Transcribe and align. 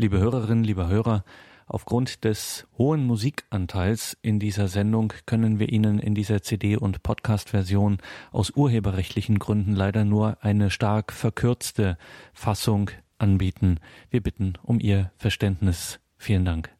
Liebe 0.00 0.18
Hörerinnen, 0.18 0.64
liebe 0.64 0.88
Hörer, 0.88 1.24
aufgrund 1.66 2.24
des 2.24 2.66
hohen 2.78 3.04
Musikanteils 3.04 4.16
in 4.22 4.40
dieser 4.40 4.66
Sendung 4.66 5.12
können 5.26 5.58
wir 5.58 5.68
Ihnen 5.68 5.98
in 5.98 6.14
dieser 6.14 6.40
CD- 6.40 6.78
und 6.78 7.02
Podcast-Version 7.02 7.98
aus 8.32 8.48
urheberrechtlichen 8.48 9.38
Gründen 9.38 9.74
leider 9.74 10.06
nur 10.06 10.38
eine 10.42 10.70
stark 10.70 11.12
verkürzte 11.12 11.98
Fassung 12.32 12.90
anbieten. 13.18 13.78
Wir 14.08 14.22
bitten 14.22 14.54
um 14.62 14.80
Ihr 14.80 15.12
Verständnis. 15.18 16.00
Vielen 16.16 16.46
Dank. 16.46 16.79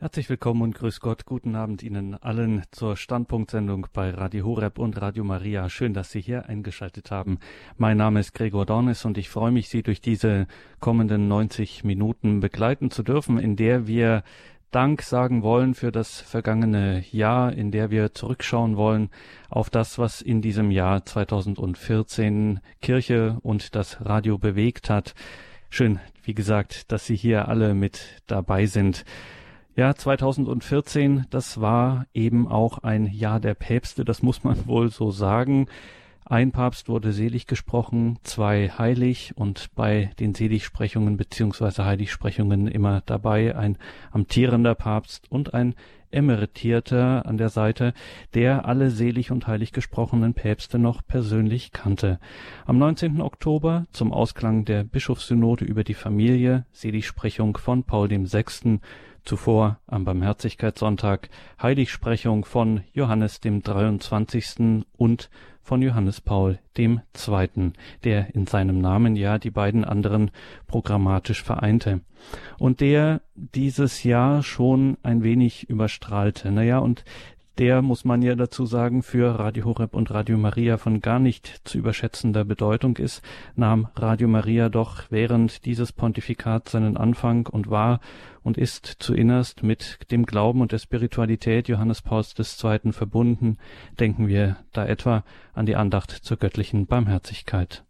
Herzlich 0.00 0.30
willkommen 0.30 0.62
und 0.62 0.76
grüß 0.76 1.00
Gott. 1.00 1.26
Guten 1.26 1.56
Abend 1.56 1.82
Ihnen 1.82 2.14
allen 2.14 2.62
zur 2.70 2.96
Standpunktsendung 2.96 3.88
bei 3.92 4.10
Radio 4.10 4.46
Horeb 4.46 4.78
und 4.78 5.00
Radio 5.00 5.24
Maria. 5.24 5.68
Schön, 5.68 5.92
dass 5.92 6.12
Sie 6.12 6.20
hier 6.20 6.48
eingeschaltet 6.48 7.10
haben. 7.10 7.40
Mein 7.78 7.96
Name 7.96 8.20
ist 8.20 8.32
Gregor 8.32 8.64
Dornis 8.64 9.04
und 9.04 9.18
ich 9.18 9.28
freue 9.28 9.50
mich, 9.50 9.68
Sie 9.68 9.82
durch 9.82 10.00
diese 10.00 10.46
kommenden 10.78 11.26
90 11.26 11.82
Minuten 11.82 12.38
begleiten 12.38 12.92
zu 12.92 13.02
dürfen, 13.02 13.40
in 13.40 13.56
der 13.56 13.88
wir 13.88 14.22
Dank 14.70 15.02
sagen 15.02 15.42
wollen 15.42 15.74
für 15.74 15.90
das 15.90 16.20
vergangene 16.20 17.02
Jahr, 17.10 17.52
in 17.52 17.72
der 17.72 17.90
wir 17.90 18.14
zurückschauen 18.14 18.76
wollen 18.76 19.10
auf 19.50 19.68
das, 19.68 19.98
was 19.98 20.22
in 20.22 20.40
diesem 20.42 20.70
Jahr 20.70 21.04
2014 21.06 22.60
Kirche 22.80 23.38
und 23.42 23.74
das 23.74 24.06
Radio 24.06 24.38
bewegt 24.38 24.90
hat. 24.90 25.16
Schön, 25.70 25.98
wie 26.22 26.34
gesagt, 26.34 26.92
dass 26.92 27.04
Sie 27.04 27.16
hier 27.16 27.48
alle 27.48 27.74
mit 27.74 28.22
dabei 28.28 28.66
sind. 28.66 29.04
Ja, 29.78 29.94
2014, 29.94 31.26
das 31.30 31.60
war 31.60 32.08
eben 32.12 32.48
auch 32.48 32.78
ein 32.78 33.06
Jahr 33.06 33.38
der 33.38 33.54
Päpste, 33.54 34.04
das 34.04 34.24
muss 34.24 34.42
man 34.42 34.56
wohl 34.66 34.90
so 34.90 35.12
sagen. 35.12 35.68
Ein 36.24 36.50
Papst 36.50 36.88
wurde 36.88 37.12
selig 37.12 37.46
gesprochen, 37.46 38.18
zwei 38.24 38.70
heilig 38.70 39.34
und 39.36 39.68
bei 39.76 40.10
den 40.18 40.34
Seligsprechungen 40.34 41.16
beziehungsweise 41.16 41.84
Heiligsprechungen 41.84 42.66
immer 42.66 43.02
dabei 43.06 43.56
ein 43.56 43.78
amtierender 44.10 44.74
Papst 44.74 45.30
und 45.30 45.54
ein 45.54 45.76
Emeritierter 46.10 47.24
an 47.24 47.38
der 47.38 47.48
Seite, 47.48 47.94
der 48.34 48.64
alle 48.64 48.90
selig 48.90 49.30
und 49.30 49.46
heilig 49.46 49.70
gesprochenen 49.70 50.34
Päpste 50.34 50.80
noch 50.80 51.06
persönlich 51.06 51.70
kannte. 51.70 52.18
Am 52.66 52.78
19. 52.78 53.20
Oktober 53.20 53.86
zum 53.92 54.12
Ausklang 54.12 54.64
der 54.64 54.82
Bischofssynode 54.82 55.64
über 55.64 55.84
die 55.84 55.94
Familie 55.94 56.66
Seligsprechung 56.72 57.56
von 57.58 57.84
Paul 57.84 58.10
VI 58.10 58.80
Zuvor 59.24 59.78
am 59.86 60.04
Barmherzigkeitssonntag 60.04 61.28
Heiligsprechung 61.62 62.44
von 62.44 62.82
Johannes 62.92 63.40
dem 63.40 63.62
23. 63.62 64.84
und 64.96 65.30
von 65.62 65.82
Johannes 65.82 66.22
Paul 66.22 66.58
dem 66.78 67.02
Zweiten, 67.12 67.74
der 68.02 68.34
in 68.34 68.46
seinem 68.46 68.80
Namen 68.80 69.16
ja 69.16 69.38
die 69.38 69.50
beiden 69.50 69.84
anderen 69.84 70.30
programmatisch 70.66 71.42
vereinte 71.42 72.00
und 72.58 72.80
der 72.80 73.20
dieses 73.34 74.02
Jahr 74.02 74.42
schon 74.42 74.96
ein 75.02 75.22
wenig 75.22 75.68
überstrahlte. 75.68 76.50
Naja, 76.50 76.78
und 76.78 77.04
der, 77.58 77.82
muss 77.82 78.04
man 78.04 78.22
ja 78.22 78.36
dazu 78.36 78.66
sagen, 78.66 79.02
für 79.02 79.38
Radio 79.38 79.64
Horeb 79.64 79.94
und 79.94 80.10
Radio 80.12 80.38
Maria 80.38 80.76
von 80.76 81.00
gar 81.00 81.18
nicht 81.18 81.60
zu 81.64 81.78
überschätzender 81.78 82.44
Bedeutung 82.44 82.96
ist, 82.96 83.22
nahm 83.56 83.88
Radio 83.96 84.28
Maria 84.28 84.68
doch 84.68 85.02
während 85.10 85.64
dieses 85.64 85.92
Pontifikats 85.92 86.72
seinen 86.72 86.96
Anfang 86.96 87.46
und 87.46 87.68
war 87.68 88.00
und 88.42 88.58
ist 88.58 88.86
zuinnerst 89.00 89.62
mit 89.62 90.10
dem 90.12 90.24
Glauben 90.24 90.60
und 90.60 90.70
der 90.70 90.78
Spiritualität 90.78 91.68
Johannes 91.68 92.02
Pauls 92.02 92.34
II. 92.38 92.92
verbunden, 92.92 93.58
denken 93.98 94.28
wir 94.28 94.56
da 94.72 94.86
etwa 94.86 95.24
an 95.52 95.66
die 95.66 95.76
Andacht 95.76 96.10
zur 96.12 96.36
göttlichen 96.36 96.86
Barmherzigkeit. 96.86 97.84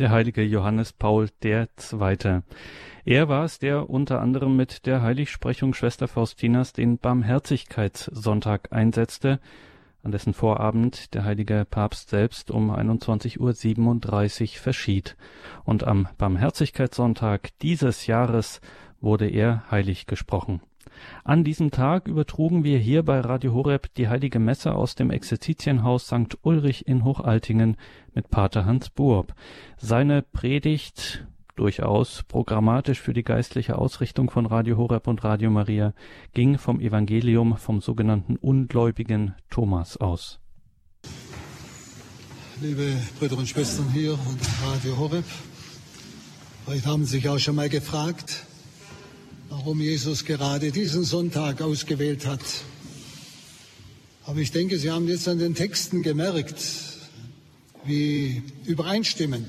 Der 0.00 0.10
heilige 0.10 0.42
Johannes 0.42 0.92
Paul 0.92 1.28
II. 1.44 1.66
Er 3.04 3.28
war 3.28 3.44
es, 3.44 3.58
der 3.58 3.88
unter 3.88 4.20
anderem 4.20 4.56
mit 4.56 4.86
der 4.86 5.02
Heiligsprechung 5.02 5.74
Schwester 5.74 6.08
Faustinas 6.08 6.72
den 6.72 6.98
Barmherzigkeitssonntag 6.98 8.72
einsetzte, 8.72 9.40
an 10.02 10.12
dessen 10.12 10.32
Vorabend 10.32 11.14
der 11.14 11.24
heilige 11.24 11.66
Papst 11.70 12.08
selbst 12.08 12.50
um 12.50 12.70
21.37 12.70 13.38
Uhr 13.38 14.62
verschied. 14.62 15.16
Und 15.64 15.84
am 15.84 16.08
Barmherzigkeitssonntag 16.16 17.50
dieses 17.60 18.06
Jahres 18.06 18.62
wurde 19.00 19.28
er 19.28 19.70
heilig 19.70 20.06
gesprochen. 20.06 20.62
An 21.24 21.44
diesem 21.44 21.70
Tag 21.70 22.08
übertrugen 22.08 22.64
wir 22.64 22.78
hier 22.78 23.02
bei 23.02 23.20
Radio 23.20 23.54
Horeb 23.54 23.92
die 23.94 24.08
Heilige 24.08 24.38
Messe 24.38 24.74
aus 24.74 24.94
dem 24.94 25.10
Exerzitienhaus 25.10 26.06
St. 26.06 26.38
Ulrich 26.42 26.86
in 26.86 27.04
Hochaltingen 27.04 27.76
mit 28.14 28.30
Pater 28.30 28.64
Hans 28.64 28.90
Buob. 28.90 29.34
Seine 29.76 30.22
Predigt 30.22 31.26
durchaus 31.56 32.22
programmatisch 32.22 33.00
für 33.00 33.12
die 33.12 33.22
geistliche 33.22 33.76
Ausrichtung 33.76 34.30
von 34.30 34.46
Radio 34.46 34.78
Horeb 34.78 35.06
und 35.06 35.22
Radio 35.24 35.50
Maria 35.50 35.92
ging 36.32 36.58
vom 36.58 36.80
Evangelium 36.80 37.58
vom 37.58 37.80
sogenannten 37.80 38.36
ungläubigen 38.36 39.34
Thomas 39.50 39.98
aus. 39.98 40.40
Liebe 42.62 42.94
Brüder 43.18 43.38
und 43.38 43.48
Schwestern 43.48 43.90
hier 43.92 44.12
und 44.12 44.40
Radio 44.66 44.96
Horeb, 44.98 45.24
vielleicht 46.64 46.86
haben 46.86 47.04
Sie 47.04 47.18
sich 47.18 47.28
auch 47.28 47.38
schon 47.38 47.56
mal 47.56 47.68
gefragt, 47.68 48.46
warum 49.50 49.80
Jesus 49.80 50.24
gerade 50.24 50.70
diesen 50.70 51.02
Sonntag 51.02 51.60
ausgewählt 51.60 52.24
hat. 52.24 52.40
Aber 54.24 54.38
ich 54.38 54.52
denke, 54.52 54.78
Sie 54.78 54.92
haben 54.92 55.08
jetzt 55.08 55.26
an 55.26 55.40
den 55.40 55.56
Texten 55.56 56.02
gemerkt, 56.02 56.56
wie 57.84 58.42
übereinstimmend 58.64 59.48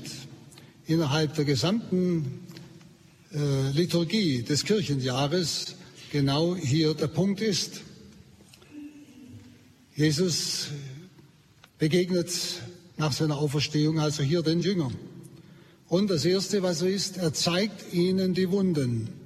innerhalb 0.86 1.34
der 1.36 1.44
gesamten 1.44 2.40
äh, 3.32 3.70
Liturgie 3.70 4.42
des 4.42 4.64
Kirchenjahres 4.64 5.76
genau 6.10 6.56
hier 6.56 6.94
der 6.94 7.06
Punkt 7.06 7.40
ist. 7.40 7.82
Jesus 9.94 10.66
begegnet 11.78 12.32
nach 12.96 13.12
seiner 13.12 13.38
Auferstehung 13.38 14.00
also 14.00 14.24
hier 14.24 14.42
den 14.42 14.60
Jüngern. 14.60 14.96
Und 15.88 16.10
das 16.10 16.24
Erste, 16.24 16.62
was 16.64 16.82
er 16.82 16.88
ist, 16.88 17.18
er 17.18 17.32
zeigt 17.32 17.92
ihnen 17.92 18.34
die 18.34 18.50
Wunden 18.50 19.21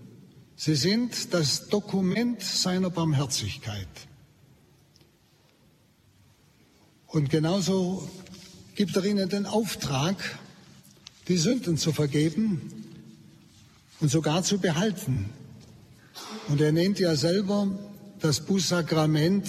Sie 0.57 0.75
sind 0.75 1.35
das 1.35 1.69
Dokument 1.69 2.43
seiner 2.43 2.89
Barmherzigkeit. 2.89 3.89
Und 7.07 7.29
genauso 7.29 8.09
gibt 8.75 8.97
er 8.97 9.05
ihnen 9.05 9.29
den 9.29 9.47
Auftrag, 9.47 10.17
die 11.29 11.37
Sünden 11.37 11.77
zu 11.77 11.93
vergeben 11.93 12.87
und 14.01 14.11
sogar 14.11 14.43
zu 14.43 14.59
behalten. 14.59 15.31
Und 16.49 16.61
er 16.61 16.73
nennt 16.73 16.99
ja 16.99 17.17
selber 17.17 17.69
das 18.21 18.41
Bußsakrament 18.41 19.47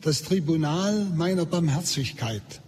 das 0.00 0.22
Tribunal 0.22 1.04
meiner 1.14 1.46
Barmherzigkeit. 1.46 2.60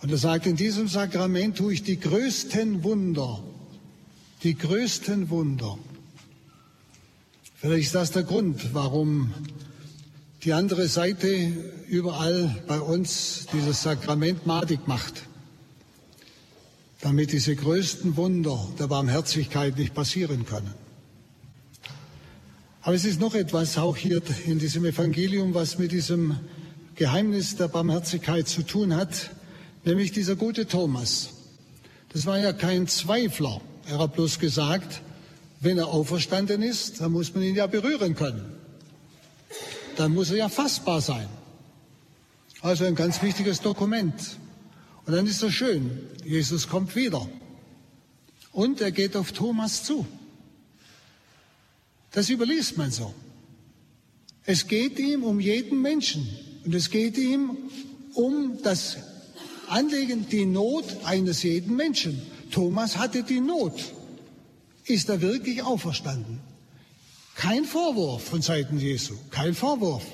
Und 0.00 0.12
er 0.12 0.18
sagt, 0.18 0.46
in 0.46 0.54
diesem 0.54 0.86
Sakrament 0.86 1.58
tue 1.58 1.72
ich 1.72 1.82
die 1.82 1.98
größten 1.98 2.84
Wunder, 2.84 3.42
die 4.44 4.56
größten 4.56 5.30
Wunder. 5.30 5.78
Vielleicht 7.58 7.86
ist 7.86 7.94
das 7.94 8.10
der 8.10 8.22
Grund, 8.22 8.74
warum 8.74 9.32
die 10.44 10.52
andere 10.52 10.88
Seite 10.88 11.26
überall 11.88 12.54
bei 12.66 12.78
uns 12.78 13.46
dieses 13.50 13.82
Sakrament 13.82 14.44
madig 14.44 14.86
macht, 14.86 15.22
damit 17.00 17.32
diese 17.32 17.56
größten 17.56 18.16
Wunder 18.18 18.68
der 18.78 18.88
Barmherzigkeit 18.88 19.78
nicht 19.78 19.94
passieren 19.94 20.44
können. 20.44 20.74
Aber 22.82 22.94
es 22.94 23.06
ist 23.06 23.20
noch 23.20 23.34
etwas 23.34 23.78
auch 23.78 23.96
hier 23.96 24.20
in 24.44 24.58
diesem 24.58 24.84
Evangelium, 24.84 25.54
was 25.54 25.78
mit 25.78 25.92
diesem 25.92 26.38
Geheimnis 26.94 27.56
der 27.56 27.68
Barmherzigkeit 27.68 28.46
zu 28.48 28.64
tun 28.64 28.94
hat, 28.94 29.30
nämlich 29.86 30.12
dieser 30.12 30.36
gute 30.36 30.66
Thomas. 30.66 31.30
Das 32.12 32.26
war 32.26 32.38
ja 32.38 32.52
kein 32.52 32.86
Zweifler. 32.86 33.62
Er 33.88 33.98
hat 33.98 34.12
bloß 34.12 34.38
gesagt, 34.38 35.00
wenn 35.60 35.78
er 35.78 35.88
auferstanden 35.88 36.62
ist, 36.62 37.00
dann 37.00 37.12
muss 37.12 37.34
man 37.34 37.42
ihn 37.42 37.54
ja 37.54 37.66
berühren 37.66 38.14
können. 38.14 38.44
Dann 39.96 40.12
muss 40.12 40.30
er 40.30 40.36
ja 40.36 40.48
fassbar 40.48 41.00
sein. 41.00 41.28
Also 42.60 42.84
ein 42.84 42.94
ganz 42.94 43.22
wichtiges 43.22 43.60
Dokument. 43.60 44.14
Und 45.06 45.14
dann 45.14 45.26
ist 45.26 45.42
es 45.42 45.54
schön, 45.54 46.00
Jesus 46.24 46.68
kommt 46.68 46.94
wieder. 46.96 47.28
Und 48.52 48.80
er 48.80 48.90
geht 48.90 49.16
auf 49.16 49.32
Thomas 49.32 49.84
zu. 49.84 50.06
Das 52.10 52.28
überliest 52.28 52.76
man 52.76 52.90
so. 52.90 53.14
Es 54.44 54.66
geht 54.66 54.98
ihm 54.98 55.22
um 55.22 55.40
jeden 55.40 55.80
Menschen. 55.80 56.28
Und 56.64 56.74
es 56.74 56.90
geht 56.90 57.18
ihm 57.18 57.56
um 58.14 58.62
das 58.62 58.96
anlegen, 59.68 60.26
die 60.28 60.46
Not 60.46 60.84
eines 61.04 61.42
jeden 61.42 61.76
Menschen. 61.76 62.22
Thomas 62.50 62.96
hatte 62.96 63.22
die 63.22 63.40
Not. 63.40 63.74
Ist 64.86 65.08
er 65.08 65.20
wirklich 65.20 65.62
auferstanden? 65.62 66.40
Kein 67.34 67.64
Vorwurf 67.64 68.24
von 68.24 68.40
Seiten 68.40 68.78
Jesu, 68.78 69.14
kein 69.30 69.54
Vorwurf. 69.54 70.04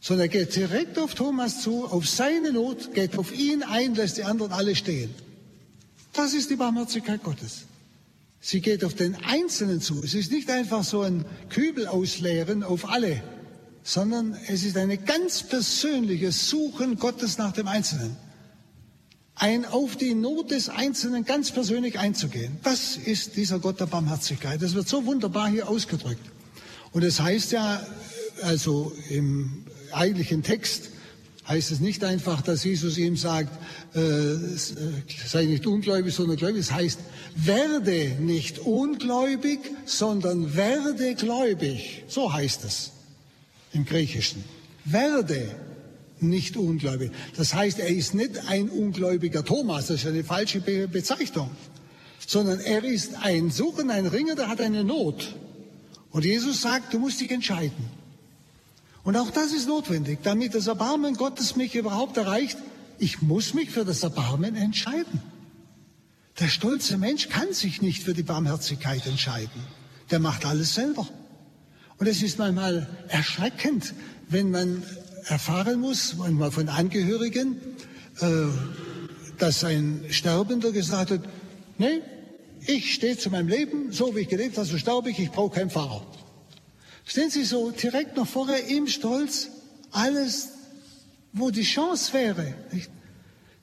Sondern 0.00 0.26
er 0.26 0.28
geht 0.28 0.56
direkt 0.56 0.98
auf 0.98 1.14
Thomas 1.14 1.62
zu, 1.62 1.84
auf 1.86 2.08
seine 2.08 2.52
Not, 2.52 2.94
geht 2.94 3.18
auf 3.18 3.36
ihn 3.36 3.62
ein, 3.62 3.94
lässt 3.94 4.16
die 4.16 4.24
anderen 4.24 4.52
alle 4.52 4.74
stehen. 4.74 5.14
Das 6.12 6.34
ist 6.34 6.50
die 6.50 6.56
Barmherzigkeit 6.56 7.22
Gottes. 7.22 7.66
Sie 8.40 8.60
geht 8.60 8.84
auf 8.84 8.94
den 8.94 9.14
Einzelnen 9.24 9.80
zu. 9.80 10.02
Es 10.02 10.14
ist 10.14 10.32
nicht 10.32 10.50
einfach 10.50 10.82
so 10.82 11.02
ein 11.02 11.24
Kübel 11.48 11.86
ausleeren 11.86 12.64
auf 12.64 12.88
alle, 12.88 13.22
sondern 13.84 14.36
es 14.48 14.64
ist 14.64 14.76
eine 14.76 14.98
ganz 14.98 15.44
persönliche 15.44 16.32
Suchen 16.32 16.98
Gottes 16.98 17.38
nach 17.38 17.52
dem 17.52 17.68
Einzelnen. 17.68 18.16
Ein 19.42 19.64
auf 19.64 19.96
die 19.96 20.14
Not 20.14 20.52
des 20.52 20.68
Einzelnen 20.68 21.24
ganz 21.24 21.50
persönlich 21.50 21.98
einzugehen. 21.98 22.58
Das 22.62 22.96
ist 22.96 23.34
dieser 23.34 23.58
Gott 23.58 23.80
der 23.80 23.86
Barmherzigkeit. 23.86 24.62
Das 24.62 24.74
wird 24.74 24.88
so 24.88 25.04
wunderbar 25.04 25.48
hier 25.48 25.68
ausgedrückt. 25.68 26.24
Und 26.92 27.02
es 27.02 27.18
heißt 27.18 27.50
ja, 27.50 27.84
also 28.42 28.92
im 29.08 29.64
eigentlichen 29.90 30.44
Text, 30.44 30.90
heißt 31.48 31.72
es 31.72 31.80
nicht 31.80 32.04
einfach, 32.04 32.40
dass 32.42 32.62
Jesus 32.62 32.98
ihm 32.98 33.16
sagt, 33.16 33.50
äh, 33.96 33.98
äh, 33.98 34.38
sei 35.26 35.46
nicht 35.46 35.66
ungläubig, 35.66 36.14
sondern 36.14 36.36
gläubig. 36.36 36.60
Es 36.60 36.70
heißt, 36.70 37.00
werde 37.34 38.12
nicht 38.20 38.60
ungläubig, 38.60 39.58
sondern 39.86 40.54
werde 40.54 41.16
gläubig. 41.16 42.04
So 42.06 42.32
heißt 42.32 42.64
es 42.64 42.92
im 43.72 43.86
Griechischen. 43.86 44.44
Werde 44.84 45.52
nicht 46.22 46.56
ungläubig. 46.56 47.12
Das 47.36 47.54
heißt, 47.54 47.78
er 47.78 47.88
ist 47.88 48.14
nicht 48.14 48.38
ein 48.48 48.68
ungläubiger 48.68 49.44
Thomas, 49.44 49.88
das 49.88 50.00
ist 50.00 50.06
eine 50.06 50.24
falsche 50.24 50.60
Be 50.60 50.88
Bezeichnung, 50.88 51.50
sondern 52.26 52.60
er 52.60 52.84
ist 52.84 53.14
ein 53.22 53.50
Suchen, 53.50 53.90
ein 53.90 54.06
Ringer, 54.06 54.34
der 54.34 54.48
hat 54.48 54.60
eine 54.60 54.84
Not. 54.84 55.34
Und 56.10 56.24
Jesus 56.24 56.60
sagt, 56.60 56.92
du 56.92 56.98
musst 56.98 57.20
dich 57.20 57.30
entscheiden. 57.30 57.90
Und 59.04 59.16
auch 59.16 59.30
das 59.30 59.52
ist 59.52 59.66
notwendig, 59.66 60.20
damit 60.22 60.54
das 60.54 60.66
Erbarmen 60.66 61.14
Gottes 61.14 61.56
mich 61.56 61.74
überhaupt 61.74 62.16
erreicht. 62.16 62.58
Ich 62.98 63.20
muss 63.20 63.54
mich 63.54 63.70
für 63.70 63.84
das 63.84 64.02
Erbarmen 64.02 64.54
entscheiden. 64.54 65.22
Der 66.38 66.48
stolze 66.48 66.98
Mensch 66.98 67.28
kann 67.28 67.52
sich 67.52 67.82
nicht 67.82 68.02
für 68.02 68.14
die 68.14 68.22
Barmherzigkeit 68.22 69.06
entscheiden. 69.06 69.62
Der 70.10 70.18
macht 70.18 70.46
alles 70.46 70.74
selber. 70.74 71.08
Und 71.98 72.06
es 72.06 72.22
ist 72.22 72.38
manchmal 72.38 72.88
erschreckend, 73.08 73.94
wenn 74.28 74.50
man 74.50 74.82
erfahren 75.26 75.80
muss, 75.80 76.16
manchmal 76.16 76.50
von 76.50 76.68
Angehörigen, 76.68 77.56
äh, 78.20 78.26
dass 79.38 79.64
ein 79.64 80.04
Sterbender 80.10 80.72
gesagt 80.72 81.10
hat, 81.10 81.20
nee, 81.78 82.00
ich 82.66 82.94
stehe 82.94 83.16
zu 83.16 83.30
meinem 83.30 83.48
Leben, 83.48 83.92
so 83.92 84.14
wie 84.14 84.20
ich 84.20 84.28
gelebt 84.28 84.56
habe, 84.56 84.66
so 84.66 84.78
sterbe 84.78 85.10
ich, 85.10 85.18
ich 85.18 85.30
brauche 85.30 85.56
keinen 85.56 85.70
Pfarrer. 85.70 86.06
Stehen 87.04 87.30
Sie 87.30 87.44
so 87.44 87.70
direkt 87.70 88.16
noch 88.16 88.26
vorher 88.26 88.66
im 88.68 88.86
Stolz, 88.86 89.48
alles, 89.90 90.50
wo 91.32 91.50
die 91.50 91.62
Chance 91.62 92.12
wäre. 92.12 92.54
Nicht? 92.70 92.90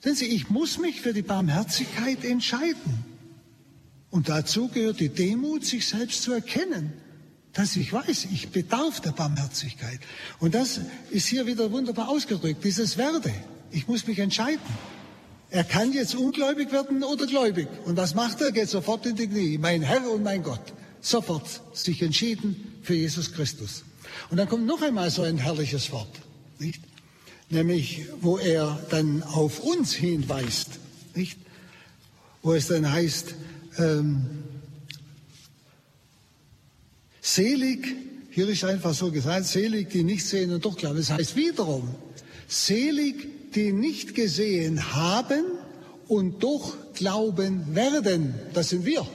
Sehen 0.00 0.14
Sie, 0.14 0.26
ich 0.26 0.50
muss 0.50 0.78
mich 0.78 1.00
für 1.00 1.12
die 1.12 1.22
Barmherzigkeit 1.22 2.24
entscheiden. 2.24 3.04
Und 4.10 4.28
dazu 4.28 4.68
gehört 4.68 5.00
die 5.00 5.08
Demut, 5.08 5.64
sich 5.64 5.88
selbst 5.88 6.22
zu 6.22 6.32
erkennen, 6.32 6.92
dass 7.52 7.76
ich 7.76 7.92
weiß, 7.92 8.26
ich 8.32 8.50
bedarf 8.50 9.00
der 9.00 9.10
Barmherzigkeit. 9.10 9.98
Und 10.38 10.54
das 10.54 10.80
ist 11.10 11.26
hier 11.26 11.46
wieder 11.46 11.70
wunderbar 11.72 12.08
ausgedrückt, 12.08 12.64
dieses 12.64 12.96
Werde. 12.96 13.32
Ich 13.70 13.88
muss 13.88 14.06
mich 14.06 14.18
entscheiden. 14.18 14.60
Er 15.50 15.64
kann 15.64 15.92
jetzt 15.92 16.14
ungläubig 16.14 16.70
werden 16.70 17.02
oder 17.02 17.26
gläubig. 17.26 17.68
Und 17.84 17.96
was 17.96 18.14
macht 18.14 18.40
er? 18.40 18.52
Geht 18.52 18.68
sofort 18.68 19.04
in 19.06 19.16
die 19.16 19.26
Knie. 19.26 19.58
Mein 19.58 19.82
Herr 19.82 20.08
und 20.10 20.22
mein 20.22 20.44
Gott. 20.44 20.72
Sofort 21.00 21.60
sich 21.72 22.02
entschieden 22.02 22.78
für 22.82 22.94
Jesus 22.94 23.32
Christus. 23.32 23.84
Und 24.30 24.36
dann 24.36 24.48
kommt 24.48 24.66
noch 24.66 24.82
einmal 24.82 25.10
so 25.10 25.22
ein 25.22 25.38
herrliches 25.38 25.90
Wort, 25.92 26.20
nicht? 26.58 26.80
Nämlich, 27.48 28.06
wo 28.20 28.38
er 28.38 28.78
dann 28.90 29.24
auf 29.24 29.58
uns 29.58 29.92
hinweist, 29.92 30.78
nicht? 31.16 31.38
Wo 32.42 32.54
es 32.54 32.68
dann 32.68 32.90
heißt, 32.90 33.34
ähm, 33.78 34.44
selig, 37.40 37.96
hier 38.30 38.48
ist 38.48 38.64
einfach 38.64 38.94
so 38.94 39.10
gesagt, 39.10 39.46
selig, 39.46 39.88
die 39.90 40.02
nicht 40.02 40.26
sehen 40.26 40.52
und 40.52 40.64
doch 40.64 40.76
glauben. 40.76 40.98
Das 40.98 41.10
heißt 41.10 41.36
wiederum, 41.36 41.88
selig, 42.46 43.16
die 43.54 43.72
nicht 43.72 44.14
gesehen 44.14 44.94
haben 44.94 45.44
und 46.06 46.42
doch 46.42 46.76
glauben 46.92 47.74
werden. 47.74 48.34
Das 48.52 48.68
sind 48.68 48.84
wir. 48.84 49.06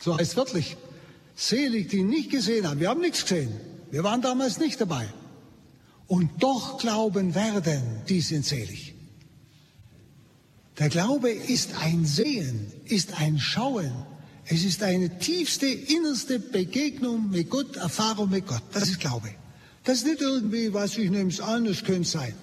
So 0.00 0.16
heißt 0.16 0.36
wörtlich. 0.36 0.76
Selig, 1.34 1.88
die 1.88 2.04
nicht 2.04 2.30
gesehen 2.30 2.68
haben. 2.68 2.78
Wir 2.78 2.88
haben 2.90 3.00
nichts 3.00 3.22
gesehen. 3.22 3.52
Wir 3.90 4.04
waren 4.04 4.22
damals 4.22 4.58
nicht 4.58 4.80
dabei. 4.80 5.06
Und 6.06 6.30
doch 6.40 6.78
glauben 6.78 7.34
werden, 7.34 7.82
die 8.08 8.20
sind 8.20 8.44
selig. 8.44 8.94
Der 10.78 10.88
Glaube 10.88 11.30
ist 11.30 11.70
ein 11.80 12.04
Sehen, 12.04 12.72
ist 12.84 13.18
ein 13.20 13.38
Schauen. 13.38 13.92
Es 14.46 14.64
ist 14.64 14.82
eine 14.82 15.18
tiefste, 15.18 15.66
innerste 15.66 16.38
Begegnung 16.38 17.30
mit 17.30 17.48
Gott, 17.48 17.76
Erfahrung 17.76 18.30
mit 18.30 18.46
Gott. 18.46 18.62
Das 18.72 18.88
ist 18.88 19.00
Glaube. 19.00 19.30
Das 19.84 19.98
ist 19.98 20.06
nicht 20.06 20.20
irgendwie, 20.20 20.72
was 20.72 20.96
ich 20.98 21.10
nehme 21.10 21.30
es 21.30 21.40
an, 21.40 21.66
es 21.66 21.84
könnte 21.84 22.08
sein. 22.08 22.34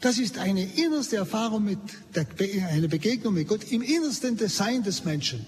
Das 0.00 0.18
ist 0.18 0.38
eine 0.38 0.64
innerste 0.64 1.16
Erfahrung 1.16 1.64
mit 1.64 1.78
der, 2.14 2.26
eine 2.68 2.88
Begegnung 2.88 3.34
mit 3.34 3.48
Gott 3.48 3.72
im 3.72 3.82
innersten 3.82 4.36
Design 4.36 4.82
des 4.82 5.04
Menschen. 5.04 5.44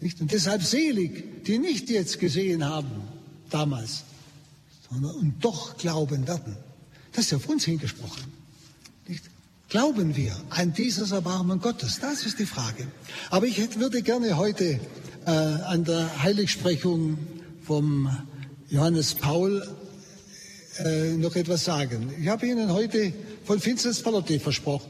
Nicht? 0.00 0.20
Und 0.20 0.32
deshalb 0.32 0.62
selig, 0.62 1.44
die 1.44 1.58
nicht 1.58 1.88
jetzt 1.88 2.18
gesehen 2.18 2.64
haben, 2.64 2.90
damals, 3.50 4.04
sondern 4.90 5.14
und 5.14 5.44
doch 5.44 5.76
glauben 5.76 6.26
werden. 6.26 6.56
Das 7.12 7.26
ist 7.26 7.34
auf 7.34 7.48
uns 7.48 7.64
hingesprochen. 7.64 8.41
Glauben 9.72 10.14
wir 10.16 10.36
an 10.50 10.74
dieses 10.74 11.12
Erbarmen 11.12 11.58
Gottes? 11.58 11.98
Das 11.98 12.26
ist 12.26 12.38
die 12.38 12.44
Frage. 12.44 12.86
Aber 13.30 13.46
ich 13.46 13.56
hätte, 13.56 13.80
würde 13.80 14.02
gerne 14.02 14.36
heute 14.36 14.78
äh, 15.24 15.30
an 15.30 15.82
der 15.84 16.22
Heiligsprechung 16.22 17.16
vom 17.62 18.14
Johannes 18.68 19.14
Paul 19.14 19.66
äh, 20.76 21.12
noch 21.12 21.34
etwas 21.36 21.64
sagen. 21.64 22.12
Ich 22.20 22.28
habe 22.28 22.46
Ihnen 22.46 22.70
heute 22.70 23.14
von 23.44 23.64
Vincent 23.64 24.04
Pallotti 24.04 24.42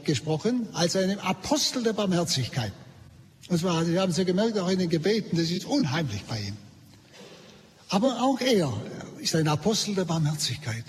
gesprochen 0.03 0.67
als 0.73 0.97
einem 0.97 1.19
Apostel 1.19 1.81
der 1.81 1.93
Barmherzigkeit. 1.93 2.73
Das 3.47 3.63
war, 3.63 3.85
Sie 3.85 3.97
haben 3.97 4.11
es 4.11 4.17
ja 4.17 4.25
gemerkt, 4.25 4.59
auch 4.59 4.67
in 4.67 4.79
den 4.79 4.89
Gebeten, 4.89 5.37
das 5.37 5.49
ist 5.49 5.63
unheimlich 5.63 6.25
bei 6.25 6.39
ihm. 6.39 6.57
Aber 7.87 8.21
auch 8.21 8.41
er 8.41 8.73
ist 9.19 9.33
ein 9.33 9.47
Apostel 9.47 9.95
der 9.95 10.03
Barmherzigkeit. 10.03 10.83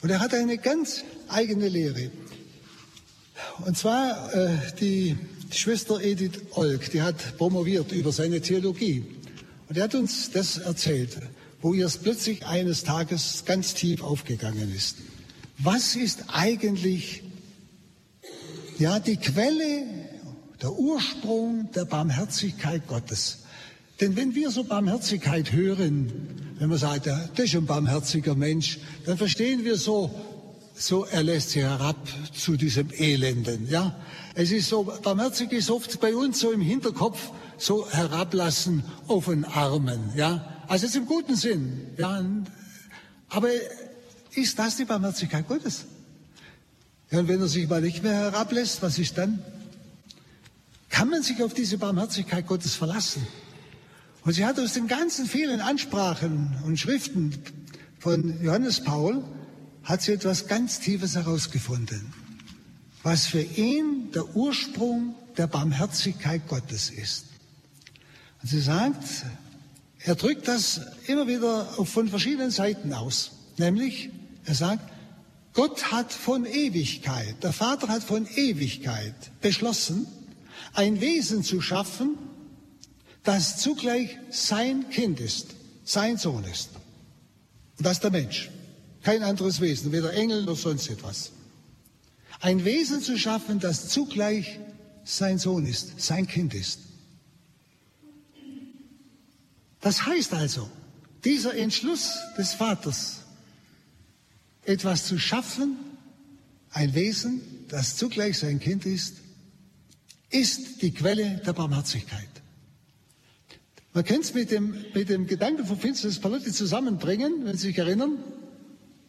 Und 0.00 0.08
er 0.08 0.20
hat 0.20 0.32
eine 0.32 0.56
ganz 0.56 1.04
eigene 1.28 1.68
Lehre. 1.68 2.10
Und 3.64 3.76
zwar 3.76 4.34
äh, 4.34 4.58
die, 4.80 5.16
Schwester 5.50 6.02
Edith 6.02 6.40
Olk, 6.52 6.90
die 6.90 7.02
hat 7.02 7.38
promoviert 7.38 7.92
über 7.92 8.12
seine 8.12 8.40
Theologie. 8.40 9.04
Und 9.68 9.76
er 9.76 9.84
hat 9.84 9.94
uns 9.94 10.30
das 10.30 10.58
erzählt, 10.58 11.16
wo 11.62 11.72
ihr 11.72 11.86
es 11.86 11.98
plötzlich 11.98 12.44
eines 12.46 12.84
Tages 12.84 13.44
ganz 13.46 13.74
tief 13.74 14.02
aufgegangen 14.02 14.74
ist. 14.74 14.96
Was 15.58 15.96
ist 15.96 16.24
eigentlich 16.28 17.22
ja, 18.78 18.98
die 18.98 19.16
Quelle 19.16 19.84
der 20.60 20.72
Ursprung 20.72 21.70
der 21.74 21.84
Barmherzigkeit 21.84 22.86
Gottes. 22.86 23.44
Denn 24.00 24.16
wenn 24.16 24.34
wir 24.34 24.50
so 24.50 24.64
Barmherzigkeit 24.64 25.52
hören, 25.52 26.12
wenn 26.58 26.68
man 26.68 26.78
sagt, 26.78 27.06
das 27.06 27.38
ist 27.38 27.54
ein 27.54 27.66
barmherziger 27.66 28.34
Mensch, 28.34 28.78
dann 29.06 29.16
verstehen 29.16 29.64
wir 29.64 29.76
so, 29.76 30.10
so 30.76 31.04
er 31.06 31.22
lässt 31.22 31.50
sie 31.50 31.62
herab 31.62 31.96
zu 32.34 32.56
diesem 32.56 32.90
Elenden. 32.92 33.68
Ja, 33.68 33.96
es 34.34 34.52
ist 34.52 34.68
so, 34.68 34.84
barmherzig 35.02 35.52
ist 35.52 35.70
oft 35.70 35.98
bei 36.00 36.14
uns 36.14 36.38
so 36.38 36.52
im 36.52 36.60
Hinterkopf 36.60 37.30
so 37.56 37.90
herablassen 37.90 38.84
auf 39.08 39.26
den 39.26 39.44
Armen. 39.44 40.12
Ja, 40.14 40.62
also 40.68 40.86
jetzt 40.86 40.96
im 40.96 41.06
guten 41.06 41.34
Sinn. 41.34 41.80
Ja, 41.96 42.22
aber 43.30 43.48
ist 44.34 44.58
das 44.58 44.76
die 44.76 44.84
Barmherzigkeit 44.84 45.48
Gottes? 45.48 45.86
Ja, 47.10 47.20
und 47.20 47.28
wenn 47.28 47.40
er 47.40 47.48
sich 47.48 47.68
mal 47.68 47.80
nicht 47.80 48.02
mehr 48.02 48.14
herablässt, 48.14 48.82
was 48.82 48.98
ist 48.98 49.16
dann? 49.16 49.42
Kann 50.90 51.08
man 51.08 51.22
sich 51.22 51.42
auf 51.42 51.54
diese 51.54 51.78
Barmherzigkeit 51.78 52.46
Gottes 52.46 52.74
verlassen? 52.74 53.26
Und 54.24 54.32
sie 54.32 54.44
hat 54.44 54.58
aus 54.58 54.74
den 54.74 54.88
ganzen 54.88 55.26
vielen 55.26 55.60
Ansprachen 55.60 56.56
und 56.64 56.78
Schriften 56.78 57.32
von 57.98 58.42
Johannes 58.42 58.82
Paul, 58.82 59.22
hat 59.86 60.02
sie 60.02 60.12
etwas 60.12 60.48
ganz 60.48 60.80
Tiefes 60.80 61.14
herausgefunden, 61.14 62.12
was 63.04 63.26
für 63.26 63.40
ihn 63.40 64.10
der 64.12 64.36
Ursprung 64.36 65.14
der 65.36 65.46
Barmherzigkeit 65.46 66.46
Gottes 66.48 66.90
ist. 66.90 67.26
Und 68.42 68.48
sie 68.48 68.60
sagt, 68.60 69.24
er 70.00 70.16
drückt 70.16 70.48
das 70.48 70.80
immer 71.06 71.28
wieder 71.28 71.64
von 71.84 72.08
verschiedenen 72.08 72.50
Seiten 72.50 72.92
aus. 72.92 73.30
Nämlich, 73.58 74.10
er 74.44 74.54
sagt, 74.54 74.92
Gott 75.52 75.92
hat 75.92 76.12
von 76.12 76.44
Ewigkeit, 76.46 77.42
der 77.42 77.52
Vater 77.52 77.88
hat 77.88 78.02
von 78.02 78.26
Ewigkeit 78.26 79.14
beschlossen, 79.40 80.06
ein 80.74 81.00
Wesen 81.00 81.44
zu 81.44 81.60
schaffen, 81.60 82.18
das 83.22 83.58
zugleich 83.58 84.18
sein 84.30 84.90
Kind 84.90 85.20
ist, 85.20 85.54
sein 85.84 86.18
Sohn 86.18 86.44
ist. 86.44 86.70
Und 87.78 87.86
das 87.86 87.94
ist 87.94 88.04
der 88.04 88.10
Mensch. 88.10 88.50
Kein 89.06 89.22
anderes 89.22 89.60
Wesen, 89.60 89.92
weder 89.92 90.12
Engel 90.14 90.42
noch 90.42 90.56
sonst 90.56 90.90
etwas. 90.90 91.30
Ein 92.40 92.64
Wesen 92.64 93.00
zu 93.00 93.16
schaffen, 93.16 93.60
das 93.60 93.88
zugleich 93.88 94.58
sein 95.04 95.38
Sohn 95.38 95.64
ist, 95.64 96.00
sein 96.00 96.26
Kind 96.26 96.54
ist. 96.54 96.80
Das 99.80 100.06
heißt 100.06 100.34
also, 100.34 100.68
dieser 101.24 101.54
Entschluss 101.54 102.16
des 102.36 102.54
Vaters, 102.54 103.18
etwas 104.64 105.06
zu 105.06 105.20
schaffen, 105.20 105.76
ein 106.70 106.92
Wesen, 106.96 107.42
das 107.68 107.96
zugleich 107.96 108.36
sein 108.36 108.58
Kind 108.58 108.86
ist, 108.86 109.18
ist 110.30 110.82
die 110.82 110.90
Quelle 110.90 111.40
der 111.46 111.52
Barmherzigkeit. 111.52 112.26
Man 113.92 114.04
kann 114.04 114.22
es 114.22 114.34
mit 114.34 114.50
dem, 114.50 114.84
mit 114.94 115.08
dem 115.08 115.28
Gedanken 115.28 115.64
von 115.64 115.78
Finsternis 115.78 116.18
Palotti 116.18 116.50
zusammenbringen, 116.50 117.44
wenn 117.44 117.56
Sie 117.56 117.68
sich 117.68 117.78
erinnern. 117.78 118.18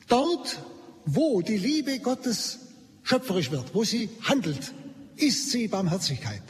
Dort, 0.07 0.61
wo 1.05 1.41
die 1.41 1.57
Liebe 1.57 1.99
Gottes 1.99 2.59
schöpferisch 3.03 3.51
wird, 3.51 3.73
wo 3.73 3.83
sie 3.83 4.09
handelt, 4.23 4.73
ist 5.15 5.51
sie 5.51 5.67
Barmherzigkeit. 5.67 6.41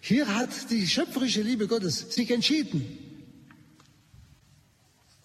Hier 0.00 0.34
hat 0.34 0.70
die 0.70 0.86
schöpferische 0.86 1.42
Liebe 1.42 1.66
Gottes 1.66 2.14
sich 2.14 2.30
entschieden 2.30 2.98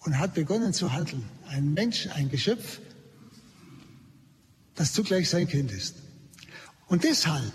und 0.00 0.18
hat 0.18 0.34
begonnen 0.34 0.72
zu 0.72 0.92
handeln. 0.92 1.24
Ein 1.48 1.74
Mensch, 1.74 2.06
ein 2.08 2.30
Geschöpf, 2.30 2.80
das 4.74 4.92
zugleich 4.92 5.28
sein 5.28 5.46
Kind 5.46 5.70
ist. 5.72 5.96
Und 6.86 7.04
deshalb, 7.04 7.52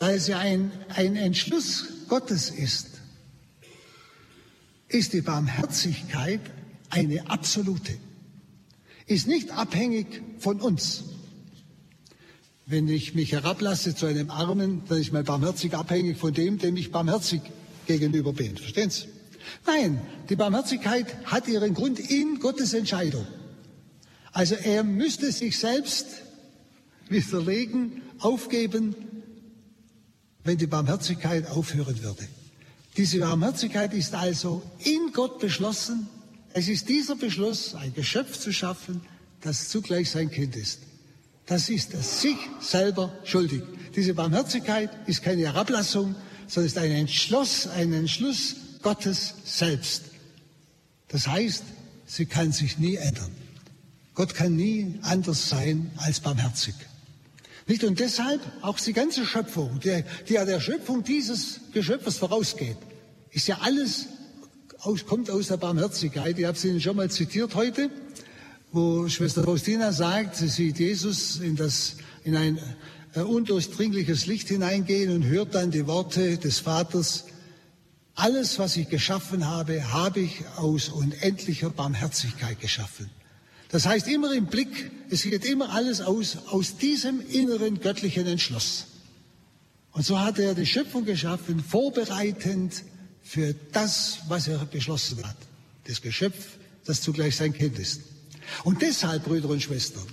weil 0.00 0.16
es 0.16 0.26
ja 0.26 0.38
ein, 0.38 0.72
ein 0.88 1.16
Entschluss 1.16 1.86
Gottes 2.08 2.50
ist, 2.50 3.00
ist 4.88 5.12
die 5.12 5.20
Barmherzigkeit 5.20 6.40
eine 6.90 7.28
absolute, 7.30 7.96
ist 9.06 9.26
nicht 9.26 9.50
abhängig 9.50 10.22
von 10.38 10.60
uns. 10.60 11.04
Wenn 12.66 12.88
ich 12.88 13.14
mich 13.14 13.32
herablasse 13.32 13.94
zu 13.94 14.06
einem 14.06 14.30
Armen, 14.30 14.82
dann 14.88 14.98
ist 14.98 15.12
mein 15.12 15.24
barmherzig 15.24 15.74
abhängig 15.74 16.16
von 16.16 16.32
dem, 16.32 16.58
dem 16.58 16.76
ich 16.76 16.90
barmherzig 16.90 17.42
gegenüber 17.86 18.32
bin. 18.32 18.56
Verstehen 18.56 18.88
Sie? 18.90 19.04
Nein, 19.66 20.00
die 20.30 20.36
Barmherzigkeit 20.36 21.26
hat 21.26 21.48
ihren 21.48 21.74
Grund 21.74 22.00
in 22.00 22.40
Gottes 22.40 22.72
Entscheidung. 22.72 23.26
Also 24.32 24.54
er 24.54 24.82
müsste 24.82 25.30
sich 25.30 25.58
selbst 25.58 26.06
widerlegen, 27.08 28.02
aufgeben, 28.18 28.96
wenn 30.42 30.58
die 30.58 30.66
Barmherzigkeit 30.66 31.48
aufhören 31.50 32.02
würde. 32.02 32.26
Diese 32.96 33.18
Barmherzigkeit 33.18 33.92
ist 33.92 34.14
also 34.14 34.62
in 34.78 35.12
Gott 35.12 35.38
beschlossen. 35.38 36.08
Es 36.56 36.68
ist 36.68 36.88
dieser 36.88 37.16
Beschluss, 37.16 37.74
ein 37.74 37.92
Geschöpf 37.94 38.38
zu 38.38 38.52
schaffen, 38.52 39.02
das 39.40 39.68
zugleich 39.70 40.08
sein 40.08 40.30
Kind 40.30 40.54
ist. 40.54 40.78
Das 41.46 41.68
ist 41.68 41.92
es 41.94 42.22
sich 42.22 42.36
selber 42.60 43.12
schuldig. 43.24 43.62
Diese 43.96 44.14
Barmherzigkeit 44.14 44.88
ist 45.08 45.22
keine 45.22 45.42
Herablassung, 45.42 46.14
sondern 46.46 46.66
ist 46.66 46.78
ein 46.78 46.92
Entschluss, 46.92 47.66
ein 47.66 47.92
Entschluss 47.92 48.54
Gottes 48.82 49.34
selbst. 49.44 50.04
Das 51.08 51.26
heißt, 51.26 51.64
sie 52.06 52.26
kann 52.26 52.52
sich 52.52 52.78
nie 52.78 52.94
ändern. 52.94 53.32
Gott 54.14 54.34
kann 54.34 54.54
nie 54.54 55.00
anders 55.02 55.48
sein 55.48 55.90
als 55.96 56.20
barmherzig. 56.20 56.74
Nicht? 57.66 57.82
Und 57.82 57.98
deshalb 57.98 58.40
auch 58.62 58.78
die 58.78 58.92
ganze 58.92 59.26
Schöpfung, 59.26 59.80
die, 59.80 60.04
die 60.28 60.34
ja 60.34 60.44
der 60.44 60.60
Schöpfung 60.60 61.02
dieses 61.02 61.60
Geschöpfes 61.72 62.18
vorausgeht, 62.18 62.76
ist 63.32 63.48
ja 63.48 63.58
alles, 63.60 64.06
kommt 65.06 65.30
aus 65.30 65.48
der 65.48 65.56
Barmherzigkeit. 65.56 66.38
Ich 66.38 66.44
habe 66.44 66.56
es 66.56 66.64
Ihnen 66.64 66.80
schon 66.80 66.96
mal 66.96 67.10
zitiert 67.10 67.54
heute 67.54 67.90
wo 68.74 69.08
Schwester 69.08 69.44
Faustina 69.44 69.92
sagt, 69.92 70.34
sie 70.34 70.48
sieht 70.48 70.80
Jesus 70.80 71.38
in, 71.38 71.54
das, 71.54 71.94
in 72.24 72.34
ein 72.34 72.58
äh, 73.14 73.20
undurchdringliches 73.20 74.26
Licht 74.26 74.48
hineingehen 74.48 75.14
und 75.14 75.24
hört 75.24 75.54
dann 75.54 75.70
die 75.70 75.86
Worte 75.86 76.38
des 76.38 76.58
Vaters, 76.58 77.26
alles, 78.16 78.58
was 78.58 78.76
ich 78.76 78.88
geschaffen 78.88 79.46
habe, 79.46 79.92
habe 79.92 80.20
ich 80.20 80.42
aus 80.56 80.88
unendlicher 80.88 81.70
Barmherzigkeit 81.70 82.60
geschaffen. 82.60 83.08
Das 83.68 83.86
heißt 83.86 84.08
immer 84.08 84.32
im 84.32 84.46
Blick, 84.46 84.90
es 85.08 85.22
geht 85.22 85.44
immer 85.44 85.72
alles 85.72 86.00
aus, 86.00 86.38
aus 86.48 86.76
diesem 86.76 87.20
inneren 87.30 87.80
göttlichen 87.80 88.26
Entschluss. 88.26 88.86
Und 89.92 90.04
so 90.04 90.18
hat 90.18 90.40
er 90.40 90.54
die 90.54 90.66
Schöpfung 90.66 91.04
geschaffen, 91.04 91.62
vorbereitend 91.62 92.82
für 93.24 93.54
das, 93.72 94.18
was 94.28 94.46
er 94.46 94.58
beschlossen 94.66 95.26
hat. 95.26 95.36
Das 95.84 96.00
Geschöpf, 96.00 96.58
das 96.84 97.00
zugleich 97.00 97.34
sein 97.34 97.52
Kind 97.52 97.78
ist. 97.78 98.02
Und 98.62 98.82
deshalb, 98.82 99.24
Brüder 99.24 99.48
und 99.48 99.62
Schwestern, 99.62 100.06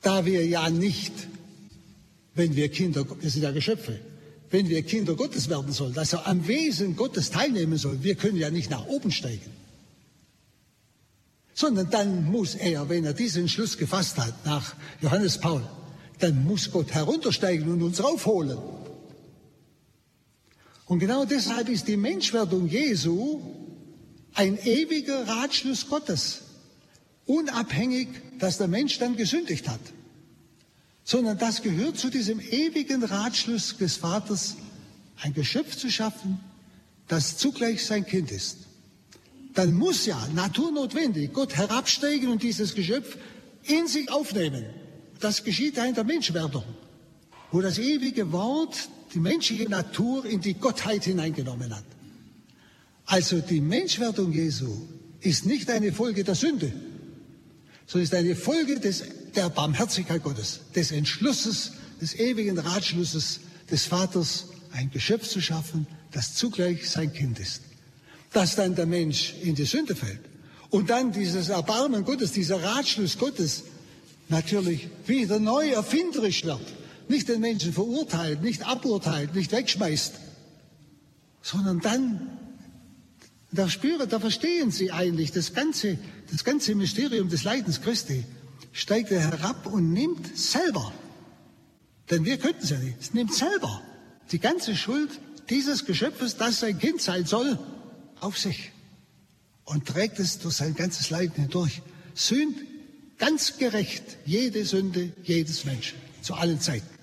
da 0.00 0.24
wir 0.24 0.46
ja 0.46 0.70
nicht, 0.70 1.12
wenn 2.34 2.54
wir 2.54 2.70
Kinder, 2.70 3.04
wir 3.20 3.30
sind 3.30 3.42
ja 3.42 3.50
Geschöpfe, 3.50 3.98
wenn 4.50 4.68
wir 4.68 4.82
Kinder 4.82 5.14
Gottes 5.14 5.48
werden 5.48 5.72
sollen, 5.72 5.92
dass 5.92 6.12
er 6.12 6.26
am 6.26 6.46
Wesen 6.46 6.96
Gottes 6.96 7.30
teilnehmen 7.30 7.76
soll, 7.76 8.02
wir 8.02 8.14
können 8.14 8.36
ja 8.36 8.50
nicht 8.50 8.70
nach 8.70 8.86
oben 8.86 9.10
steigen. 9.10 9.50
Sondern 11.52 11.90
dann 11.90 12.24
muss 12.24 12.54
er, 12.54 12.88
wenn 12.88 13.04
er 13.04 13.12
diesen 13.12 13.48
Schluss 13.48 13.76
gefasst 13.76 14.18
hat, 14.18 14.46
nach 14.46 14.74
Johannes 15.02 15.38
Paul, 15.38 15.62
dann 16.20 16.44
muss 16.44 16.70
Gott 16.70 16.92
heruntersteigen 16.92 17.70
und 17.70 17.82
uns 17.82 18.02
raufholen. 18.02 18.58
Und 20.90 20.98
genau 20.98 21.24
deshalb 21.24 21.68
ist 21.68 21.86
die 21.86 21.96
Menschwerdung 21.96 22.66
Jesu 22.66 23.40
ein 24.34 24.58
ewiger 24.58 25.28
Ratschluss 25.28 25.88
Gottes 25.88 26.40
unabhängig, 27.26 28.08
dass 28.40 28.58
der 28.58 28.66
Mensch 28.66 28.98
dann 28.98 29.14
gesündigt 29.14 29.68
hat, 29.68 29.78
sondern 31.04 31.38
das 31.38 31.62
gehört 31.62 31.96
zu 31.96 32.10
diesem 32.10 32.40
ewigen 32.40 33.04
Ratschluss 33.04 33.76
des 33.76 33.98
Vaters, 33.98 34.56
ein 35.22 35.32
Geschöpf 35.32 35.76
zu 35.76 35.92
schaffen, 35.92 36.40
das 37.06 37.36
zugleich 37.36 37.86
sein 37.86 38.04
Kind 38.04 38.32
ist. 38.32 38.56
Dann 39.54 39.72
muss 39.74 40.06
ja 40.06 40.18
naturnotwendig 40.34 41.32
Gott 41.32 41.56
herabsteigen 41.56 42.30
und 42.30 42.42
dieses 42.42 42.74
Geschöpf 42.74 43.16
in 43.62 43.86
sich 43.86 44.10
aufnehmen. 44.10 44.64
Das 45.20 45.44
geschieht 45.44 45.76
ja 45.76 45.84
in 45.84 45.94
der 45.94 46.02
Menschwerdung, 46.02 46.64
wo 47.52 47.60
das 47.60 47.78
ewige 47.78 48.32
Wort 48.32 48.88
die 49.14 49.20
menschliche 49.20 49.68
Natur 49.68 50.24
in 50.24 50.40
die 50.40 50.54
Gottheit 50.54 51.04
hineingenommen 51.04 51.74
hat. 51.74 51.84
Also 53.06 53.40
die 53.40 53.60
Menschwerdung 53.60 54.32
Jesu 54.32 54.86
ist 55.20 55.46
nicht 55.46 55.68
eine 55.70 55.92
Folge 55.92 56.24
der 56.24 56.34
Sünde, 56.34 56.72
sondern 57.86 58.04
ist 58.04 58.14
eine 58.14 58.36
Folge 58.36 58.78
des, 58.78 59.02
der 59.34 59.50
Barmherzigkeit 59.50 60.22
Gottes, 60.22 60.60
des 60.74 60.92
Entschlusses, 60.92 61.72
des 62.00 62.14
ewigen 62.14 62.58
Ratschlusses 62.58 63.40
des 63.70 63.86
Vaters, 63.86 64.46
ein 64.72 64.90
Geschöpf 64.90 65.28
zu 65.28 65.40
schaffen, 65.40 65.86
das 66.12 66.34
zugleich 66.34 66.88
sein 66.88 67.12
Kind 67.12 67.40
ist. 67.40 67.62
Dass 68.32 68.54
dann 68.54 68.76
der 68.76 68.86
Mensch 68.86 69.34
in 69.42 69.56
die 69.56 69.64
Sünde 69.64 69.96
fällt 69.96 70.20
und 70.70 70.90
dann 70.90 71.12
dieses 71.12 71.48
Erbarmen 71.48 72.04
Gottes, 72.04 72.32
dieser 72.32 72.62
Ratschluss 72.62 73.18
Gottes 73.18 73.64
natürlich 74.28 74.88
wieder 75.06 75.40
neu 75.40 75.70
erfinderisch 75.70 76.44
wird, 76.44 76.60
nicht 77.10 77.28
den 77.28 77.40
Menschen 77.40 77.72
verurteilt, 77.72 78.42
nicht 78.42 78.66
aburteilt, 78.66 79.34
nicht 79.34 79.52
wegschmeißt, 79.52 80.14
sondern 81.42 81.80
dann 81.80 82.38
da 83.52 83.68
spüren, 83.68 84.08
da 84.08 84.20
verstehen 84.20 84.70
Sie 84.70 84.92
eigentlich 84.92 85.32
das 85.32 85.52
ganze, 85.54 85.98
das 86.30 86.44
ganze 86.44 86.74
Mysterium 86.74 87.28
des 87.28 87.44
Leidens 87.44 87.82
Christi. 87.82 88.24
Steigt 88.72 89.10
er 89.10 89.20
herab 89.20 89.66
und 89.66 89.92
nimmt 89.92 90.38
selber, 90.38 90.92
denn 92.08 92.24
wir 92.24 92.38
könnten 92.38 92.62
es 92.62 92.70
ja 92.70 92.78
nicht, 92.78 92.96
es 93.00 93.12
nimmt 93.12 93.34
selber 93.34 93.82
die 94.30 94.38
ganze 94.38 94.76
Schuld 94.76 95.10
dieses 95.50 95.84
Geschöpfes, 95.84 96.36
das 96.36 96.60
sein 96.60 96.78
Kind 96.78 97.02
sein 97.02 97.26
soll, 97.26 97.58
auf 98.20 98.38
sich 98.38 98.70
und 99.64 99.86
trägt 99.86 100.20
es 100.20 100.38
durch 100.38 100.54
sein 100.54 100.76
ganzes 100.76 101.10
Leiden 101.10 101.34
hindurch. 101.34 101.82
Sünd 102.14 102.56
ganz 103.18 103.58
gerecht 103.58 104.04
jede 104.24 104.64
Sünde 104.64 105.12
jedes 105.24 105.64
Menschen 105.64 105.98
zu 106.22 106.34
allen 106.34 106.60
Zeiten. 106.60 106.99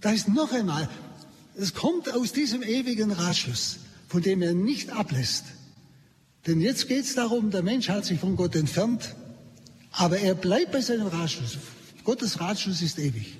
Da 0.00 0.10
ist 0.10 0.28
noch 0.28 0.52
einmal, 0.52 0.88
es 1.56 1.74
kommt 1.74 2.12
aus 2.12 2.32
diesem 2.32 2.62
ewigen 2.62 3.12
Ratschluss 3.12 3.80
von 4.10 4.22
dem 4.22 4.42
er 4.42 4.54
nicht 4.54 4.90
ablässt. 4.90 5.44
Denn 6.46 6.60
jetzt 6.60 6.88
geht 6.88 7.04
es 7.04 7.14
darum, 7.14 7.52
der 7.52 7.62
Mensch 7.62 7.88
hat 7.88 8.04
sich 8.04 8.18
von 8.18 8.34
Gott 8.34 8.56
entfernt, 8.56 9.14
aber 9.92 10.18
er 10.18 10.34
bleibt 10.34 10.72
bei 10.72 10.80
seinem 10.80 11.06
Ratschluss. 11.06 11.58
Gottes 12.02 12.40
Ratschluss 12.40 12.82
ist 12.82 12.98
ewig. 12.98 13.38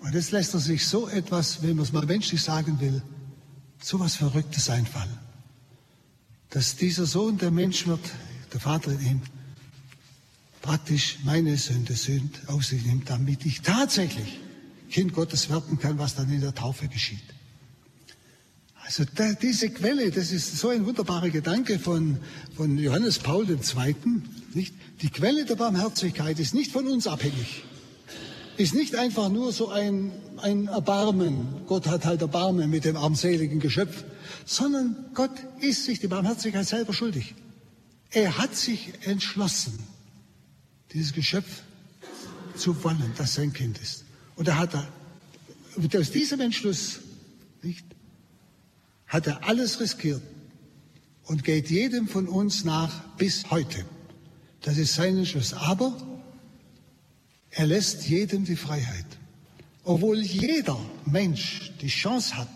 Und 0.00 0.14
jetzt 0.14 0.32
lässt 0.32 0.52
er 0.52 0.60
sich 0.60 0.84
so 0.84 1.08
etwas, 1.08 1.62
wenn 1.62 1.76
man 1.76 1.84
es 1.84 1.92
mal 1.92 2.04
menschlich 2.04 2.42
sagen 2.42 2.80
will, 2.80 3.02
so 3.80 4.00
was 4.00 4.16
Verrücktes 4.16 4.68
einfallen. 4.68 5.16
Dass 6.50 6.74
dieser 6.74 7.06
Sohn 7.06 7.38
der 7.38 7.52
Mensch 7.52 7.86
wird, 7.86 8.00
der 8.52 8.58
Vater 8.58 8.90
in 8.92 9.06
ihm, 9.06 9.22
praktisch 10.60 11.18
meine 11.22 11.56
Sünde 11.56 11.94
sünd 11.94 12.40
auf 12.48 12.64
sich 12.64 12.84
nimmt, 12.84 13.08
damit 13.10 13.46
ich 13.46 13.60
tatsächlich 13.60 14.40
Kind 14.90 15.12
Gottes 15.12 15.50
werden 15.50 15.78
kann, 15.78 15.98
was 15.98 16.14
dann 16.14 16.30
in 16.32 16.40
der 16.40 16.54
Taufe 16.54 16.88
geschieht. 16.88 17.22
Also 18.86 19.04
da, 19.16 19.32
diese 19.32 19.70
Quelle, 19.70 20.12
das 20.12 20.30
ist 20.30 20.58
so 20.58 20.68
ein 20.68 20.86
wunderbarer 20.86 21.30
Gedanke 21.30 21.80
von, 21.80 22.18
von 22.56 22.78
Johannes 22.78 23.18
Paul 23.18 23.50
II. 23.50 23.96
Nicht? 24.54 24.74
Die 25.02 25.10
Quelle 25.10 25.44
der 25.44 25.56
Barmherzigkeit 25.56 26.38
ist 26.38 26.54
nicht 26.54 26.70
von 26.70 26.86
uns 26.86 27.08
abhängig. 27.08 27.64
Ist 28.56 28.74
nicht 28.74 28.94
einfach 28.94 29.28
nur 29.28 29.52
so 29.52 29.70
ein, 29.70 30.12
ein 30.36 30.68
Erbarmen. 30.68 31.62
Gott 31.66 31.88
hat 31.88 32.04
halt 32.04 32.22
Erbarmen 32.22 32.70
mit 32.70 32.84
dem 32.84 32.96
armseligen 32.96 33.58
Geschöpf. 33.58 34.04
Sondern 34.44 34.94
Gott 35.14 35.32
ist 35.60 35.84
sich 35.84 35.98
die 35.98 36.06
Barmherzigkeit 36.06 36.66
selber 36.66 36.92
schuldig. 36.94 37.34
Er 38.10 38.38
hat 38.38 38.54
sich 38.54 38.92
entschlossen, 39.02 39.78
dieses 40.92 41.12
Geschöpf 41.12 41.62
zu 42.54 42.82
wollen, 42.84 43.12
das 43.18 43.34
sein 43.34 43.52
Kind 43.52 43.78
ist. 43.78 44.05
Und 44.36 44.48
er 44.48 44.58
hat 44.58 44.74
er, 44.74 44.86
aus 45.98 46.10
diesem 46.10 46.40
Entschluss, 46.40 47.00
nicht, 47.62 47.84
hat 49.06 49.26
er 49.26 49.46
alles 49.48 49.80
riskiert 49.80 50.22
und 51.24 51.42
geht 51.42 51.70
jedem 51.70 52.06
von 52.06 52.28
uns 52.28 52.64
nach 52.64 53.02
bis 53.16 53.50
heute. 53.50 53.84
Das 54.62 54.78
ist 54.78 54.94
sein 54.94 55.16
Entschluss. 55.18 55.54
Aber 55.54 55.96
er 57.50 57.66
lässt 57.66 58.08
jedem 58.08 58.44
die 58.44 58.56
Freiheit. 58.56 59.06
Obwohl 59.84 60.20
jeder 60.20 60.78
Mensch 61.04 61.72
die 61.80 61.88
Chance 61.88 62.36
hat, 62.36 62.48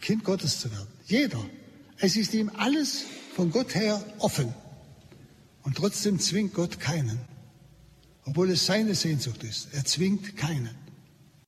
Kind 0.00 0.24
Gottes 0.24 0.60
zu 0.60 0.70
werden. 0.70 0.88
Jeder. 1.06 1.44
Es 1.98 2.16
ist 2.16 2.32
ihm 2.34 2.50
alles 2.56 3.04
von 3.34 3.50
Gott 3.50 3.74
her 3.74 4.02
offen. 4.18 4.54
Und 5.62 5.76
trotzdem 5.76 6.18
zwingt 6.18 6.54
Gott 6.54 6.80
keinen. 6.80 7.18
Obwohl 8.24 8.50
es 8.50 8.66
seine 8.66 8.94
Sehnsucht 8.94 9.42
ist. 9.44 9.68
Er 9.72 9.84
zwingt 9.84 10.36
keinen. 10.36 10.74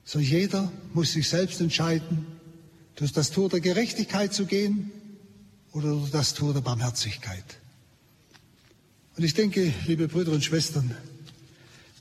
So 0.03 0.19
jeder 0.19 0.71
muss 0.93 1.13
sich 1.13 1.29
selbst 1.29 1.61
entscheiden, 1.61 2.25
durch 2.95 3.11
das 3.11 3.31
Tor 3.31 3.49
der 3.49 3.61
Gerechtigkeit 3.61 4.33
zu 4.33 4.45
gehen 4.45 4.91
oder 5.71 5.89
durch 5.89 6.11
das 6.11 6.33
Tor 6.33 6.53
der 6.53 6.61
Barmherzigkeit. 6.61 7.45
Und 9.17 9.23
ich 9.23 9.33
denke, 9.33 9.73
liebe 9.87 10.07
Brüder 10.07 10.31
und 10.31 10.43
Schwestern, 10.43 10.95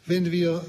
wenn 0.06 0.30
wir 0.30 0.64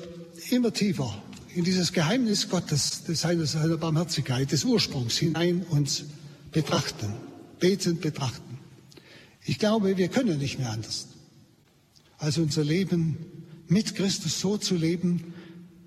immer 0.50 0.74
tiefer 0.74 1.22
in 1.56 1.64
dieses 1.64 1.94
Geheimnis 1.94 2.50
Gottes, 2.50 3.04
Heils, 3.24 3.54
seiner 3.54 3.78
Barmherzigkeit, 3.78 4.52
des 4.52 4.64
Ursprungs 4.64 5.18
hinein 5.18 5.64
uns 5.64 6.06
betrachten, 6.52 7.14
betend 7.60 8.02
betrachten, 8.02 8.58
ich 9.44 9.58
glaube, 9.60 9.98
wir 9.98 10.08
können 10.08 10.38
nicht 10.38 10.60
mehr 10.60 10.70
anders, 10.70 11.08
als 12.18 12.38
unser 12.38 12.64
Leben 12.64 13.18
mit 13.68 13.96
Christus 13.96 14.40
so 14.40 14.58
zu 14.58 14.76
leben, 14.76 15.34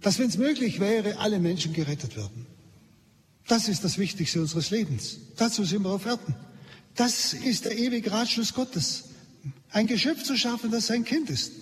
dass, 0.05 0.19
wenn 0.19 0.29
es 0.29 0.37
möglich 0.37 0.81
wäre, 0.81 1.17
alle 1.19 1.39
Menschen 1.39 1.73
gerettet 1.73 2.15
würden. 2.15 2.47
Das 3.49 3.69
ist 3.69 3.85
das 3.85 3.97
Wichtigste 3.97 4.39
unseres 4.39 4.69
Lebens. 4.69 5.17
Dazu 5.39 5.65
sind 5.65 5.83
wir 5.83 5.93
auf 5.93 6.05
Erden. 6.05 6.35
Das 6.95 7.33
ist 7.33 7.65
der 7.65 7.79
ewige 7.79 8.13
Ratschluss 8.13 8.53
Gottes. 8.53 9.05
Ein 9.71 9.87
Geschöpf 9.87 10.23
zu 10.23 10.37
schaffen, 10.37 10.71
das 10.71 10.89
sein 10.89 11.07
Kind 11.07 11.31
ist. 11.31 11.53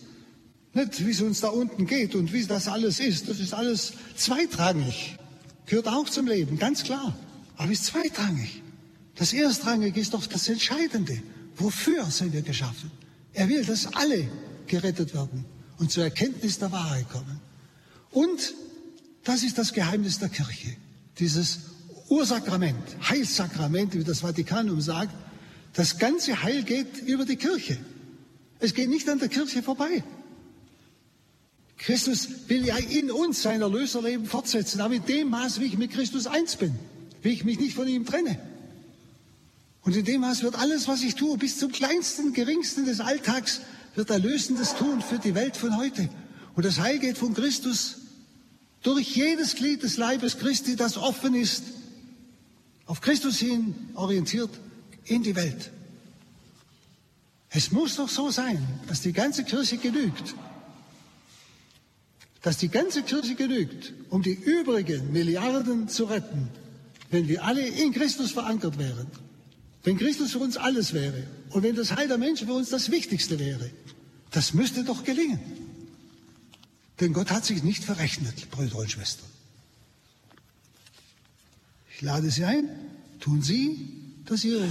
Nicht, 0.75 1.07
wie 1.07 1.13
es 1.13 1.21
uns 1.21 1.41
da 1.41 1.49
unten 1.51 1.87
geht 1.87 2.17
und 2.17 2.33
wie 2.33 2.45
das 2.45 2.67
alles 2.67 2.99
ist. 2.99 3.29
Das 3.29 3.39
ist 3.39 3.55
alles 3.55 3.93
zweitrangig. 4.17 5.17
Gehört 5.67 5.87
auch 5.87 6.09
zum 6.09 6.27
Leben, 6.27 6.59
ganz 6.59 6.83
klar. 6.83 7.17
Aber 7.57 7.71
ist 7.71 7.85
zweitrangig. 7.85 8.61
Das 9.15 9.33
Erstrangige 9.33 10.01
ist 10.01 10.15
doch 10.15 10.27
das 10.27 10.49
Entscheidende. 10.49 11.23
Wofür 11.55 12.07
sind 12.07 12.33
wir 12.33 12.43
geschaffen? 12.43 12.91
Er 13.35 13.49
will, 13.49 13.65
dass 13.65 13.87
alle 13.95 14.29
gerettet 14.67 15.15
werden 15.15 15.45
und 15.79 15.93
zur 15.93 16.03
Erkenntnis 16.03 16.59
der 16.59 16.73
Wahrheit 16.73 17.09
kommen. 17.09 17.51
Und 18.12 18.54
das 19.25 19.42
ist 19.42 19.59
das 19.59 19.73
Geheimnis 19.73 20.19
der 20.19 20.28
Kirche, 20.28 20.76
dieses 21.19 21.59
Ursakrament, 22.09 22.76
Heilsakrament, 23.09 23.95
wie 23.95 24.04
das 24.04 24.21
Vatikanum 24.21 24.80
sagt. 24.80 25.15
Das 25.73 25.99
ganze 25.99 26.43
Heil 26.43 26.63
geht 26.63 26.99
über 27.06 27.25
die 27.25 27.37
Kirche. 27.37 27.78
Es 28.60 28.75
geht 28.75 28.91
nicht 28.91 29.08
an 29.08 29.19
der 29.19 29.28
Kirche 29.28 29.63
vorbei. 29.63 30.04
Christus 31.78 32.28
will 32.49 32.65
ja 32.67 32.76
in 32.76 33.10
uns 33.10 33.43
sein 33.43 33.63
Erlöserleben 33.63 34.26
fortsetzen, 34.26 34.80
aber 34.80 34.95
in 34.95 35.04
dem 35.06 35.30
Maß, 35.30 35.58
wie 35.58 35.65
ich 35.65 35.78
mit 35.78 35.91
Christus 35.91 36.26
eins 36.26 36.56
bin, 36.56 36.78
wie 37.23 37.30
ich 37.30 37.45
mich 37.45 37.58
nicht 37.58 37.75
von 37.75 37.89
ihm 37.89 38.04
trenne. 38.04 38.39
Und 39.82 39.97
in 39.97 40.04
dem 40.04 40.21
Maß 40.21 40.43
wird 40.43 40.54
alles, 40.56 40.87
was 40.87 41.02
ich 41.02 41.17
tue, 41.17 41.39
bis 41.39 41.58
zum 41.58 41.73
kleinsten, 41.73 42.34
geringsten 42.34 42.84
des 42.84 43.00
Alltags, 43.00 43.63
wird 43.95 44.10
Erlösendes 44.10 44.76
tun 44.76 45.02
für 45.02 45.19
die 45.19 45.34
Welt 45.34 45.56
von 45.56 45.76
heute. 45.76 46.08
Und 46.54 46.65
das 46.65 46.78
Heil 46.78 46.99
geht 46.99 47.19
von 47.19 47.34
Christus 47.34 48.01
durch 48.82 49.16
jedes 49.16 49.54
Glied 49.54 49.82
des 49.82 49.97
Leibes 49.97 50.38
Christi, 50.38 50.76
das 50.76 50.97
offen 50.97 51.34
ist, 51.34 51.64
auf 52.86 53.00
Christus 53.00 53.38
hin 53.38 53.75
orientiert 53.95 54.50
in 55.04 55.23
die 55.23 55.36
Welt. 55.36 55.71
Es 57.49 57.71
muss 57.71 57.97
doch 57.97 58.08
so 58.08 58.30
sein, 58.30 58.66
dass 58.88 59.02
die 59.02 59.12
ganze 59.12 59.45
Kirche 59.45 59.76
genügt. 59.76 60.34
Dass 62.40 62.58
die 62.58 62.68
ganze 62.68 63.02
Kirche 63.02 63.34
genügt, 63.34 63.92
um 64.10 64.23
die 64.23 64.32
übrigen 64.32 65.12
Milliarden 65.12 65.88
zu 65.88 66.04
retten, 66.04 66.49
wenn 67.10 67.28
wir 67.28 67.45
alle 67.45 67.66
in 67.66 67.92
Christus 67.92 68.32
verankert 68.32 68.78
wären. 68.78 69.06
Wenn 69.84 69.99
Christus 69.99 70.32
für 70.32 70.38
uns 70.38 70.56
alles 70.56 70.92
wäre 70.92 71.25
und 71.50 71.62
wenn 71.62 71.76
das 71.76 71.95
Heil 71.95 72.08
der 72.08 72.18
Menschen 72.18 72.47
für 72.47 72.54
uns 72.54 72.71
das 72.71 72.90
Wichtigste 72.90 73.38
wäre. 73.38 73.71
Das 74.30 74.54
müsste 74.54 74.82
doch 74.82 75.04
gelingen. 75.04 75.62
Denn 77.02 77.12
Gott 77.12 77.32
hat 77.32 77.45
sich 77.45 77.65
nicht 77.65 77.82
verrechnet, 77.82 78.49
Brüder 78.52 78.76
und 78.76 78.88
Schwestern. 78.88 79.26
Ich 81.93 82.00
lade 82.00 82.30
Sie 82.30 82.45
ein, 82.45 82.69
tun 83.19 83.43
Sie 83.43 84.15
das 84.25 84.45
Ihre. 84.45 84.69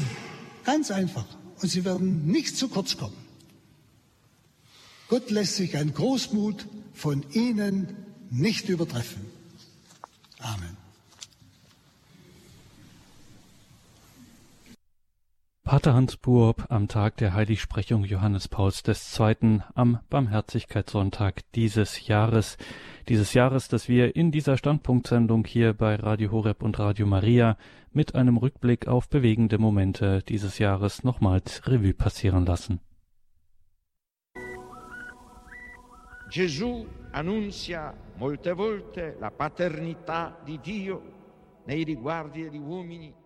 Ganz 0.64 0.92
einfach. 0.92 1.26
Und 1.62 1.68
Sie 1.68 1.84
werden 1.84 2.28
nicht 2.28 2.56
zu 2.56 2.70
kurz 2.70 2.96
kommen. 2.96 3.18
Gott 5.10 5.30
lässt 5.30 5.58
sich 5.58 5.76
ein 5.76 5.94
Großmut 5.94 6.68
von 6.94 7.26
Ihnen 7.34 7.98
nicht 8.30 8.70
übertreffen. 8.70 9.26
Amen. 10.40 10.78
Pater 15.72 15.94
Hans 15.94 16.18
Buob 16.18 16.66
am 16.68 16.90
Tag 16.90 17.16
der 17.16 17.34
Heiligsprechung 17.34 18.04
Johannes 18.04 18.50
Pauls 18.50 18.84
II. 18.86 19.62
am 19.74 20.00
Barmherzigkeitssonntag 20.10 21.50
dieses 21.56 22.08
Jahres. 22.08 22.58
Dieses 23.08 23.34
Jahres, 23.34 23.70
das 23.70 23.88
wir 23.88 24.14
in 24.18 24.32
dieser 24.32 24.58
Standpunktsendung 24.58 25.46
hier 25.46 25.74
bei 25.74 25.96
Radio 25.96 26.32
Horeb 26.32 26.62
und 26.62 26.78
Radio 26.78 27.06
Maria 27.06 27.56
mit 27.94 28.16
einem 28.16 28.36
Rückblick 28.36 28.90
auf 28.90 29.08
bewegende 29.08 29.60
Momente 29.60 30.22
dieses 30.28 30.60
Jahres 30.60 31.06
nochmals 31.06 31.66
Revue 31.66 31.94
passieren 31.94 32.46
lassen. 32.46 32.82
Gesù 36.30 36.86
annuncia 37.14 37.94
molte 38.18 38.58
volte 38.58 39.16
la 39.22 39.32
paternità 39.32 40.38
di 40.46 40.60
Dio 40.60 41.02
nei 41.66 41.86
riguardi 41.86 42.44
degli 42.44 42.58
uomini 42.60 43.21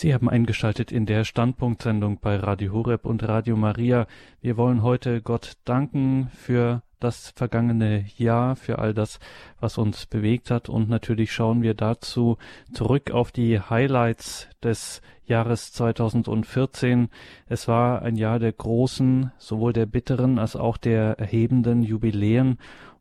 Sie 0.00 0.14
haben 0.14 0.30
eingeschaltet 0.30 0.92
in 0.92 1.06
der 1.06 1.24
Standpunktsendung 1.24 2.20
bei 2.20 2.36
Radio 2.36 2.72
Horeb 2.72 3.04
und 3.04 3.26
Radio 3.26 3.56
Maria. 3.56 4.06
Wir 4.40 4.56
wollen 4.56 4.84
heute 4.84 5.20
Gott 5.22 5.54
danken 5.64 6.30
für 6.36 6.82
das 7.00 7.32
vergangene 7.34 8.04
Jahr, 8.16 8.54
für 8.54 8.78
all 8.78 8.94
das, 8.94 9.18
was 9.58 9.76
uns 9.76 10.06
bewegt 10.06 10.52
hat. 10.52 10.68
Und 10.68 10.88
natürlich 10.88 11.32
schauen 11.32 11.62
wir 11.62 11.74
dazu 11.74 12.38
zurück 12.72 13.10
auf 13.10 13.32
die 13.32 13.58
Highlights 13.58 14.48
des 14.62 15.02
Jahres 15.24 15.72
2014. 15.72 17.08
Es 17.48 17.66
war 17.66 18.02
ein 18.02 18.14
Jahr 18.14 18.38
der 18.38 18.52
großen, 18.52 19.32
sowohl 19.36 19.72
der 19.72 19.86
bitteren 19.86 20.38
als 20.38 20.54
auch 20.54 20.76
der 20.76 21.18
erhebenden 21.18 21.82
Jubiläen. 21.82 22.58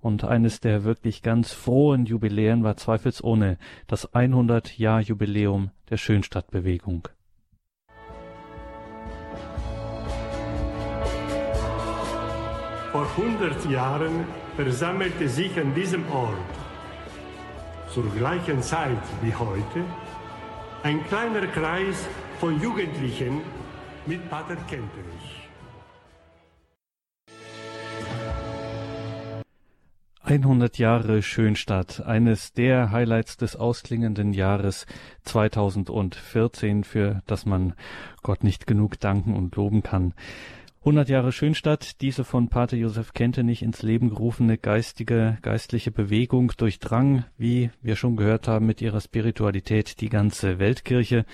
Und 0.08 0.24
eines 0.24 0.62
der 0.62 0.86
wirklich 0.86 1.22
ganz 1.22 1.52
frohen 1.52 2.06
Jubiläen 2.06 2.64
war 2.64 2.78
zweifelsohne 2.78 3.58
das 3.88 4.14
100-Jahr-Jubiläum 4.14 5.72
der 5.90 5.98
Schönstadtbewegung. 5.98 7.10
Vor 12.94 13.06
100 13.18 13.70
Jahren 13.70 14.24
versammelte 14.56 15.28
sich 15.28 15.60
an 15.60 15.76
diesem 15.76 16.10
Ort, 16.10 16.38
zur 17.90 18.10
gleichen 18.12 18.62
Zeit 18.62 19.04
wie 19.22 19.36
heute, 19.36 19.84
ein 20.84 21.06
kleiner 21.08 21.48
Kreis 21.48 22.08
von 22.40 22.62
Jugendlichen 22.62 23.42
mit 24.06 24.30
Pater 24.30 24.56
100 30.28 30.78
Jahre 30.78 31.22
Schönstadt, 31.22 32.06
eines 32.06 32.52
der 32.52 32.92
Highlights 32.92 33.38
des 33.38 33.56
ausklingenden 33.56 34.34
Jahres 34.34 34.86
2014, 35.24 36.84
für 36.84 37.22
das 37.28 37.46
man 37.46 37.76
Gott 38.24 38.44
nicht 38.44 38.68
genug 38.68 39.00
danken 39.00 39.34
und 39.34 39.56
loben 39.56 39.84
kann. 39.84 40.14
100 40.80 41.08
Jahre 41.08 41.32
Schönstadt, 41.32 42.02
diese 42.02 42.26
von 42.26 42.50
Pater 42.50 42.76
Josef 42.76 43.14
Kentenich 43.14 43.64
ins 43.64 43.84
Leben 43.84 44.10
gerufene 44.10 44.58
geistige, 44.58 45.38
geistliche 45.44 45.92
Bewegung 45.92 46.52
durchdrang, 46.58 47.24
wie 47.38 47.70
wir 47.82 47.96
schon 47.96 48.18
gehört 48.18 48.50
haben, 48.50 48.66
mit 48.66 48.82
ihrer 48.82 49.00
Spiritualität 49.00 50.02
die 50.02 50.10
ganze 50.10 50.60
Weltkirche. 50.60 51.26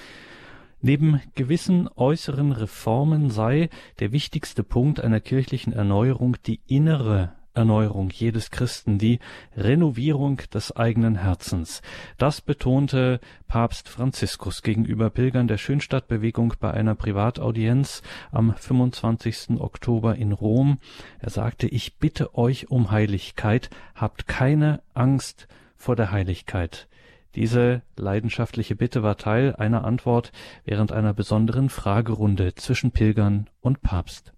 Neben 0.82 1.20
gewissen 1.34 1.90
äußeren 1.96 2.52
Reformen 2.52 3.32
sei 3.32 3.72
der 4.00 4.12
wichtigste 4.12 4.64
Punkt 4.64 5.00
einer 5.00 5.20
kirchlichen 5.20 5.74
Erneuerung 5.74 6.38
die 6.46 6.60
innere 6.68 7.34
Erneuerung 7.54 8.10
jedes 8.10 8.52
Christen, 8.52 8.98
die 8.98 9.20
Renovierung 9.56 10.38
des 10.54 10.76
eigenen 10.76 11.16
Herzens. 11.16 11.82
Das 12.18 12.42
betonte 12.42 13.20
Papst 13.48 13.90
Franziskus 13.90 14.62
gegenüber 14.62 15.10
Pilgern 15.10 15.48
der 15.48 15.58
Schönstadtbewegung 15.58 16.56
bei 16.60 16.72
einer 16.72 16.96
Privataudienz 16.96 18.02
am 18.32 18.56
25. 18.56 19.60
Oktober 19.60 20.16
in 20.16 20.32
Rom. 20.32 20.80
Er 21.20 21.30
sagte, 21.30 21.68
ich 21.68 21.98
bitte 21.98 22.36
euch 22.36 22.72
um 22.72 22.92
Heiligkeit, 22.92 23.70
habt 23.96 24.28
keine 24.28 24.82
Angst 24.94 25.48
vor 25.76 25.96
der 25.96 26.12
Heiligkeit. 26.12 26.88
Diese 27.36 27.82
leidenschaftliche 27.98 28.76
Bitte 28.76 29.02
war 29.02 29.18
Teil 29.18 29.56
einer 29.56 29.84
Antwort 29.86 30.32
während 30.66 30.92
einer 30.92 31.14
besonderen 31.14 31.70
Fragerunde 31.70 32.54
zwischen 32.54 32.92
Pilgern 32.92 33.50
und 33.62 33.82
Papst. 33.82 34.34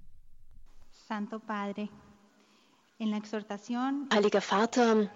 Santo 1.08 1.39
Padre, 1.39 1.89
Heiliger 2.97 4.39
Vater, 4.39 5.10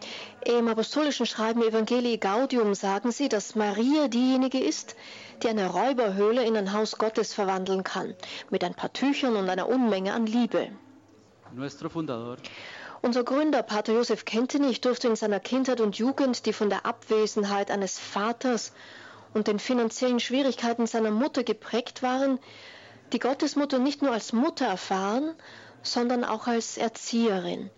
im 0.46 0.68
apostolischen 0.68 1.26
Schreiben 1.26 1.62
Evangelii 1.62 2.18
Gaudium 2.18 2.76
sagen 2.76 3.14
Sie, 3.14 3.30
dass 3.30 3.56
Maria 3.56 4.10
diejenige 4.10 4.60
ist, 4.60 4.98
die 5.42 5.48
eine 5.48 5.68
Räuberhöhle 5.68 6.44
in 6.44 6.58
ein 6.58 6.74
Haus 6.74 6.98
Gottes 6.98 7.34
verwandeln 7.34 7.86
kann, 7.86 8.16
mit 8.50 8.66
ein 8.66 8.74
paar 8.74 8.92
Tüchern 8.92 9.38
und 9.38 9.50
einer 9.50 9.70
Unmenge 9.70 10.12
an 10.12 10.26
Liebe. 10.26 10.72
Unser 13.02 13.24
Gründer, 13.24 13.64
Pater 13.64 13.94
Josef 13.94 14.26
Kentenich, 14.26 14.82
durfte 14.82 15.08
in 15.08 15.16
seiner 15.16 15.40
Kindheit 15.40 15.80
und 15.80 15.98
Jugend, 15.98 16.46
die 16.46 16.54
von 16.54 16.70
der 16.70 16.86
Abwesenheit 16.86 17.72
eines 17.72 17.98
Vaters 17.98 18.74
und 19.34 19.48
den 19.48 19.58
finanziellen 19.58 20.20
Schwierigkeiten 20.20 20.86
seiner 20.86 21.12
Mutter 21.12 21.46
geprägt 21.46 22.04
waren, 22.04 22.40
die 23.14 23.20
Gottesmutter 23.20 23.80
nicht 23.80 24.02
nur 24.02 24.12
als 24.12 24.34
Mutter 24.34 24.66
erfahren, 24.66 25.34
sondern 25.84 26.24
auch 26.24 26.48
als 26.48 26.78
Erzieherin. 26.78 27.70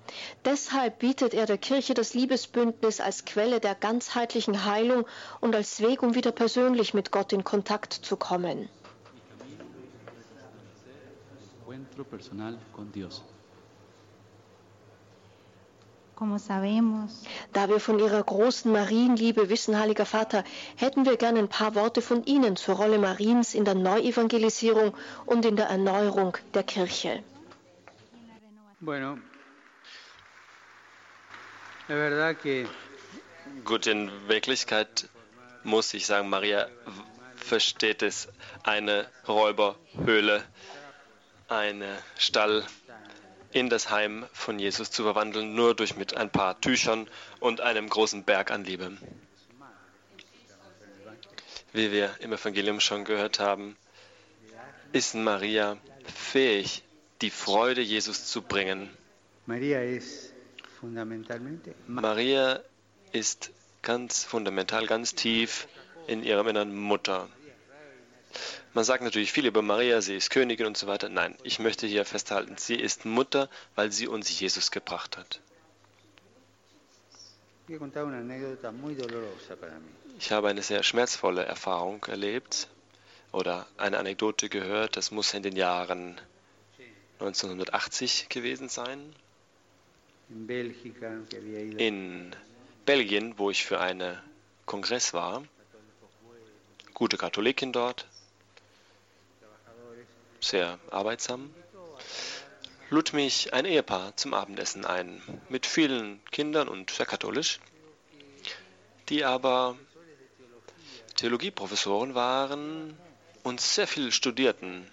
Deshalb 0.45 0.99
bietet 0.99 1.33
er 1.33 1.45
der 1.45 1.57
Kirche 1.57 1.93
das 1.93 2.13
Liebesbündnis 2.13 2.99
als 2.99 3.25
Quelle 3.25 3.59
der 3.59 3.75
ganzheitlichen 3.75 4.65
Heilung 4.65 5.05
und 5.39 5.55
als 5.55 5.81
Weg, 5.81 6.03
um 6.03 6.15
wieder 6.15 6.31
persönlich 6.31 6.93
mit 6.93 7.11
Gott 7.11 7.33
in 7.33 7.43
Kontakt 7.43 7.93
zu 7.93 8.17
kommen. 8.17 8.69
Da 17.53 17.69
wir 17.69 17.79
von 17.79 17.97
Ihrer 17.97 18.21
großen 18.21 18.71
Marienliebe 18.71 19.49
wissen, 19.49 19.79
Heiliger 19.79 20.05
Vater, 20.05 20.43
hätten 20.75 21.05
wir 21.05 21.17
gerne 21.17 21.39
ein 21.39 21.49
paar 21.49 21.73
Worte 21.73 22.01
von 22.03 22.23
Ihnen 22.25 22.55
zur 22.55 22.75
Rolle 22.75 22.99
Mariens 22.99 23.55
in 23.55 23.65
der 23.65 23.73
Neuevangelisierung 23.73 24.93
und 25.25 25.45
in 25.45 25.55
der 25.55 25.67
Erneuerung 25.67 26.37
der 26.53 26.63
Kirche. 26.63 27.23
Bueno, 28.11 28.33
es 28.33 28.39
verdad 28.39 28.69
que 28.69 28.70
Gut, 33.63 33.85
in 33.85 34.11
Wirklichkeit 34.27 35.07
muss 35.63 35.93
ich 35.93 36.07
sagen, 36.07 36.29
Maria 36.29 36.67
versteht 37.35 38.01
es, 38.01 38.27
eine 38.63 39.07
Räuberhöhle, 39.27 40.43
eine 41.47 42.01
Stall 42.17 42.65
in 43.51 43.69
das 43.69 43.91
Heim 43.91 44.25
von 44.33 44.57
Jesus 44.57 44.89
zu 44.89 45.03
verwandeln, 45.03 45.53
nur 45.53 45.75
durch 45.75 45.95
mit 45.95 46.17
ein 46.17 46.31
paar 46.31 46.59
Tüchern 46.59 47.07
und 47.39 47.61
einem 47.61 47.87
großen 47.87 48.23
Berg 48.23 48.49
an 48.49 48.63
Liebe. 48.63 48.97
Wie 51.71 51.91
wir 51.91 52.15
im 52.19 52.33
Evangelium 52.33 52.79
schon 52.79 53.05
gehört 53.05 53.39
haben, 53.39 53.77
ist 54.91 55.13
Maria 55.13 55.77
fähig, 56.15 56.83
die 57.21 57.29
Freude 57.29 57.81
Jesus 57.81 58.25
zu 58.25 58.41
bringen. 58.41 58.89
Maria 61.88 62.60
ist 63.12 63.51
ganz 63.81 64.23
fundamental, 64.23 64.88
ganz 64.88 65.15
tief 65.15 65.67
in 66.07 66.23
ihrem 66.23 66.47
Innern 66.47 66.75
Mutter. 66.75 67.29
Man 68.73 68.86
sagt 68.86 69.03
natürlich 69.03 69.31
viel 69.31 69.45
über 69.45 69.62
Maria, 69.62 70.01
sie 70.01 70.15
ist 70.15 70.29
Königin 70.29 70.65
und 70.65 70.77
so 70.77 70.88
weiter. 70.88 71.10
Nein, 71.10 71.36
ich 71.43 71.60
möchte 71.60 71.88
hier 71.88 72.05
festhalten, 72.05 72.55
sie 72.57 72.75
ist 72.75 73.05
Mutter, 73.05 73.49
weil 73.75 73.91
sie 73.91 74.07
uns 74.07 74.39
Jesus 74.39 74.71
gebracht 74.71 75.17
hat. 75.17 75.41
Ich 80.17 80.31
habe 80.31 80.47
eine 80.47 80.62
sehr 80.62 80.84
schmerzvolle 80.84 81.43
Erfahrung 81.43 82.05
erlebt 82.05 82.69
oder 83.31 83.67
eine 83.77 83.97
Anekdote 83.97 84.49
gehört. 84.49 84.97
Das 84.97 85.12
muss 85.12 85.34
in 85.34 85.43
den 85.43 85.55
Jahren 85.55 86.19
1980 87.21 88.29
gewesen 88.29 88.67
sein. 88.69 89.15
In 91.77 92.36
Belgien, 92.86 93.38
wo 93.38 93.51
ich 93.51 93.65
für 93.65 93.79
einen 93.79 94.17
Kongress 94.65 95.13
war. 95.13 95.43
Gute 96.93 97.17
Katholikin 97.17 97.73
dort, 97.73 98.07
sehr 100.39 100.79
arbeitsam. 100.89 101.53
Lud 102.89 103.13
mich 103.13 103.53
ein 103.53 103.65
Ehepaar 103.65 104.15
zum 104.17 104.34
Abendessen 104.34 104.86
ein, 104.86 105.21
mit 105.49 105.65
vielen 105.65 106.19
Kindern 106.31 106.67
und 106.67 106.91
sehr 106.91 107.05
katholisch, 107.05 107.60
die 109.10 109.23
aber 109.23 109.77
Theologieprofessoren 111.15 112.15
waren 112.15 112.97
und 113.43 113.62
sehr 113.62 113.88
viel 113.88 114.12
studierten 114.12 114.88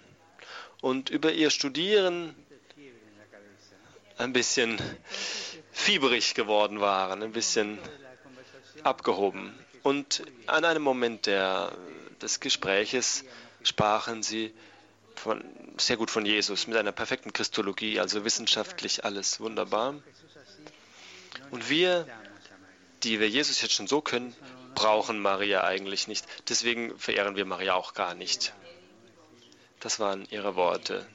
und 0.81 1.09
über 1.09 1.31
ihr 1.31 1.49
Studieren 1.49 2.35
ein 4.17 4.33
bisschen 4.33 4.81
fieberig 5.71 6.33
geworden 6.35 6.81
waren, 6.81 7.23
ein 7.23 7.31
bisschen 7.31 7.79
abgehoben. 8.83 9.57
Und 9.83 10.23
an 10.45 10.65
einem 10.65 10.83
Moment 10.83 11.25
der, 11.25 11.71
des 12.21 12.39
Gespräches 12.39 13.23
sprachen 13.63 14.23
sie 14.23 14.53
von, 15.15 15.43
sehr 15.77 15.97
gut 15.97 16.11
von 16.11 16.25
Jesus 16.25 16.67
mit 16.67 16.77
einer 16.77 16.91
perfekten 16.91 17.33
Christologie, 17.33 17.99
also 17.99 18.25
wissenschaftlich 18.25 19.05
alles 19.05 19.39
wunderbar. 19.39 19.95
Und 21.51 21.69
wir, 21.69 22.07
die 23.03 23.19
wir 23.19 23.29
Jesus 23.29 23.61
jetzt 23.61 23.73
schon 23.73 23.87
so 23.87 24.01
können, 24.01 24.35
brauchen 24.75 25.19
Maria 25.19 25.63
eigentlich 25.63 26.07
nicht. 26.07 26.25
Deswegen 26.47 26.97
verehren 26.97 27.35
wir 27.35 27.45
Maria 27.45 27.73
auch 27.73 27.93
gar 27.93 28.15
nicht. 28.15 28.53
Das 29.79 29.99
waren 29.99 30.27
ihre 30.29 30.55
Worte. 30.55 31.05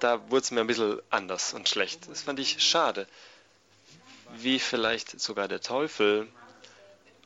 Da 0.00 0.30
wurde 0.30 0.42
es 0.42 0.50
mir 0.50 0.60
ein 0.60 0.66
bisschen 0.66 1.00
anders 1.10 1.54
und 1.54 1.68
schlecht. 1.68 2.08
Das 2.08 2.22
fand 2.22 2.38
ich 2.38 2.62
schade. 2.62 3.06
Wie 4.36 4.58
vielleicht 4.58 5.20
sogar 5.20 5.48
der 5.48 5.60
Teufel 5.60 6.28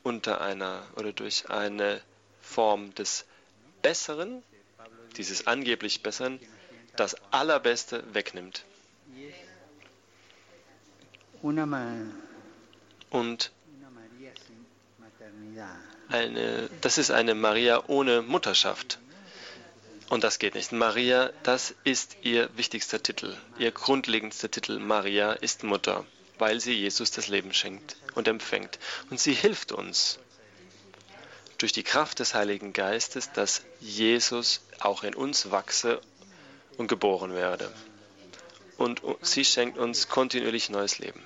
unter 0.03 0.41
einer 0.41 0.83
oder 0.97 1.13
durch 1.13 1.51
eine 1.51 2.01
Form 2.41 2.95
des 2.95 3.25
Besseren, 3.83 4.43
dieses 5.17 5.47
angeblich 5.47 6.03
Besseren, 6.03 6.41
das 6.97 7.17
Allerbeste 7.31 8.03
wegnimmt. 8.15 8.65
Und 13.11 13.53
eine, 16.09 16.71
das 16.81 16.99
ist 16.99 17.11
eine 17.11 17.35
Maria 17.35 17.85
ohne 17.87 18.23
Mutterschaft. 18.23 18.99
Und 20.09 20.25
das 20.25 20.39
geht 20.39 20.55
nicht. 20.55 20.73
Maria, 20.73 21.31
das 21.43 21.75
ist 21.85 22.17
ihr 22.23 22.49
wichtigster 22.57 23.03
Titel. 23.03 23.37
Ihr 23.59 23.73
grundlegendster 23.73 24.51
Titel. 24.51 24.79
Maria 24.79 25.33
ist 25.33 25.65
Mutter, 25.65 26.05
weil 26.39 26.61
sie 26.61 26.73
Jesus 26.73 27.11
das 27.11 27.29
Leben 27.29 27.53
schenkt 27.53 27.97
und 28.15 28.27
empfängt. 28.27 28.79
Und 29.11 29.21
sie 29.21 29.35
hilft 29.35 29.73
uns 29.73 30.19
durch 31.59 31.73
die 31.73 31.83
Kraft 31.83 32.21
des 32.21 32.35
Heiligen 32.35 32.73
Geistes, 32.73 33.33
dass 33.33 33.63
Jesus 33.81 34.63
auch 34.81 35.03
in 35.03 35.15
uns 35.15 35.51
wachse 35.51 36.01
und 36.79 36.87
geboren 36.87 37.35
werde. 37.35 37.71
Und 38.79 39.03
sie 39.23 39.45
schenkt 39.45 39.77
uns 39.77 40.09
kontinuierlich 40.09 40.71
neues 40.71 40.99
Leben. 41.01 41.23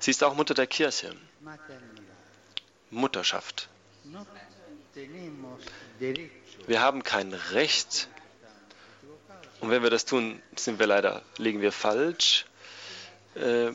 Sie 0.00 0.10
ist 0.10 0.24
auch 0.24 0.34
Mutter 0.34 0.54
der 0.54 0.66
Kirche. 0.66 1.14
Mutterschaft. 2.90 3.68
Wir 6.66 6.80
haben 6.80 7.02
kein 7.02 7.32
Recht, 7.32 8.08
und 9.60 9.70
wenn 9.70 9.82
wir 9.82 9.90
das 9.90 10.04
tun, 10.04 10.42
sind 10.54 10.78
wir 10.78 10.86
leider, 10.86 11.22
liegen 11.38 11.60
wir 11.60 11.72
falsch, 11.72 12.44
äh, 13.34 13.72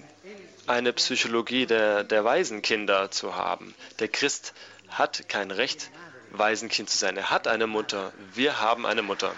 eine 0.68 0.94
Psychologie 0.94 1.66
der, 1.66 2.04
der 2.04 2.24
Waisenkinder 2.24 3.12
zu 3.12 3.36
haben. 3.36 3.74
Der 4.00 4.08
Christ 4.08 4.54
hat 4.90 5.28
kein 5.28 5.52
Recht, 5.52 5.90
Waisenkind 6.32 6.90
zu 6.90 6.98
sein. 6.98 7.18
Er 7.18 7.30
hat 7.30 7.48
eine 7.48 7.68
Mutter. 7.68 8.14
Wir 8.34 8.62
haben 8.62 8.86
eine 8.86 9.02
Mutter. 9.02 9.34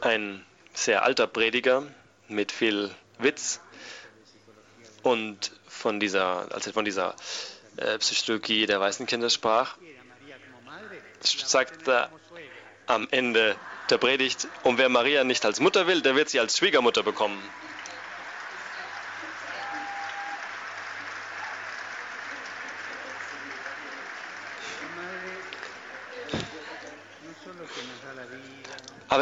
Ein 0.00 0.44
sehr 0.72 1.04
alter 1.04 1.26
Prediger 1.26 1.84
mit 2.28 2.52
viel 2.52 2.90
Witz 3.18 3.60
und 5.02 5.52
von 5.66 6.00
dieser, 6.00 6.52
als 6.52 6.70
von 6.70 6.84
dieser 6.84 7.14
äh, 7.76 7.98
Psychologie 7.98 8.66
der 8.66 8.80
weißen 8.80 9.06
Kinder 9.06 9.30
sprach, 9.30 9.76
sagt 11.20 11.88
er 11.88 12.10
am 12.86 13.08
Ende 13.10 13.56
der 13.90 13.98
Predigt, 13.98 14.48
und 14.62 14.78
wer 14.78 14.88
Maria 14.88 15.24
nicht 15.24 15.44
als 15.44 15.60
Mutter 15.60 15.86
will, 15.86 16.02
der 16.02 16.16
wird 16.16 16.28
sie 16.28 16.40
als 16.40 16.56
Schwiegermutter 16.56 17.02
bekommen. 17.02 17.42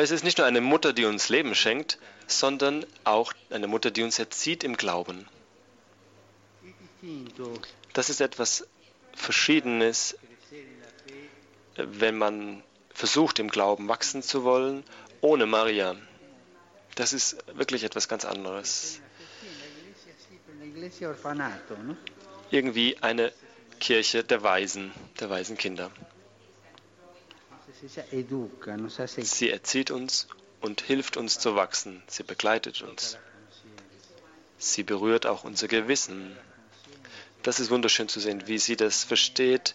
Aber 0.00 0.04
es 0.06 0.12
ist 0.12 0.24
nicht 0.24 0.38
nur 0.38 0.46
eine 0.46 0.62
Mutter, 0.62 0.94
die 0.94 1.04
uns 1.04 1.28
Leben 1.28 1.54
schenkt, 1.54 1.98
sondern 2.26 2.86
auch 3.04 3.34
eine 3.50 3.66
Mutter, 3.66 3.90
die 3.90 4.02
uns 4.02 4.18
erzieht 4.18 4.64
im 4.64 4.78
Glauben. 4.78 5.28
Das 7.92 8.08
ist 8.08 8.22
etwas 8.22 8.66
Verschiedenes, 9.12 10.16
wenn 11.76 12.16
man 12.16 12.62
versucht, 12.94 13.40
im 13.40 13.50
Glauben 13.50 13.88
wachsen 13.88 14.22
zu 14.22 14.42
wollen, 14.42 14.84
ohne 15.20 15.44
Maria. 15.44 15.96
Das 16.94 17.12
ist 17.12 17.36
wirklich 17.52 17.84
etwas 17.84 18.08
ganz 18.08 18.24
anderes. 18.24 19.02
Irgendwie 22.50 22.96
eine 23.02 23.32
Kirche 23.80 24.24
der 24.24 24.42
Weisen, 24.42 24.92
der 25.20 25.28
weisen 25.28 25.58
Kinder. 25.58 25.90
Sie 29.16 29.50
erzieht 29.50 29.90
uns 29.90 30.28
und 30.60 30.80
hilft 30.82 31.16
uns 31.16 31.38
zu 31.38 31.56
wachsen. 31.56 32.02
Sie 32.06 32.22
begleitet 32.22 32.82
uns. 32.82 33.18
Sie 34.58 34.82
berührt 34.82 35.26
auch 35.26 35.44
unser 35.44 35.68
Gewissen. 35.68 36.36
Das 37.42 37.60
ist 37.60 37.70
wunderschön 37.70 38.08
zu 38.08 38.20
sehen, 38.20 38.46
wie 38.46 38.58
sie 38.58 38.76
das 38.76 39.04
versteht, 39.04 39.74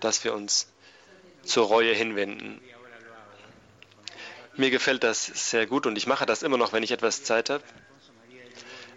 dass 0.00 0.24
wir 0.24 0.32
uns 0.32 0.68
zur 1.42 1.66
Reue 1.66 1.92
hinwenden. 1.92 2.60
Mir 4.56 4.70
gefällt 4.70 5.04
das 5.04 5.26
sehr 5.26 5.66
gut 5.66 5.86
und 5.86 5.96
ich 5.96 6.06
mache 6.06 6.26
das 6.26 6.42
immer 6.42 6.56
noch, 6.56 6.72
wenn 6.72 6.82
ich 6.82 6.92
etwas 6.92 7.24
Zeit 7.24 7.50
habe, 7.50 7.64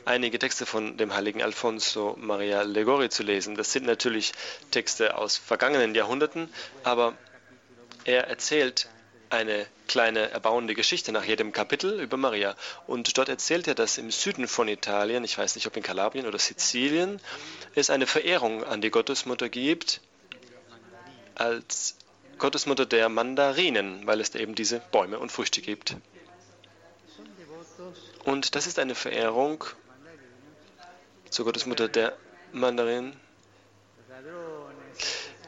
einige 0.06 0.40
Texte 0.40 0.66
von 0.66 0.96
dem 0.96 1.14
heiligen 1.14 1.42
Alfonso 1.42 2.16
Maria 2.18 2.62
Legori 2.62 3.10
zu 3.10 3.24
lesen. 3.24 3.56
Das 3.56 3.74
sind 3.74 3.86
natürlich 3.86 4.32
Texte 4.72 5.18
aus 5.18 5.36
vergangenen 5.36 5.94
Jahrhunderten, 5.96 6.50
aber 6.84 7.18
er 8.08 8.28
erzählt 8.28 8.88
eine 9.30 9.68
kleine 9.88 10.32
erbauende 10.32 10.74
Geschichte 10.74 11.12
nach 11.12 11.26
jedem 11.26 11.52
Kapitel 11.52 12.00
über 12.00 12.16
Maria. 12.16 12.56
Und 12.88 13.18
dort 13.18 13.28
erzählt 13.28 13.68
er, 13.68 13.76
dass 13.76 13.98
im 13.98 14.12
Süden 14.12 14.48
von 14.48 14.70
Italien, 14.70 15.26
ich 15.26 15.38
weiß 15.38 15.56
nicht, 15.56 15.68
ob 15.68 15.76
in 15.76 15.84
Kalabrien 15.84 16.26
oder 16.26 16.40
Sizilien, 16.40 17.20
es 17.76 17.90
eine 17.90 18.08
Verehrung 18.08 18.64
an 18.64 18.82
die 18.82 18.90
Gottesmutter 18.90 19.50
gibt 19.50 20.00
als 21.36 21.98
Gottesmutter 22.38 22.86
der 22.86 23.10
Mandarinen, 23.10 24.08
weil 24.08 24.22
es 24.22 24.32
da 24.32 24.40
eben 24.40 24.56
diese 24.56 24.80
Bäume 24.80 25.20
und 25.20 25.32
Früchte 25.32 25.62
gibt. 25.62 25.98
Und 28.24 28.56
das 28.56 28.68
ist 28.68 28.80
eine 28.80 28.96
Verehrung 28.96 29.66
zur 31.30 31.46
Gottesmutter 31.46 31.90
der 31.90 32.18
Mandarinen, 32.54 33.14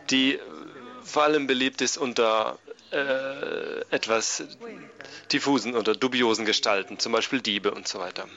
die 0.10 0.40
vor 1.10 1.24
allem 1.24 1.48
beliebt 1.48 1.82
ist 1.82 1.98
unter 1.98 2.60
äh, 2.92 3.82
etwas 3.90 4.44
diffusen 5.32 5.76
oder 5.76 5.96
dubiosen 5.96 6.46
Gestalten, 6.46 7.00
zum 7.00 7.12
Beispiel 7.12 7.42
Diebe 7.42 7.72
und 7.72 7.88
so 7.88 8.00
weiter. 8.00 8.28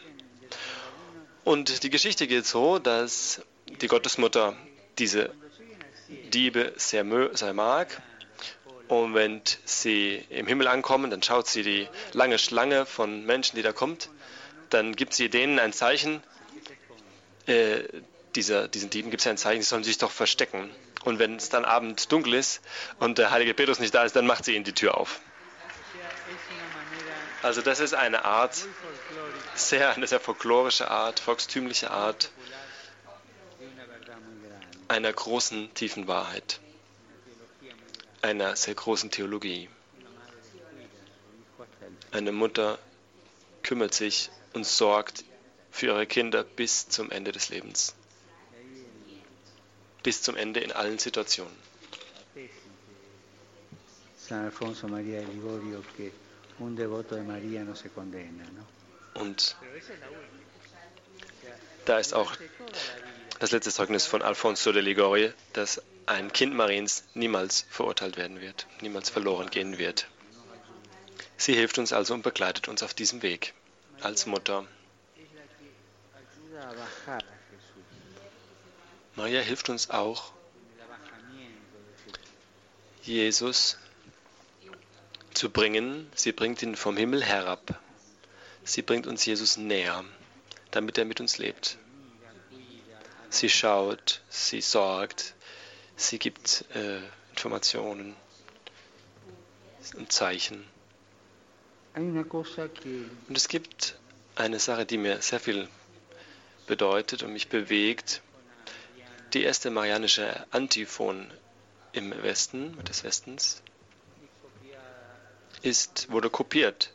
Und 1.45 1.83
die 1.83 1.91
Geschichte 1.91 2.27
geht 2.27 2.47
so, 2.47 2.79
dass 2.79 3.43
die 3.81 3.89
Gottesmutter 3.89 4.57
diese 4.99 5.31
Diebe 6.33 6.73
sehr, 6.77 7.05
sehr 7.35 7.55
mag. 7.55 8.03
Und 8.89 9.15
wenn 9.15 9.41
sie 9.65 10.25
im 10.29 10.47
Himmel 10.47 10.69
ankommen, 10.69 11.11
dann 11.11 11.23
schaut 11.23 11.49
sie 11.49 11.63
die 11.63 11.89
lange 12.13 12.39
Schlange 12.39 12.85
von 12.85 13.25
Menschen, 13.25 13.57
die 13.57 13.63
da 13.63 13.73
kommt. 13.73 14.11
Dann 14.71 14.95
gibt 14.95 15.15
sie 15.15 15.29
denen 15.29 15.59
ein 15.59 15.73
Zeichen. 15.73 16.23
Äh, 17.47 17.83
dieser, 18.35 18.69
diesen 18.69 18.91
Dieben 18.91 19.11
gibt 19.11 19.23
es 19.23 19.27
ein 19.27 19.37
Zeichen, 19.37 19.63
sie 19.63 19.69
sollen 19.69 19.85
sich 19.85 19.99
doch 19.99 20.11
verstecken. 20.11 20.71
Und 21.05 21.19
wenn 21.19 21.37
es 21.37 21.49
dann 21.49 21.65
Abend 21.65 22.11
dunkel 22.13 22.35
ist 22.35 22.61
und 22.99 23.19
der 23.19 23.31
heilige 23.31 23.55
Petrus 23.55 23.79
nicht 23.79 23.95
da 23.95 24.05
ist, 24.05 24.15
dann 24.15 24.27
macht 24.27 24.45
sie 24.45 24.55
ihnen 24.55 24.65
die 24.65 24.73
Tür 24.73 24.97
auf. 24.97 25.21
Also 27.43 27.61
das 27.61 27.81
ist 27.81 27.95
eine 27.95 28.25
Art, 28.25 28.57
sehr, 29.55 29.95
eine 29.95 30.07
sehr 30.07 30.21
folklorische 30.21 30.91
Art, 30.91 31.19
volkstümliche 31.19 31.91
Art 31.91 32.31
einer 34.87 35.13
großen, 35.13 35.75
tiefen 35.75 36.07
Wahrheit, 36.07 36.61
einer 38.21 38.55
sehr 38.55 38.75
großen 38.75 39.11
Theologie. 39.11 39.69
Eine 42.13 42.31
Mutter 42.31 42.79
kümmert 43.63 43.95
sich 43.95 44.31
und 44.53 44.65
sorgt 44.65 45.25
für 45.71 45.87
ihre 45.87 46.07
Kinder 46.07 46.45
bis 46.45 46.89
zum 46.89 47.11
Ende 47.11 47.33
des 47.33 47.49
Lebens 47.49 47.97
bis 50.03 50.23
zum 50.23 50.37
Ende 50.37 50.61
in 50.61 50.73
allen 50.73 50.99
Situationen. 50.99 51.57
Und 59.15 59.57
da 61.85 61.99
ist 61.99 62.15
auch 62.15 62.33
das 63.41 63.51
letzte 63.51 63.73
Zeugnis 63.73 64.07
von 64.07 64.23
Alfonso 64.23 64.73
de 64.73 64.83
Ligorio, 64.83 65.31
dass 65.53 65.83
ein 66.07 66.33
Kind 66.33 66.55
Mariens 66.55 67.05
niemals 67.15 67.67
verurteilt 67.71 68.17
werden 68.17 68.41
wird, 68.41 68.67
niemals 68.81 69.11
verloren 69.11 69.51
gehen 69.51 69.79
wird. 69.79 70.07
Sie 71.37 71.55
hilft 71.55 71.79
uns 71.79 71.93
also 71.93 72.15
und 72.15 72.23
begleitet 72.23 72.69
uns 72.69 72.83
auf 72.83 72.95
diesem 72.95 73.23
Weg 73.23 73.53
als 74.01 74.27
Mutter. 74.27 74.67
Maria 79.15 79.41
hilft 79.41 79.69
uns 79.69 79.91
auch, 79.91 80.33
Jesus 83.03 83.79
zu 85.35 85.51
bringen. 85.51 86.11
Sie 86.15 86.33
bringt 86.33 86.63
ihn 86.63 86.77
vom 86.77 86.97
Himmel 86.97 87.23
herab. 87.23 87.81
Sie 88.65 88.83
bringt 88.83 89.07
uns 89.07 89.25
Jesus 89.25 89.57
näher, 89.57 90.05
damit 90.71 90.99
er 90.99 91.05
mit 91.05 91.21
uns 91.21 91.39
lebt. 91.39 91.79
Sie 93.29 93.49
schaut, 93.49 94.21
sie 94.29 94.61
sorgt, 94.61 95.35
sie 95.97 96.19
gibt 96.19 96.65
äh, 96.75 97.01
Informationen 97.31 98.15
und 99.97 100.13
Zeichen. 100.13 100.65
Und 101.95 103.37
es 103.37 103.49
gibt 103.49 103.97
eine 104.37 104.59
Sache, 104.59 104.87
die 104.87 104.99
mir 104.99 105.21
sehr 105.21 105.41
viel 105.41 105.69
bedeutet 106.67 107.23
und 107.23 107.33
mich 107.33 107.49
bewegt. 107.49 108.23
Die 109.33 109.45
erste 109.45 109.71
marianische 109.71 110.47
Antiphon 110.51 111.31
im 111.93 112.11
Westen, 112.23 112.77
des 112.85 113.03
Westens, 113.03 113.63
ist, 115.63 116.11
wurde 116.11 116.29
kopiert 116.29 116.93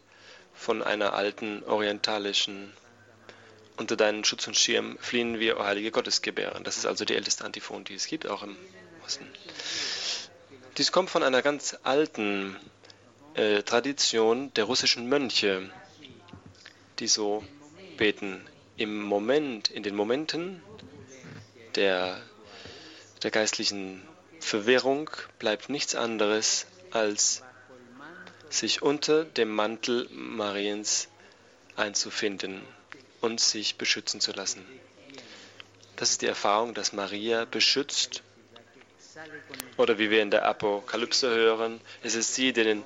von 0.53 0.83
einer 0.83 1.13
alten 1.13 1.63
orientalischen 1.63 2.73
unter 3.77 3.95
deinen 3.95 4.23
Schutz 4.23 4.47
und 4.47 4.57
Schirm 4.57 4.97
fliehen 4.99 5.39
wir, 5.39 5.59
o 5.59 5.63
heilige 5.63 5.91
Gottesgebären. 5.91 6.63
Das 6.63 6.77
ist 6.77 6.85
also 6.85 7.05
die 7.05 7.15
älteste 7.15 7.45
Antiphon, 7.45 7.83
die 7.83 7.93
es 7.93 8.07
gibt, 8.07 8.27
auch 8.27 8.43
im 8.43 8.57
Osten. 9.05 9.27
Dies 10.77 10.91
kommt 10.91 11.09
von 11.09 11.23
einer 11.23 11.41
ganz 11.41 11.77
alten 11.83 12.55
äh, 13.35 13.63
Tradition 13.63 14.53
der 14.55 14.65
russischen 14.65 15.07
Mönche, 15.07 15.69
die 16.99 17.07
so 17.07 17.43
beten. 17.97 18.45
Im 18.77 19.01
Moment, 19.01 19.69
in 19.69 19.81
den 19.81 19.95
Momenten 19.95 20.61
der, 21.77 22.19
der 23.23 23.31
geistlichen 23.31 24.01
Verwirrung 24.39 25.09
bleibt 25.39 25.69
nichts 25.69 25.95
anderes, 25.95 26.65
als 26.91 27.43
sich 28.49 28.81
unter 28.81 29.25
dem 29.25 29.49
Mantel 29.49 30.07
Mariens 30.11 31.07
einzufinden 31.75 32.61
und 33.21 33.39
sich 33.39 33.77
beschützen 33.77 34.21
zu 34.21 34.31
lassen. 34.31 34.65
Das 35.95 36.11
ist 36.11 36.21
die 36.21 36.27
Erfahrung, 36.27 36.73
dass 36.73 36.93
Maria 36.93 37.45
beschützt. 37.45 38.21
Oder 39.77 39.97
wie 39.97 40.09
wir 40.09 40.21
in 40.21 40.31
der 40.31 40.45
Apokalypse 40.45 41.29
hören, 41.29 41.81
es 42.03 42.15
ist 42.15 42.35
sie, 42.35 42.53
die 42.53 42.83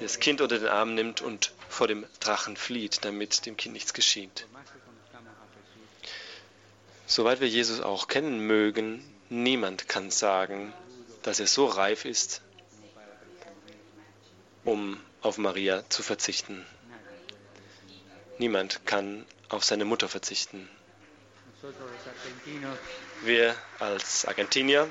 das 0.00 0.18
Kind 0.18 0.40
unter 0.40 0.58
den 0.58 0.68
Arm 0.68 0.94
nimmt 0.94 1.20
und 1.20 1.52
vor 1.68 1.88
dem 1.88 2.04
Drachen 2.20 2.56
flieht, 2.56 3.04
damit 3.04 3.46
dem 3.46 3.56
Kind 3.56 3.74
nichts 3.74 3.94
geschieht. 3.94 4.46
Soweit 7.06 7.40
wir 7.40 7.48
Jesus 7.48 7.80
auch 7.80 8.08
kennen 8.08 8.40
mögen, 8.40 9.00
niemand 9.28 9.88
kann 9.88 10.10
sagen, 10.10 10.72
dass 11.22 11.38
er 11.38 11.46
so 11.46 11.66
reif 11.66 12.04
ist, 12.04 12.42
um 14.64 15.00
auf 15.22 15.38
Maria 15.38 15.88
zu 15.88 16.02
verzichten. 16.02 16.66
Niemand 18.38 18.84
kann 18.86 19.24
auf 19.48 19.64
seine 19.64 19.84
Mutter 19.84 20.08
verzichten. 20.08 20.68
Wir 23.22 23.54
als 23.78 24.26
Argentinier, 24.26 24.90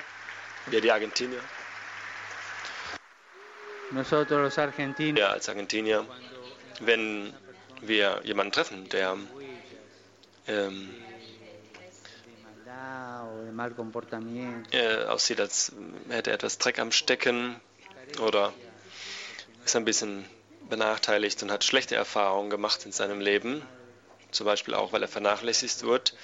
wir 0.68 0.82
die 0.82 0.92
Argentinier, 0.92 1.42
wir 3.92 5.30
als 5.30 5.50
Argentinier, 5.50 6.06
wenn 6.80 7.34
wir 7.82 8.22
jemanden 8.24 8.52
treffen, 8.52 8.90
der 8.90 9.18
ähm, 10.48 11.05
äh, 14.72 15.06
aussieht, 15.06 15.40
als 15.40 15.72
hätte 16.10 16.32
er 16.32 16.36
etwas 16.36 16.58
Dreck 16.58 16.80
am 16.80 16.92
Stecken 16.92 17.60
oder 18.22 18.54
ist 19.66 19.76
ein 19.76 19.86
bisschen 19.86 20.26
benachteiligt 20.70 21.42
und 21.44 21.52
hat 21.52 21.64
schlechte 21.64 21.96
Erfahrungen 21.96 22.50
gemacht 22.50 22.86
in 22.86 22.92
seinem 22.92 23.20
Leben, 23.20 23.62
zum 24.32 24.46
Beispiel 24.46 24.74
auch, 24.74 24.94
weil 24.94 25.02
er 25.02 25.08
vernachlässigt 25.08 25.84
wird, 25.84 26.16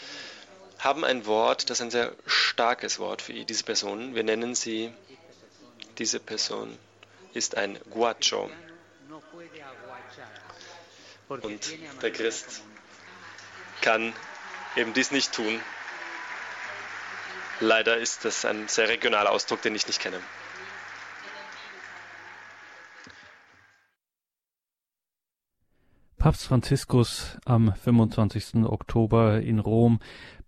haben 0.80 1.06
ein 1.06 1.26
Wort, 1.26 1.70
das 1.70 1.80
ist 1.80 1.84
ein 1.84 1.92
sehr 1.92 2.12
starkes 2.26 3.00
Wort 3.00 3.22
für 3.22 3.34
diese 3.34 3.64
Person. 3.64 4.16
Wir 4.16 4.24
nennen 4.24 4.56
sie, 4.56 4.92
diese 5.98 6.20
Person 6.20 6.78
ist 7.34 7.56
ein 7.56 7.80
Guacho. 7.90 8.50
Und 11.30 12.02
der 12.02 12.12
Christ 12.12 12.62
kann 13.82 14.14
eben 14.76 14.94
dies 14.94 15.12
nicht 15.12 15.32
tun. 15.34 15.62
Leider 17.62 17.98
ist 17.98 18.26
das 18.26 18.44
ein 18.44 18.68
sehr 18.68 18.90
regionaler 18.90 19.32
Ausdruck, 19.32 19.62
den 19.62 19.76
ich 19.76 19.86
nicht 19.86 20.02
kenne. 20.02 20.18
Papst 26.18 26.46
Franziskus 26.46 27.38
am 27.46 27.74
25. 27.74 28.66
Oktober 28.66 29.42
in 29.42 29.60
Rom 29.60 30.00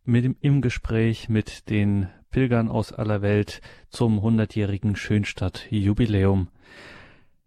mit, 0.03 0.37
im 0.41 0.61
Gespräch 0.61 1.29
mit 1.29 1.69
den 1.69 2.09
Pilgern 2.31 2.67
aus 2.67 2.91
aller 2.91 3.21
Welt 3.21 3.61
zum 3.89 4.19
100-jährigen 4.19 4.95
Schönstadt-Jubiläum. 4.95 6.47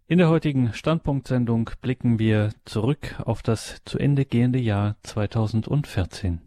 In 0.07 0.17
der 0.17 0.29
heutigen 0.29 0.71
Standpunktsendung 0.71 1.71
blicken 1.81 2.19
wir 2.19 2.53
zurück 2.63 3.15
auf 3.25 3.43
das 3.43 3.81
zu 3.83 3.97
Ende 3.97 4.23
gehende 4.23 4.59
Jahr 4.59 4.95
2014. 5.03 6.39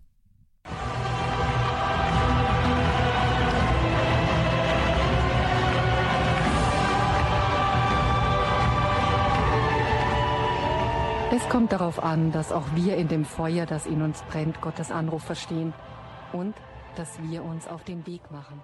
Es 11.42 11.48
kommt 11.48 11.72
darauf 11.72 12.02
an, 12.02 12.32
dass 12.32 12.52
auch 12.52 12.66
wir 12.74 12.98
in 12.98 13.08
dem 13.08 13.24
Feuer, 13.24 13.64
das 13.64 13.86
in 13.86 14.02
uns 14.02 14.22
brennt, 14.24 14.60
Gottes 14.60 14.90
Anruf 14.90 15.24
verstehen 15.24 15.72
und 16.34 16.54
dass 16.96 17.20
wir 17.22 17.42
uns 17.42 17.66
auf 17.66 17.82
den 17.82 18.06
Weg 18.06 18.30
machen. 18.30 18.62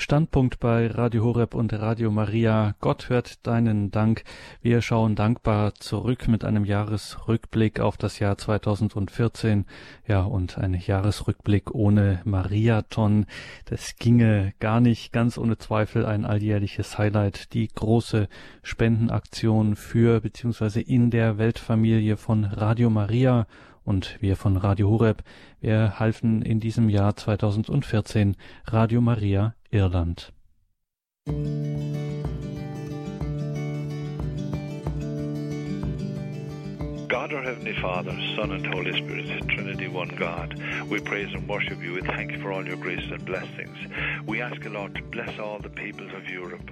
Standpunkt 0.00 0.60
bei 0.60 0.86
Radio 0.86 1.24
Horeb 1.24 1.56
und 1.56 1.72
Radio 1.72 2.12
Maria. 2.12 2.76
Gott 2.80 3.08
hört 3.08 3.44
deinen 3.48 3.90
Dank. 3.90 4.22
Wir 4.62 4.80
schauen 4.80 5.16
dankbar 5.16 5.74
zurück 5.74 6.28
mit 6.28 6.44
einem 6.44 6.64
Jahresrückblick 6.64 7.80
auf 7.80 7.96
das 7.96 8.20
Jahr 8.20 8.38
2014. 8.38 9.66
Ja, 10.06 10.22
und 10.22 10.56
ein 10.56 10.74
Jahresrückblick 10.74 11.74
ohne 11.74 12.20
Mariathon. 12.24 13.26
Das 13.64 13.96
ginge 13.96 14.52
gar 14.60 14.80
nicht. 14.80 15.12
Ganz 15.12 15.36
ohne 15.36 15.58
Zweifel 15.58 16.06
ein 16.06 16.24
alljährliches 16.24 16.96
Highlight. 16.96 17.52
Die 17.52 17.66
große 17.66 18.28
Spendenaktion 18.62 19.74
für 19.74 20.20
bzw. 20.20 20.80
in 20.80 21.10
der 21.10 21.38
Weltfamilie 21.38 22.16
von 22.16 22.44
Radio 22.44 22.88
Maria 22.88 23.48
und 23.88 24.18
wir 24.20 24.36
von 24.36 24.58
Radio 24.58 24.90
Horeb, 24.90 25.22
wir 25.62 25.98
halfen 25.98 26.42
in 26.42 26.60
diesem 26.60 26.90
Jahr 26.90 27.16
2014 27.16 28.36
Radio 28.66 29.00
Maria 29.00 29.54
Irland. 29.70 30.30
God, 37.08 37.32
our 37.32 37.42
Heavenly 37.42 37.72
Father, 37.80 38.14
Son, 38.36 38.52
and 38.52 38.66
Holy 38.66 38.92
Spirit, 38.92 39.48
Trinity, 39.48 39.88
one 39.88 40.14
God, 40.16 40.54
we 40.90 41.00
praise 41.00 41.34
and 41.34 41.48
worship 41.48 41.82
you. 41.82 41.94
We 41.94 42.02
thank 42.02 42.32
you 42.32 42.40
for 42.40 42.52
all 42.52 42.66
your 42.66 42.76
graces 42.76 43.10
and 43.10 43.24
blessings. 43.24 43.78
We 44.26 44.42
ask 44.42 44.62
you, 44.62 44.70
Lord, 44.70 44.94
to 44.96 45.02
bless 45.04 45.38
all 45.38 45.58
the 45.60 45.70
peoples 45.70 46.12
of 46.14 46.28
Europe, 46.28 46.70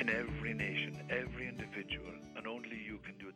in 0.00 0.10
every 0.10 0.54
nation, 0.54 0.98
every 1.08 1.46
individual, 1.48 2.12
and 2.36 2.48
only 2.48 2.78
you 2.84 2.98
can 3.04 3.16
do. 3.20 3.27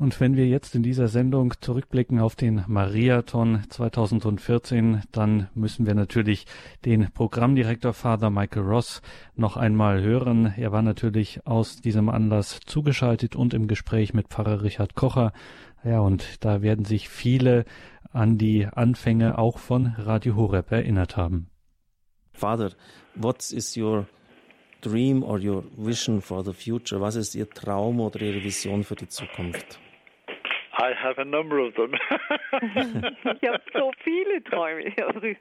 Und 0.00 0.18
wenn 0.18 0.34
wir 0.34 0.48
jetzt 0.48 0.74
in 0.74 0.82
dieser 0.82 1.08
Sendung 1.08 1.52
zurückblicken 1.60 2.20
auf 2.20 2.34
den 2.34 2.64
Mariathon 2.66 3.64
2014, 3.68 5.02
dann 5.12 5.50
müssen 5.52 5.86
wir 5.86 5.94
natürlich 5.94 6.46
den 6.86 7.10
Programmdirektor 7.12 7.92
Father 7.92 8.30
Michael 8.30 8.62
Ross 8.62 9.02
noch 9.36 9.58
einmal 9.58 10.00
hören. 10.00 10.54
Er 10.56 10.72
war 10.72 10.80
natürlich 10.80 11.46
aus 11.46 11.82
diesem 11.82 12.08
Anlass 12.08 12.60
zugeschaltet 12.64 13.36
und 13.36 13.52
im 13.52 13.68
Gespräch 13.68 14.14
mit 14.14 14.28
Pfarrer 14.28 14.62
Richard 14.62 14.94
Kocher. 14.94 15.34
Ja, 15.84 16.00
und 16.00 16.42
da 16.46 16.62
werden 16.62 16.86
sich 16.86 17.10
viele 17.10 17.66
an 18.10 18.38
die 18.38 18.64
Anfänge 18.64 19.36
auch 19.36 19.58
von 19.58 19.94
Radio 19.98 20.34
Horeb 20.34 20.72
erinnert 20.72 21.18
haben. 21.18 21.50
Father, 22.32 22.70
what 23.16 23.52
is 23.52 23.76
your 23.76 24.06
dream 24.80 25.22
or 25.22 25.38
your 25.38 25.62
vision 25.76 26.22
for 26.22 26.42
the 26.42 26.54
future? 26.54 27.02
Was 27.02 27.16
ist 27.16 27.34
Ihr 27.34 27.50
Traum 27.50 28.00
oder 28.00 28.22
Ihre 28.22 28.42
Vision 28.42 28.82
für 28.82 28.96
die 28.96 29.08
Zukunft? 29.08 29.78
I 30.80 30.92
have 30.94 31.18
a 31.18 31.24
number 31.24 31.58
of 31.58 31.74
them. 31.74 31.92
ich 32.52 33.48
habe 33.48 33.62
so 33.72 33.92
viele 34.02 34.42
Träume. 34.44 34.94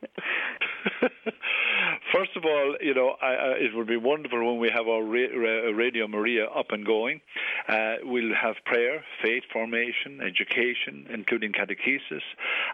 First 2.11 2.35
of 2.35 2.43
all, 2.43 2.75
you 2.81 2.93
know, 2.93 3.15
I, 3.21 3.33
I, 3.33 3.49
it 3.59 3.73
would 3.73 3.87
be 3.87 3.95
wonderful 3.95 4.45
when 4.45 4.59
we 4.59 4.69
have 4.69 4.87
our 4.87 5.01
ra 5.01 5.71
Radio 5.73 6.07
Maria 6.07 6.45
up 6.47 6.71
and 6.71 6.85
going. 6.85 7.21
Uh, 7.67 7.95
we'll 8.03 8.35
have 8.35 8.55
prayer, 8.65 9.03
faith 9.23 9.43
formation, 9.53 10.19
education, 10.21 11.07
including 11.09 11.53
catechesis, 11.53 12.23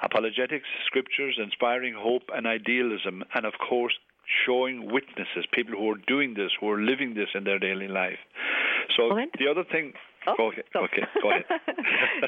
apologetics, 0.01 0.67
scriptures, 0.87 1.37
inspiring 1.37 1.93
hope 1.93 2.23
and 2.33 2.47
idealism, 2.47 3.23
and 3.35 3.45
of 3.45 3.53
course, 3.59 3.93
showing 4.45 4.91
witnesses, 4.91 5.45
people 5.51 5.75
who 5.77 5.91
are 5.91 6.01
doing 6.07 6.33
this, 6.33 6.51
who 6.59 6.69
are 6.69 6.81
living 6.81 7.13
this 7.13 7.29
in 7.35 7.43
their 7.43 7.59
daily 7.59 7.87
life. 7.87 8.19
So 8.95 9.09
Moment. 9.09 9.33
the 9.37 9.47
other 9.47 9.63
thing. 9.63 9.93
Oh, 10.25 10.47
okay, 10.47 10.63
so. 10.73 10.79
okay, 10.81 11.05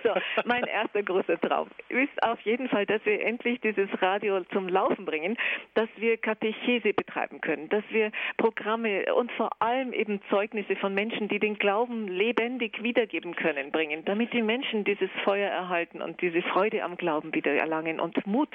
so, 0.04 0.14
mein 0.46 0.64
erster 0.66 1.04
großer 1.04 1.40
Traum 1.40 1.70
ist 1.90 2.24
auf 2.24 2.40
jeden 2.42 2.70
Fall, 2.70 2.86
dass 2.86 3.04
wir 3.06 3.22
endlich 3.22 3.60
dieses 3.62 3.90
Radio 4.02 4.44
zum 4.54 4.68
Laufen 4.70 5.06
bringen, 5.06 5.38
dass 5.74 5.90
wir 5.98 6.18
Katechese 6.18 6.94
betreiben 6.94 7.42
können, 7.42 7.70
dass 7.70 7.84
wir 7.90 8.12
Programme 8.38 9.14
und 9.14 9.32
vor 9.34 9.50
allem 9.60 9.94
eben 9.94 10.22
Zeugnisse 10.30 10.76
von 10.76 10.94
Menschen, 10.94 11.28
die 11.28 11.40
den 11.40 11.58
Glauben 11.58 12.08
lebendig 12.08 12.82
wiedergeben 12.84 13.36
können, 13.36 13.72
bringen, 13.72 14.06
damit 14.06 14.34
die 14.34 14.42
Menschen 14.42 14.84
dieses 14.84 15.10
Feuer 15.24 15.50
erhalten 15.50 16.02
und 16.02 16.22
diese 16.22 16.42
Freude 16.44 16.84
am 16.84 16.98
Glauben 16.98 17.34
wieder 17.34 17.54
erlangen 17.54 18.00
und 18.00 18.26
Mut, 18.28 18.50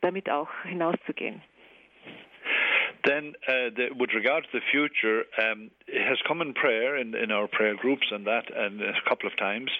damit 0.00 0.30
auch 0.30 0.48
hinauszugehen. 0.64 1.42
Then, 3.04 3.32
uh, 3.48 3.74
the, 3.76 3.88
with 3.98 4.10
regard 4.14 4.44
to 4.44 4.50
the 4.52 4.64
future, 4.70 5.24
um, 5.42 5.70
it 5.88 6.06
has 6.06 6.18
come 6.26 6.40
in 6.40 6.54
prayer 6.54 6.96
in, 6.96 7.14
in 7.14 7.32
our 7.32 7.48
prayer 7.48 7.74
groups 7.74 8.06
and 8.10 8.26
that, 8.26 8.44
and 8.54 8.80
a 8.80 8.92
couple 9.08 9.26
of 9.28 9.36
times, 9.36 9.70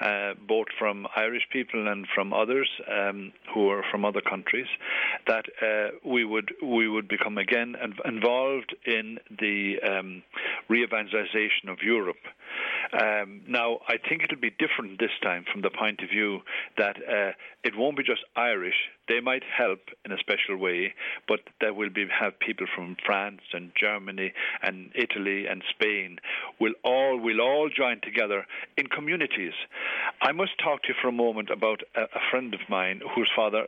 uh, 0.00 0.34
both 0.46 0.66
from 0.78 1.06
Irish 1.16 1.44
people 1.50 1.88
and 1.88 2.06
from 2.14 2.34
others 2.34 2.68
um, 2.90 3.32
who 3.54 3.70
are 3.70 3.82
from 3.90 4.04
other 4.04 4.20
countries, 4.20 4.66
that 5.26 5.46
uh, 5.62 5.96
we 6.04 6.24
would 6.24 6.52
we 6.62 6.86
would 6.88 7.08
become 7.08 7.38
again 7.38 7.76
involved 8.04 8.74
in 8.84 9.18
the 9.40 9.76
um, 9.82 10.22
re-evangelization 10.68 11.68
of 11.68 11.78
Europe. 11.82 12.16
Um, 12.92 13.42
now, 13.48 13.80
I 13.88 13.96
think 13.96 14.22
it'll 14.22 14.40
be 14.40 14.50
different 14.50 14.98
this 14.98 15.10
time 15.22 15.44
from 15.50 15.62
the 15.62 15.70
point 15.70 16.00
of 16.02 16.10
view 16.10 16.40
that 16.76 16.96
uh, 16.96 17.32
it 17.64 17.76
won't 17.76 17.96
be 17.96 18.02
just 18.02 18.22
Irish. 18.36 18.76
They 19.08 19.20
might 19.20 19.42
help 19.44 19.80
in 20.04 20.12
a 20.12 20.18
special 20.18 20.56
way, 20.56 20.94
but 21.28 21.40
there 21.60 21.74
will 21.74 21.90
be 21.90 22.06
have 22.08 22.38
people 22.38 22.66
from 22.74 22.96
France 23.04 23.42
and 23.52 23.72
Germany 23.78 24.32
and 24.62 24.90
Italy 24.94 25.46
and 25.46 25.62
Spain. 25.70 26.18
Will 26.60 26.74
all 26.84 27.18
will 27.18 27.40
all 27.40 27.68
join 27.68 28.00
together 28.02 28.46
in 28.76 28.86
communities. 28.86 29.54
I 30.20 30.32
must 30.32 30.58
talk 30.62 30.82
to 30.82 30.88
you 30.88 30.94
for 31.00 31.08
a 31.08 31.12
moment 31.12 31.50
about 31.50 31.82
a, 31.94 32.02
a 32.02 32.20
friend 32.30 32.54
of 32.54 32.60
mine 32.68 33.00
whose 33.14 33.30
father 33.34 33.66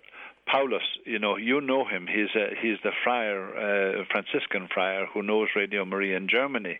Paulus, 0.50 0.82
you 1.04 1.18
know, 1.18 1.36
you 1.36 1.60
know 1.60 1.84
him. 1.84 2.06
He's 2.06 2.34
a, 2.34 2.54
he's 2.60 2.78
the 2.82 2.92
friar, 3.04 4.00
uh, 4.00 4.04
Franciscan 4.10 4.68
friar 4.72 5.06
who 5.06 5.22
knows 5.22 5.48
Radio 5.54 5.84
Maria 5.84 6.16
in 6.16 6.28
Germany, 6.28 6.78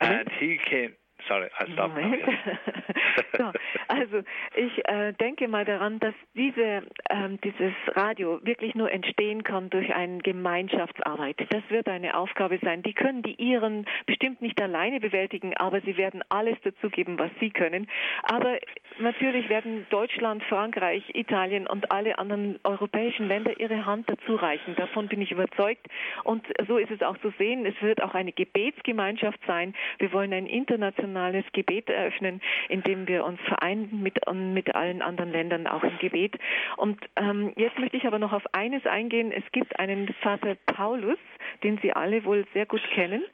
and 0.00 0.28
he 0.40 0.58
came. 0.68 0.92
Sorry, 1.28 1.48
I 1.58 1.72
stopped. 1.72 1.94
Moment. 1.94 2.22
so, 3.36 3.52
also 3.88 4.22
ich 4.54 4.88
äh, 4.88 5.12
denke 5.14 5.48
mal 5.48 5.64
daran, 5.64 5.98
dass 5.98 6.14
diese, 6.34 6.82
ähm, 7.10 7.38
dieses 7.42 7.72
Radio 7.94 8.40
wirklich 8.44 8.74
nur 8.74 8.90
entstehen 8.90 9.42
kann 9.44 9.70
durch 9.70 9.94
eine 9.94 10.18
Gemeinschaftsarbeit. 10.18 11.36
Das 11.50 11.62
wird 11.68 11.88
eine 11.88 12.16
Aufgabe 12.16 12.58
sein. 12.62 12.82
Die 12.82 12.94
können 12.94 13.22
die 13.22 13.34
Iren 13.34 13.86
bestimmt 14.06 14.42
nicht 14.42 14.60
alleine 14.60 15.00
bewältigen, 15.00 15.56
aber 15.56 15.80
sie 15.80 15.96
werden 15.96 16.22
alles 16.28 16.60
dazugeben, 16.62 17.18
was 17.18 17.30
sie 17.40 17.50
können. 17.50 17.88
Aber 18.22 18.58
natürlich 18.98 19.48
werden 19.48 19.86
Deutschland, 19.90 20.42
Frankreich, 20.44 21.02
Italien 21.14 21.66
und 21.66 21.90
alle 21.90 22.18
anderen 22.18 22.58
europäischen 22.64 23.28
Länder 23.28 23.58
ihre 23.58 23.86
Hand 23.86 24.08
dazu 24.08 24.36
reichen. 24.36 24.74
Davon 24.76 25.08
bin 25.08 25.20
ich 25.20 25.32
überzeugt. 25.32 25.86
Und 26.24 26.44
so 26.66 26.78
ist 26.78 26.90
es 26.90 27.02
auch 27.02 27.18
zu 27.18 27.32
sehen. 27.38 27.66
Es 27.66 27.80
wird 27.82 28.02
auch 28.02 28.14
eine 28.14 28.32
Gebetsgemeinschaft 28.32 29.40
sein. 29.46 29.74
Wir 29.98 30.12
wollen 30.12 30.32
ein 30.32 30.46
internationales 30.46 31.15
Gebet 31.52 31.88
eröffnen, 31.88 32.40
in 32.68 32.82
dem 32.82 33.08
wir 33.08 33.24
uns 33.24 33.40
vereinen 33.42 34.02
mit, 34.02 34.18
mit 34.32 34.74
allen 34.74 35.02
anderen 35.02 35.32
Ländern 35.32 35.66
auch 35.66 35.82
im 35.82 35.98
Gebet. 35.98 36.36
Und 36.76 36.98
ähm, 37.16 37.52
jetzt 37.56 37.78
möchte 37.78 37.96
ich 37.96 38.06
aber 38.06 38.18
noch 38.18 38.32
auf 38.32 38.44
eines 38.52 38.84
eingehen. 38.86 39.32
Es 39.32 39.44
gibt 39.52 39.78
einen 39.78 40.14
Vater 40.20 40.56
Paulus, 40.66 41.18
den 41.62 41.78
Sie 41.82 41.92
alle 41.92 42.24
wohl 42.24 42.44
sehr 42.52 42.66
gut 42.66 42.82
kennen. 42.94 43.24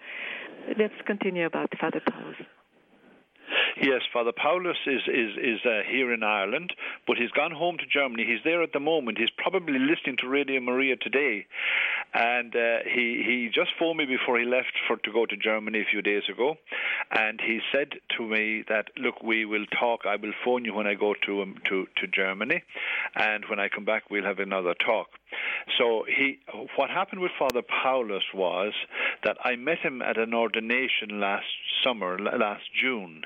Let's 0.76 0.95
continue 1.05 1.45
about 1.45 1.76
Father 1.78 2.01
Paulus. 2.01 2.37
Yes, 3.80 4.03
Father 4.12 4.33
Paulus 4.33 4.76
is 4.87 5.03
is 5.09 5.37
is 5.37 5.61
uh, 5.64 5.83
here 5.89 6.12
in 6.12 6.22
Ireland, 6.22 6.72
but 7.07 7.16
he's 7.16 7.30
gone 7.33 7.53
home 7.53 7.78
to 7.78 7.87
Germany. 7.87 8.24
He's 8.24 8.43
there 8.45 8.62
at 8.62 8.72
the 8.72 8.80
moment. 8.80 9.18
He's 9.18 9.33
probably 9.37 9.78
listening 9.78 10.16
to 10.18 10.28
Radio 10.28 10.61
Maria 10.61 10.97
today, 10.97 11.47
and 12.15 12.55
uh, 12.55 12.79
he 12.85 13.23
he 13.27 13.51
just 13.55 13.71
phoned 13.79 13.99
me 13.99 14.05
before 14.05 14.39
he 14.39 14.45
left 14.45 14.73
for 14.87 14.97
to 14.97 15.13
go 15.13 15.27
to 15.27 15.37
Germany 15.37 15.81
a 15.81 15.91
few 15.91 16.03
days 16.03 16.23
ago, 16.31 16.57
and 17.11 17.41
he 17.41 17.61
said 17.73 17.89
to 18.17 18.27
me 18.27 18.65
that 18.69 18.87
look, 18.99 19.23
we 19.23 19.45
will 19.45 19.67
talk. 19.79 20.01
I 20.07 20.17
will 20.17 20.33
phone 20.45 20.65
you 20.65 20.75
when 20.75 20.87
I 20.87 20.95
go 20.95 21.15
to 21.27 21.43
um, 21.43 21.57
to 21.69 21.87
to 21.97 22.07
Germany, 22.07 22.63
and 23.17 23.45
when 23.49 23.59
I 23.59 23.69
come 23.69 23.85
back, 23.85 24.11
we'll 24.11 24.25
have 24.25 24.39
another 24.39 24.75
talk. 24.75 25.09
So 25.79 26.05
he, 26.07 26.39
what 26.77 26.91
happened 26.91 27.21
with 27.21 27.33
Father 27.39 27.63
Paulus 27.63 28.25
was 28.35 28.73
that 29.25 29.37
I 29.43 29.57
met 29.57 29.79
him 29.79 30.03
at 30.03 30.19
an 30.19 30.35
ordination 30.35 31.21
last 31.21 31.47
summer, 31.83 32.19
last 32.19 32.65
June, 32.81 33.23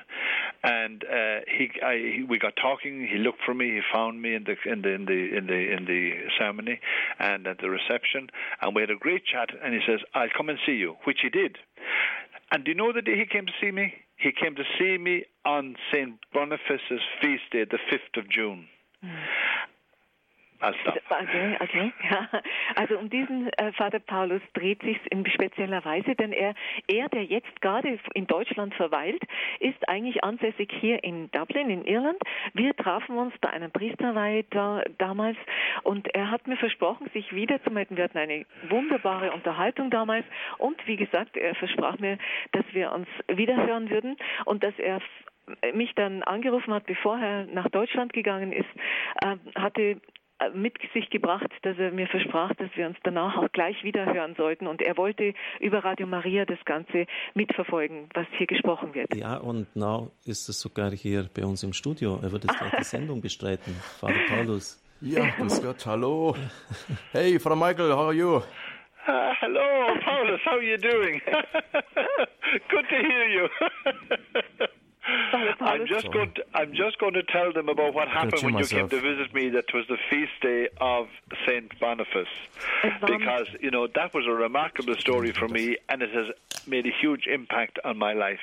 and 0.63 1.03
uh, 1.03 1.39
he, 1.47 1.69
I, 1.83 1.95
he, 2.17 2.23
we 2.27 2.39
got 2.39 2.53
talking. 2.61 3.07
He 3.11 3.17
looked 3.17 3.41
for 3.45 3.53
me. 3.53 3.71
He 3.71 3.81
found 3.93 4.21
me 4.21 4.35
in 4.35 4.45
the 4.45 4.55
in 4.71 4.81
the 4.81 4.89
in 4.89 5.05
the 5.05 5.37
in 5.37 5.47
the 5.47 5.71
in 5.77 5.85
the 5.85 6.11
ceremony 6.37 6.79
and 7.19 7.45
at 7.47 7.59
the 7.59 7.69
reception, 7.69 8.29
and 8.61 8.75
we 8.77 8.83
had 8.83 8.91
a 8.91 8.95
great 8.95 9.25
chat. 9.25 9.49
And 9.63 9.73
he 9.73 9.81
says, 9.87 10.01
"I'll 10.13 10.29
come 10.37 10.49
and 10.49 10.59
see 10.63 10.73
you," 10.73 10.97
which 11.05 11.21
he 11.23 11.29
did. 11.29 11.57
And 12.51 12.63
do 12.63 12.69
you 12.71 12.77
know 12.77 12.93
the 12.93 13.01
day 13.01 13.17
he 13.17 13.25
came 13.25 13.47
to 13.47 13.53
see 13.59 13.71
me? 13.71 13.93
He 14.17 14.31
came 14.31 14.55
to 14.55 14.63
see 14.77 14.97
me 14.97 15.25
on 15.43 15.75
St. 15.91 16.13
Boniface's 16.31 17.01
feast 17.19 17.49
day, 17.51 17.65
the 17.65 17.79
5th 17.91 18.17
of 18.17 18.29
June. 18.29 18.67
Mm. 19.03 19.17
Okay, 20.61 21.57
okay. 21.59 21.93
Ja. 22.09 22.27
Also 22.75 22.97
um 22.97 23.09
diesen 23.09 23.51
äh, 23.53 23.71
Vater 23.73 23.99
Paulus 23.99 24.41
dreht 24.53 24.81
sich 24.81 24.97
in 25.11 25.25
spezieller 25.29 25.83
Weise, 25.83 26.15
denn 26.15 26.31
er, 26.31 26.53
er, 26.87 27.09
der 27.09 27.23
jetzt 27.25 27.61
gerade 27.61 27.99
in 28.13 28.27
Deutschland 28.27 28.73
verweilt, 28.75 29.21
ist 29.59 29.87
eigentlich 29.89 30.23
ansässig 30.23 30.71
hier 30.79 31.03
in 31.03 31.29
Dublin, 31.31 31.69
in 31.69 31.85
Irland. 31.85 32.17
Wir 32.53 32.75
trafen 32.75 33.17
uns 33.17 33.33
bei 33.39 33.49
einer 33.49 33.69
Priesterweihe 33.69 34.45
da, 34.49 34.83
damals 34.97 35.37
und 35.83 36.07
er 36.15 36.31
hat 36.31 36.47
mir 36.47 36.57
versprochen, 36.57 37.09
sich 37.13 37.33
wieder 37.33 37.61
zu 37.63 37.71
melden. 37.71 37.97
Wir 37.97 38.05
hatten 38.05 38.17
eine 38.17 38.45
wunderbare 38.69 39.31
Unterhaltung 39.31 39.89
damals 39.89 40.25
und 40.57 40.75
wie 40.87 40.97
gesagt, 40.97 41.35
er 41.37 41.55
versprach 41.55 41.99
mir, 41.99 42.17
dass 42.53 42.65
wir 42.71 42.91
uns 42.91 43.07
wiederhören 43.27 43.89
würden 43.89 44.17
und 44.45 44.63
dass 44.63 44.77
er 44.79 45.01
mich 45.73 45.93
dann 45.95 46.23
angerufen 46.23 46.73
hat, 46.73 46.85
bevor 46.85 47.17
er 47.19 47.45
nach 47.45 47.69
Deutschland 47.69 48.13
gegangen 48.13 48.51
ist, 48.51 48.67
äh, 49.21 49.37
hatte 49.55 49.81
äh, 49.81 49.97
mit 50.53 50.73
sich 50.93 51.09
gebracht, 51.09 51.47
dass 51.63 51.77
er 51.77 51.91
mir 51.91 52.07
versprach, 52.07 52.53
dass 52.55 52.69
wir 52.75 52.87
uns 52.87 52.97
danach 53.03 53.37
auch 53.37 53.51
gleich 53.51 53.83
wieder 53.83 54.05
hören 54.05 54.35
sollten. 54.35 54.67
Und 54.67 54.81
er 54.81 54.97
wollte 54.97 55.33
über 55.59 55.83
Radio 55.83 56.07
Maria 56.07 56.45
das 56.45 56.63
Ganze 56.65 57.05
mitverfolgen, 57.33 58.09
was 58.13 58.27
hier 58.37 58.47
gesprochen 58.47 58.93
wird. 58.93 59.15
Ja, 59.15 59.37
und 59.37 59.75
now 59.75 60.11
ist 60.25 60.49
es 60.49 60.59
sogar 60.59 60.91
hier 60.91 61.29
bei 61.33 61.43
uns 61.43 61.63
im 61.63 61.73
Studio. 61.73 62.19
Er 62.21 62.31
wird 62.31 62.43
jetzt 62.43 62.57
gleich 62.57 62.75
die 62.77 62.83
Sendung 62.95 63.21
bestreiten. 63.21 63.73
Vater 63.99 64.19
Paulus. 64.29 64.83
Ja, 65.01 65.27
grüß 65.37 65.61
Gott, 65.61 65.85
hallo. 65.85 66.35
Hey, 67.11 67.39
Frau 67.39 67.55
Michael, 67.55 67.91
how 67.91 68.07
are 68.07 68.13
you? 68.13 68.37
Uh, 68.37 69.31
hello, 69.39 69.95
Paulus, 70.03 70.41
how 70.43 70.53
are 70.53 70.63
you 70.63 70.77
doing? 70.77 71.21
Good 72.69 72.85
to 72.89 72.95
hear 72.95 73.27
you. 73.29 73.47
I'm 75.07 75.87
just 75.87 76.11
going. 76.11 76.31
To, 76.33 76.43
I'm 76.53 76.73
just 76.73 76.99
going 76.99 77.13
to 77.13 77.23
tell 77.23 77.53
them 77.53 77.69
about 77.69 77.93
what 77.93 78.07
happened 78.07 78.41
when 78.43 78.53
myself. 78.53 78.71
you 78.71 78.77
came 78.79 78.89
to 78.89 79.01
visit 79.01 79.33
me. 79.33 79.49
That 79.49 79.65
was 79.73 79.85
the 79.87 79.97
feast 80.09 80.33
day 80.41 80.69
of 80.79 81.07
Saint 81.45 81.79
Boniface, 81.79 82.27
because 83.05 83.47
you 83.61 83.71
know 83.71 83.87
that 83.95 84.13
was 84.13 84.25
a 84.27 84.31
remarkable 84.31 84.95
story 84.95 85.31
for 85.31 85.47
me, 85.47 85.77
and 85.89 86.01
it 86.01 86.09
has 86.11 86.27
made 86.67 86.85
a 86.85 86.91
huge 87.01 87.27
impact 87.27 87.79
on 87.83 87.97
my 87.97 88.13
life. 88.13 88.39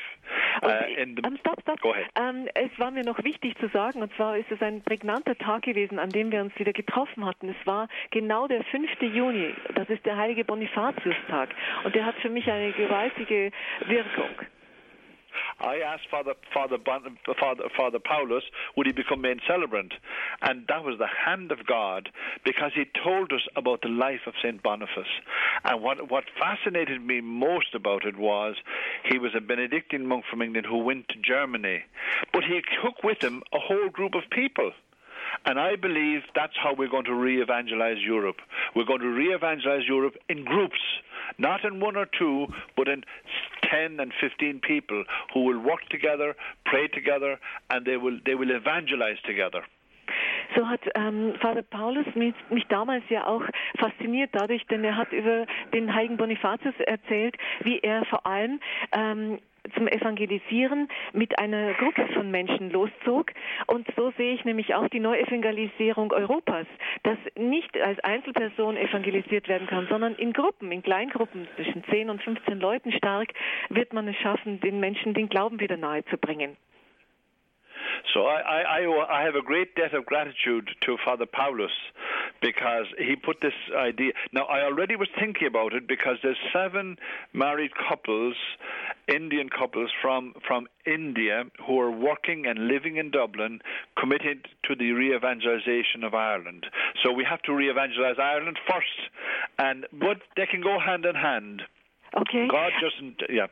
Uh, 0.62 0.68
the, 0.96 1.26
um, 1.26 1.36
stop, 1.40 1.60
stop. 1.62 1.80
Go 1.80 1.92
ahead. 1.92 2.06
Um, 2.16 2.48
es 2.54 2.70
war 2.78 2.90
mir 2.90 3.04
noch 3.04 3.22
wichtig 3.24 3.58
zu 3.58 3.68
sagen, 3.68 4.02
und 4.02 4.14
zwar 4.16 4.38
ist 4.38 4.50
es 4.50 4.62
ein 4.62 4.82
prägnanter 4.82 5.36
Tag 5.36 5.62
gewesen, 5.62 5.98
an 5.98 6.10
dem 6.10 6.30
wir 6.30 6.40
uns 6.40 6.56
wieder 6.58 6.72
getroffen 6.72 7.24
hatten. 7.24 7.48
Es 7.48 7.66
war 7.66 7.88
genau 8.10 8.46
der 8.46 8.64
5. 8.64 8.88
Juni. 9.02 9.54
Das 9.74 9.88
ist 9.90 10.04
der 10.06 10.16
heilige 10.16 10.44
Bonifatiustag, 10.44 11.50
und 11.84 11.94
der 11.94 12.06
hat 12.06 12.14
für 12.16 12.30
mich 12.30 12.50
eine 12.50 12.72
gewaltige 12.72 13.50
Wirkung. 13.86 14.46
I 15.60 15.78
asked 15.78 16.08
Father 16.10 16.34
Father 16.52 16.78
Father 17.40 17.64
Father 17.76 17.98
Paulus 17.98 18.44
would 18.76 18.86
he 18.86 18.92
become 18.92 19.20
main 19.20 19.40
celebrant, 19.46 19.94
and 20.42 20.66
that 20.68 20.84
was 20.84 20.98
the 20.98 21.06
hand 21.06 21.52
of 21.52 21.66
God 21.66 22.10
because 22.44 22.72
he 22.74 22.84
told 23.02 23.32
us 23.32 23.42
about 23.56 23.82
the 23.82 23.88
life 23.88 24.26
of 24.26 24.34
Saint 24.42 24.62
Boniface. 24.62 25.14
And 25.64 25.82
what 25.82 26.10
what 26.10 26.24
fascinated 26.38 27.04
me 27.04 27.20
most 27.20 27.74
about 27.74 28.04
it 28.04 28.16
was 28.16 28.56
he 29.04 29.18
was 29.18 29.32
a 29.34 29.40
Benedictine 29.40 30.06
monk 30.06 30.24
from 30.30 30.42
England 30.42 30.66
who 30.66 30.78
went 30.78 31.08
to 31.08 31.16
Germany, 31.20 31.84
but 32.32 32.44
he 32.44 32.62
took 32.82 33.02
with 33.02 33.22
him 33.22 33.42
a 33.52 33.58
whole 33.58 33.88
group 33.88 34.14
of 34.14 34.30
people. 34.30 34.72
And 35.46 35.58
I 35.58 35.76
believe 35.76 36.22
that's 36.34 36.54
how 36.62 36.74
we're 36.74 36.88
going 36.88 37.04
to 37.04 37.14
re 37.14 37.40
evangelize 37.40 37.98
Europe. 38.04 38.36
We're 38.74 38.84
going 38.84 39.00
to 39.00 39.08
re 39.08 39.34
evangelize 39.34 39.86
Europe 39.86 40.14
in 40.28 40.44
groups, 40.44 40.80
not 41.38 41.64
in 41.64 41.80
one 41.80 41.96
or 41.96 42.06
two, 42.18 42.46
but 42.76 42.88
in 42.88 43.04
10 43.70 44.00
and 44.00 44.12
15 44.20 44.60
people 44.60 45.04
who 45.32 45.44
will 45.44 45.58
work 45.58 45.88
together, 45.90 46.34
pray 46.64 46.88
together, 46.88 47.38
and 47.70 47.84
they 47.86 47.96
will, 47.96 48.18
they 48.24 48.34
will 48.34 48.50
evangelize 48.50 49.18
together. 49.26 49.62
So 50.54 50.68
hat 50.68 50.80
ähm, 50.94 51.34
Vater 51.40 51.62
Paulus 51.62 52.06
mich, 52.14 52.34
mich, 52.50 52.64
damals 52.68 53.02
ja 53.08 53.26
auch 53.26 53.42
fasziniert 53.78 54.30
dadurch, 54.32 54.64
denn 54.66 54.84
er 54.84 54.96
hat 54.96 55.12
über 55.12 55.46
den 55.72 55.92
heiligen 55.92 56.16
Bonifatius 56.16 56.74
erzählt, 56.86 57.36
wie 57.62 57.80
er 57.80 58.04
vor 58.04 58.24
allem 58.26 58.60
ähm, 58.92 59.38
zum 59.74 59.88
Evangelisieren 59.88 60.88
mit 61.12 61.38
einer 61.38 61.74
Gruppe 61.74 62.06
von 62.14 62.30
Menschen 62.30 62.70
loszog. 62.70 63.32
Und 63.66 63.86
so 63.96 64.12
sehe 64.16 64.34
ich 64.34 64.44
nämlich 64.44 64.74
auch 64.74 64.88
die 64.88 65.00
Neuevangelisierung 65.00 66.12
Europas, 66.12 66.66
dass 67.02 67.18
nicht 67.36 67.76
als 67.80 67.98
Einzelperson 68.00 68.76
evangelisiert 68.76 69.48
werden 69.48 69.66
kann, 69.66 69.86
sondern 69.88 70.14
in 70.14 70.32
Gruppen, 70.32 70.70
in 70.70 70.82
Kleingruppen 70.82 71.48
zwischen 71.56 71.84
10 71.84 72.10
und 72.10 72.22
15 72.22 72.60
Leuten 72.60 72.92
stark, 72.92 73.32
wird 73.70 73.92
man 73.92 74.08
es 74.08 74.16
schaffen, 74.16 74.60
den 74.60 74.80
Menschen 74.80 75.14
den 75.14 75.28
Glauben 75.28 75.60
wieder 75.60 75.76
nahe 75.76 76.04
zu 76.06 76.18
bringen. 76.18 76.56
So 78.12 78.26
I, 78.26 78.80
I, 78.80 79.20
I 79.20 79.22
have 79.22 79.34
a 79.34 79.42
great 79.42 79.74
debt 79.74 79.94
of 79.94 80.06
gratitude 80.06 80.70
to 80.82 80.96
Father 81.04 81.26
Paulus 81.26 81.72
because 82.40 82.86
he 82.98 83.16
put 83.16 83.40
this 83.40 83.54
idea. 83.76 84.12
Now, 84.32 84.44
I 84.44 84.62
already 84.62 84.96
was 84.96 85.08
thinking 85.18 85.46
about 85.46 85.72
it 85.72 85.86
because 85.88 86.16
there's 86.22 86.38
seven 86.52 86.96
married 87.32 87.72
couples, 87.88 88.34
Indian 89.08 89.48
couples 89.48 89.90
from, 90.00 90.34
from 90.46 90.66
India, 90.86 91.44
who 91.66 91.80
are 91.80 91.90
working 91.90 92.46
and 92.46 92.68
living 92.68 92.96
in 92.96 93.10
Dublin, 93.10 93.60
committed 93.98 94.48
to 94.64 94.74
the 94.74 94.92
re 94.92 95.14
evangelization 95.14 96.04
of 96.04 96.14
Ireland. 96.14 96.66
So 97.02 97.12
we 97.12 97.24
have 97.28 97.42
to 97.42 97.54
re 97.54 97.70
evangelize 97.70 98.16
Ireland 98.18 98.58
first, 98.68 99.10
and 99.58 99.86
but 99.92 100.18
they 100.36 100.46
can 100.46 100.60
go 100.60 100.78
hand 100.78 101.04
in 101.04 101.14
hand. 101.14 101.62
Okay. 102.16 102.46
God 102.48 102.70
doesn't, 102.80 103.22
yeah. 103.28 103.46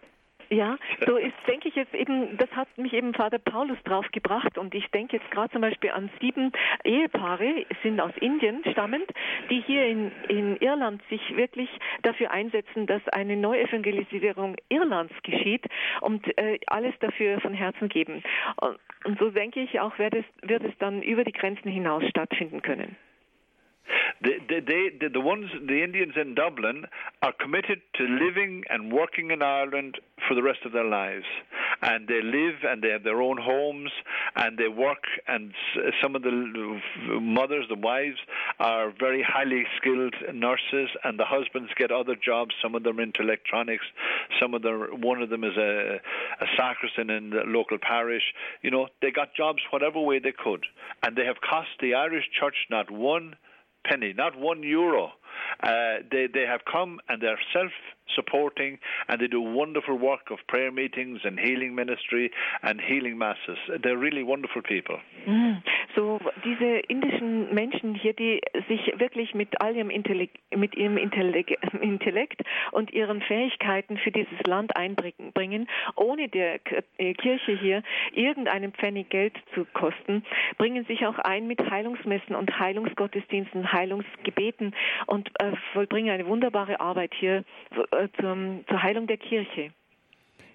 Ja, 0.53 0.77
so 1.07 1.17
ist, 1.17 1.33
denke 1.47 1.69
ich 1.69 1.77
jetzt 1.77 1.95
eben, 1.95 2.37
das 2.37 2.51
hat 2.51 2.69
mich 2.77 2.93
eben 2.93 3.15
Vater 3.15 3.39
Paulus 3.39 3.79
drauf 3.85 4.05
gebracht 4.13 4.59
und 4.59 4.75
ich 4.75 4.87
denke 4.91 5.17
jetzt 5.17 5.31
gerade 5.31 5.51
zum 5.51 5.63
Beispiel 5.63 5.91
an 5.93 6.11
sieben 6.21 6.53
Ehepaare, 6.85 7.65
sind 7.83 7.99
aus 7.99 8.13
Indien 8.21 8.63
stammend, 8.71 9.07
die 9.49 9.63
hier 9.63 9.87
in, 9.87 10.13
in 10.29 10.59
Irland 10.59 11.01
sich 11.09 11.23
wirklich 11.39 11.71
dafür 12.03 12.33
einsetzen, 12.33 12.87
dass 12.87 13.01
eine 13.09 13.35
Neuevangelisierung 13.35 14.57
Irlands 14.69 15.15
geschieht 15.23 15.65
und 16.03 16.27
äh, 16.37 16.59
alles 16.67 16.93
dafür 17.01 17.41
von 17.41 17.55
Herzen 17.55 17.89
geben. 17.89 18.23
Und, 18.57 18.79
und 19.07 19.19
so 19.19 19.31
denke 19.31 19.61
ich 19.61 19.81
auch, 19.81 19.99
wird 19.99 20.15
es, 20.15 20.25
wird 20.43 20.65
es 20.65 20.77
dann 20.79 21.01
über 21.01 21.25
die 21.25 21.33
Grenzen 21.33 21.71
hinaus 21.71 22.05
stattfinden 22.11 22.61
können. 22.61 22.95
The, 24.23 24.61
they, 24.61 24.91
the, 25.01 25.09
the 25.13 25.21
ones, 25.21 25.51
the 25.67 25.83
Indians 25.83 26.15
in 26.17 26.35
Dublin, 26.35 26.85
are 27.23 27.33
committed 27.33 27.81
to 27.97 28.05
living 28.05 28.63
and 28.71 28.93
working 28.93 29.31
in 29.31 29.43
Ireland 29.43 29.99
for 30.29 30.35
the 30.35 30.43
rest 30.43 30.61
of 30.65 30.73
their 30.73 30.85
lives. 30.85 31.25
and 31.83 32.07
they 32.07 32.23
live 32.23 32.63
and 32.63 32.81
they 32.83 32.91
have 32.91 33.03
their 33.03 33.21
own 33.21 33.37
homes 33.39 33.91
and 34.37 34.57
they 34.57 34.69
work. 34.69 35.05
And 35.27 35.53
some 36.01 36.15
of 36.15 36.23
the 36.23 36.31
mothers, 37.21 37.67
the 37.69 37.75
wives, 37.75 38.19
are 38.61 38.93
very 38.99 39.23
highly 39.27 39.65
skilled 39.77 40.15
nurses, 40.33 40.91
and 41.05 41.19
the 41.19 41.25
husbands 41.25 41.71
get 41.77 41.91
other 41.91 42.15
jobs. 42.15 42.55
Some 42.63 42.75
of 42.75 42.85
them 42.85 43.01
into 43.01 43.23
electronics. 43.23 43.85
Some 44.41 44.55
of 44.55 44.63
them, 44.63 45.01
one 45.01 45.21
of 45.21 45.31
them 45.31 45.45
is 45.45 45.57
a, 45.57 46.01
a 46.41 46.47
sacristan 46.57 47.11
in 47.11 47.31
the 47.31 47.43
local 47.47 47.79
parish. 47.79 48.23
You 48.63 48.71
know, 48.71 48.89
they 49.01 49.11
got 49.11 49.35
jobs 49.35 49.61
whatever 49.71 50.01
way 50.01 50.21
they 50.21 50.33
could, 50.33 50.65
and 51.03 51.17
they 51.17 51.25
have 51.25 51.41
cost 51.41 51.69
the 51.81 51.95
Irish 51.95 52.25
Church 52.39 52.57
not 52.71 52.91
one 52.91 53.35
penny, 53.85 54.13
not 54.13 54.39
one 54.39 54.63
euro. 54.63 55.13
Uh, 55.63 56.03
they 56.11 56.27
they 56.27 56.47
have 56.47 56.65
come 56.65 57.01
and 57.09 57.23
they're 57.23 57.41
self 57.53 57.73
supporting 58.15 58.79
and 59.09 59.21
they 59.21 59.27
do 59.27 59.41
wonderful 59.41 59.99
work 59.99 60.31
of 60.31 60.39
prayer 60.49 60.71
meetings 60.71 61.21
and 61.25 61.39
healing 61.39 61.75
ministry 61.75 62.31
and 62.63 62.81
healing 62.81 63.19
masses. 63.19 63.59
They're 63.83 63.97
really 63.97 64.23
wonderful 64.23 64.63
people. 64.63 64.99
Mm. 65.27 65.63
So 65.95 66.21
diese 66.45 66.81
indischen 66.89 67.55
Menschen 67.55 67.95
hier, 67.95 68.15
die 68.15 68.41
sich 68.69 68.99
wirklich 68.99 69.35
mit 69.35 69.61
all 69.61 69.77
ihrem 69.77 69.91
Intellekt, 69.91 70.39
mit 70.55 70.75
ihrem 70.75 70.97
Intellekt 71.81 72.43
und 72.73 72.93
ihren 72.93 73.21
Fähigkeiten 73.23 73.99
für 73.99 74.11
dieses 74.11 74.41
Land 74.47 74.77
einbringen, 74.77 75.69
ohne 75.97 76.29
der 76.29 76.61
äh, 76.99 77.15
Kirche 77.15 77.53
hier 77.59 77.83
irgendeinen 78.13 78.73
Pfennig 78.73 79.11
Geld 79.11 79.35
zu 79.55 79.67
kosten, 79.73 80.25
bringen 80.57 80.85
sich 80.87 81.07
auch 81.07 81.19
ein 81.19 81.47
mit 81.47 81.71
Heilungsmessen 81.71 82.35
und 82.35 82.59
Heilungsgottesdiensten, 82.59 83.73
Heilungsgebeten 83.73 84.75
und 85.07 85.22
äh, 85.39 85.53
vollbringen 85.73 86.11
eine 86.13 86.27
wunderbare 86.27 86.81
Arbeit 86.81 87.13
hier 87.15 87.45
äh, 87.91 88.09
zum, 88.21 88.65
zur 88.69 88.83
Heilung 88.83 89.07
der 89.07 89.19
Kirche. 89.19 89.73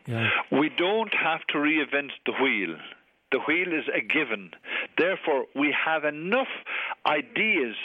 Yeah. 0.07 0.29
We 0.51 0.69
don't 0.69 1.13
have 1.13 1.45
to 1.47 1.59
reinvent 1.59 2.13
the 2.25 2.31
wheel. 2.33 2.77
The 3.31 3.39
wheel 3.39 3.73
is 3.73 3.83
a 3.93 3.99
given. 3.99 4.51
Therefore, 4.97 5.45
we 5.53 5.75
have 5.85 6.05
enough 6.05 6.47
ideas, 7.05 7.75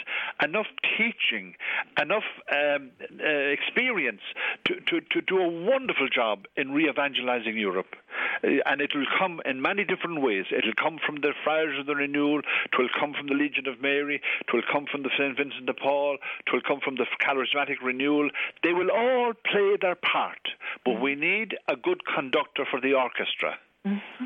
enough 0.41 0.67
teaching, 0.97 1.55
enough 2.01 2.23
um, 2.49 2.91
uh, 3.19 3.27
experience 3.27 4.21
to, 4.65 4.75
to, 4.87 5.01
to 5.11 5.21
do 5.21 5.39
a 5.39 5.49
wonderful 5.49 6.07
job 6.07 6.45
in 6.55 6.71
re 6.71 6.89
evangelizing 6.89 7.57
Europe. 7.57 7.95
Uh, 8.41 8.63
and 8.65 8.79
it 8.79 8.91
will 8.95 9.05
come 9.19 9.41
in 9.45 9.61
many 9.61 9.83
different 9.83 10.21
ways. 10.21 10.45
It 10.49 10.63
will 10.65 10.79
come 10.81 10.97
from 11.05 11.17
the 11.17 11.33
Friars 11.43 11.77
of 11.77 11.87
the 11.87 11.95
Renewal, 11.95 12.39
it 12.39 12.77
will 12.77 12.89
come 12.97 13.13
from 13.13 13.27
the 13.27 13.35
Legion 13.35 13.67
of 13.67 13.81
Mary, 13.81 14.21
it 14.47 14.53
will 14.53 14.63
come 14.71 14.85
from 14.89 15.03
the 15.03 15.11
St. 15.17 15.35
Vincent 15.35 15.65
de 15.65 15.73
Paul, 15.73 16.17
it 16.47 16.53
will 16.53 16.61
come 16.65 16.79
from 16.79 16.95
the 16.95 17.05
Charismatic 17.21 17.83
Renewal. 17.83 18.29
They 18.63 18.71
will 18.71 18.91
all 18.91 19.33
play 19.33 19.75
their 19.81 19.95
part, 19.95 20.55
but 20.85 21.01
we 21.01 21.15
need 21.15 21.55
a 21.67 21.75
good 21.75 22.01
conductor 22.05 22.65
for 22.69 22.79
the 22.79 22.93
orchestra. 22.93 23.59
Mm-hmm. 23.83 24.25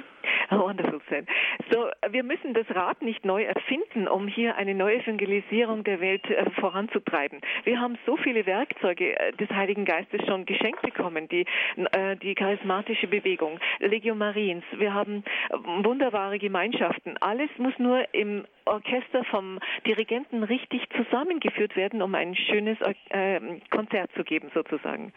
Wonderful 0.51 1.01
said. 1.09 1.27
So, 1.71 1.89
wir 2.09 2.23
müssen 2.23 2.53
das 2.53 2.65
Rad 2.69 3.01
nicht 3.01 3.25
neu 3.25 3.43
erfinden, 3.43 4.07
um 4.07 4.27
hier 4.27 4.55
eine 4.55 4.75
neue 4.75 4.97
Evangelisierung 4.97 5.83
der 5.83 5.99
Welt 5.99 6.25
äh, 6.29 6.49
voranzutreiben. 6.51 7.41
Wir 7.63 7.79
haben 7.79 7.97
so 8.05 8.17
viele 8.17 8.45
Werkzeuge 8.45 9.19
äh, 9.19 9.33
des 9.33 9.49
Heiligen 9.49 9.83
Geistes 9.83 10.21
schon 10.25 10.45
geschenkt 10.45 10.81
bekommen, 10.83 11.27
die, 11.27 11.45
äh, 11.91 12.15
die 12.17 12.35
charismatische 12.35 13.07
Bewegung, 13.07 13.59
Legio 13.79 14.15
Mariens. 14.15 14.63
Wir 14.77 14.93
haben 14.93 15.23
äh, 15.49 15.55
wunderbare 15.83 16.39
Gemeinschaften. 16.39 17.17
Alles 17.17 17.49
muss 17.57 17.77
nur 17.77 18.05
im 18.13 18.45
Orchester 18.65 19.23
vom 19.25 19.59
Dirigenten 19.85 20.43
richtig 20.43 20.87
zusammengeführt 20.95 21.75
werden, 21.75 22.01
um 22.01 22.15
ein 22.15 22.35
schönes 22.35 22.77
äh, 23.09 23.39
Konzert 23.69 24.11
zu 24.13 24.23
geben, 24.23 24.49
sozusagen. 24.53 25.13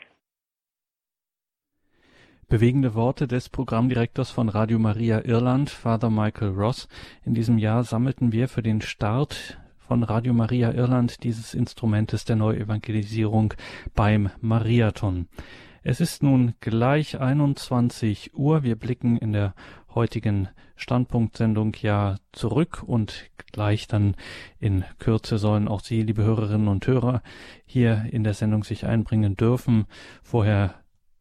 Bewegende 2.51 2.97
Worte 2.97 3.29
des 3.29 3.49
Programmdirektors 3.49 4.33
von 4.33 4.49
Radio 4.49 4.81
Maria 4.81 5.25
Irland, 5.25 5.71
Father 5.71 6.11
Michael 6.11 6.49
Ross. 6.49 6.89
In 7.25 7.33
diesem 7.33 7.59
Jahr 7.59 7.85
sammelten 7.85 8.33
wir 8.33 8.49
für 8.49 8.61
den 8.61 8.81
Start 8.81 9.61
von 9.79 10.03
Radio 10.03 10.35
Maria 10.35 10.73
Irland 10.73 11.23
dieses 11.23 11.55
Instrumentes 11.55 12.25
der 12.25 12.35
Neuevangelisierung 12.35 13.55
beim 13.95 14.31
Mariathon. 14.41 15.29
Es 15.85 16.01
ist 16.01 16.25
nun 16.25 16.55
gleich 16.59 17.21
21 17.21 18.35
Uhr. 18.35 18.65
Wir 18.65 18.75
blicken 18.75 19.17
in 19.17 19.33
der 19.33 19.55
heutigen 19.95 20.49
Standpunktsendung 20.75 21.77
ja 21.81 22.17
zurück 22.33 22.83
und 22.85 23.31
gleich 23.53 23.87
dann 23.87 24.17
in 24.59 24.85
Kürze 24.99 25.39
sollen 25.39 25.69
auch 25.69 25.83
Sie, 25.83 26.03
liebe 26.03 26.25
Hörerinnen 26.25 26.67
und 26.67 26.85
Hörer, 26.85 27.23
hier 27.65 28.07
in 28.11 28.25
der 28.25 28.35
Sendung 28.35 28.65
sich 28.65 28.87
einbringen 28.87 29.37
dürfen. 29.37 29.87
Vorher 30.25 30.80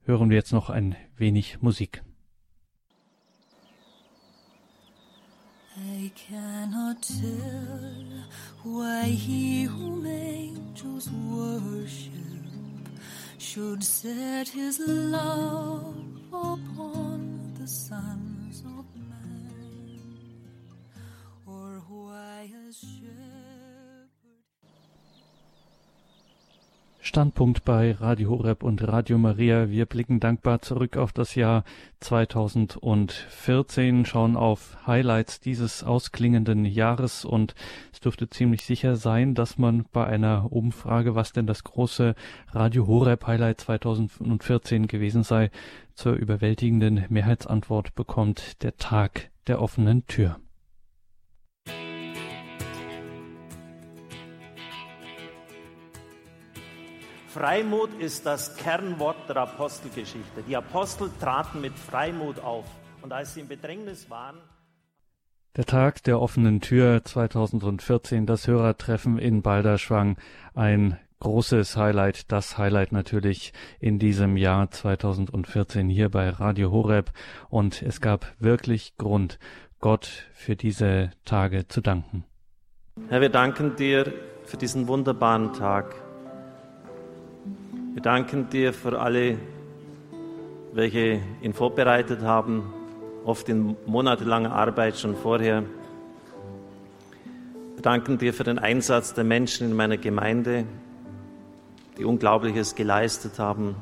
hören 0.09 0.31
wir 0.31 0.37
jetzt 0.37 0.53
noch 0.53 0.71
ein 0.71 0.95
wenig 1.17 1.61
Musik. 1.61 2.01
I 5.77 6.11
cannot 6.15 6.99
tell 6.99 8.25
why 8.63 9.03
he 9.03 9.65
whom 9.65 10.03
angels 10.07 11.11
worship 11.29 12.89
should 13.37 13.83
set 13.83 14.49
his 14.49 14.79
love 14.87 15.95
upon 16.29 17.53
the 17.59 17.67
sons 17.67 18.63
of 18.65 18.85
man, 18.95 20.01
or 21.45 21.83
why 21.87 22.49
a 22.67 22.73
Standpunkt 27.09 27.65
bei 27.65 27.93
Radio 27.93 28.29
Horeb 28.29 28.61
und 28.61 28.87
Radio 28.87 29.17
Maria. 29.17 29.71
Wir 29.71 29.87
blicken 29.87 30.19
dankbar 30.19 30.61
zurück 30.61 30.95
auf 30.95 31.11
das 31.11 31.33
Jahr 31.33 31.63
2014, 32.01 34.05
schauen 34.05 34.37
auf 34.37 34.77
Highlights 34.85 35.39
dieses 35.39 35.83
ausklingenden 35.83 36.65
Jahres 36.65 37.25
und 37.25 37.55
es 37.91 37.99
dürfte 37.99 38.29
ziemlich 38.29 38.63
sicher 38.63 38.95
sein, 38.95 39.33
dass 39.33 39.57
man 39.57 39.85
bei 39.91 40.05
einer 40.05 40.51
Umfrage, 40.51 41.15
was 41.15 41.33
denn 41.33 41.47
das 41.47 41.63
große 41.63 42.13
Radio 42.51 42.85
Horeb 42.85 43.25
Highlight 43.25 43.61
2014 43.61 44.85
gewesen 44.85 45.23
sei, 45.23 45.49
zur 45.95 46.13
überwältigenden 46.13 47.05
Mehrheitsantwort 47.09 47.95
bekommt, 47.95 48.61
der 48.61 48.77
Tag 48.77 49.31
der 49.47 49.63
offenen 49.63 50.05
Tür. 50.05 50.39
Freimut 57.29 57.93
ist 57.99 58.25
das 58.25 58.57
Kernwort 58.57 59.29
der 59.29 59.37
Apostelgeschichte. 59.37 60.41
Die 60.47 60.55
Apostel 60.55 61.11
traten 61.19 61.61
mit 61.61 61.77
Freimut 61.77 62.39
auf. 62.39 62.65
Und 63.03 63.13
als 63.13 63.35
sie 63.35 63.41
in 63.41 63.47
Bedrängnis 63.47 64.09
waren, 64.09 64.37
der 65.55 65.65
Tag 65.65 66.03
der 66.03 66.19
offenen 66.19 66.59
Tür 66.59 67.05
2014, 67.05 68.25
das 68.25 68.47
Hörertreffen 68.47 69.19
in 69.19 69.43
Balderschwang, 69.43 70.17
ein 70.55 70.97
großes 71.19 71.77
Highlight, 71.77 72.31
das 72.31 72.57
Highlight 72.57 72.93
natürlich 72.93 73.53
in 73.79 73.99
diesem 73.99 74.35
Jahr 74.35 74.71
2014 74.71 75.87
hier 75.87 76.09
bei 76.09 76.29
Radio 76.29 76.71
Horeb 76.71 77.11
und 77.49 77.83
es 77.83 78.01
gab 78.01 78.25
wirklich 78.39 78.97
Grund, 78.97 79.37
Gott 79.79 80.27
für 80.33 80.55
diese 80.55 81.11
Tage 81.25 81.67
zu 81.67 81.81
danken. 81.81 82.25
Herr, 83.07 83.21
wir 83.21 83.29
danken 83.29 83.75
dir 83.75 84.13
für 84.45 84.57
diesen 84.57 84.87
wunderbaren 84.87 85.53
Tag. 85.53 86.08
Wir 87.91 88.03
danken 88.03 88.49
dir 88.49 88.71
für 88.71 88.99
alle, 88.99 89.39
welche 90.73 91.21
ihn 91.41 91.53
vorbereitet 91.53 92.21
haben, 92.21 92.71
oft 93.25 93.49
in 93.49 93.75
monatelanger 93.87 94.53
Arbeit 94.53 94.97
schon 94.97 95.15
vorher. 95.15 95.63
Wir 97.73 97.81
danken 97.81 98.19
dir 98.19 98.31
für 98.31 98.43
den 98.43 98.59
Einsatz 98.59 99.15
der 99.15 99.23
Menschen 99.23 99.71
in 99.71 99.75
meiner 99.75 99.97
Gemeinde, 99.97 100.65
die 101.97 102.05
Unglaubliches 102.05 102.75
geleistet 102.75 103.39
haben. 103.39 103.75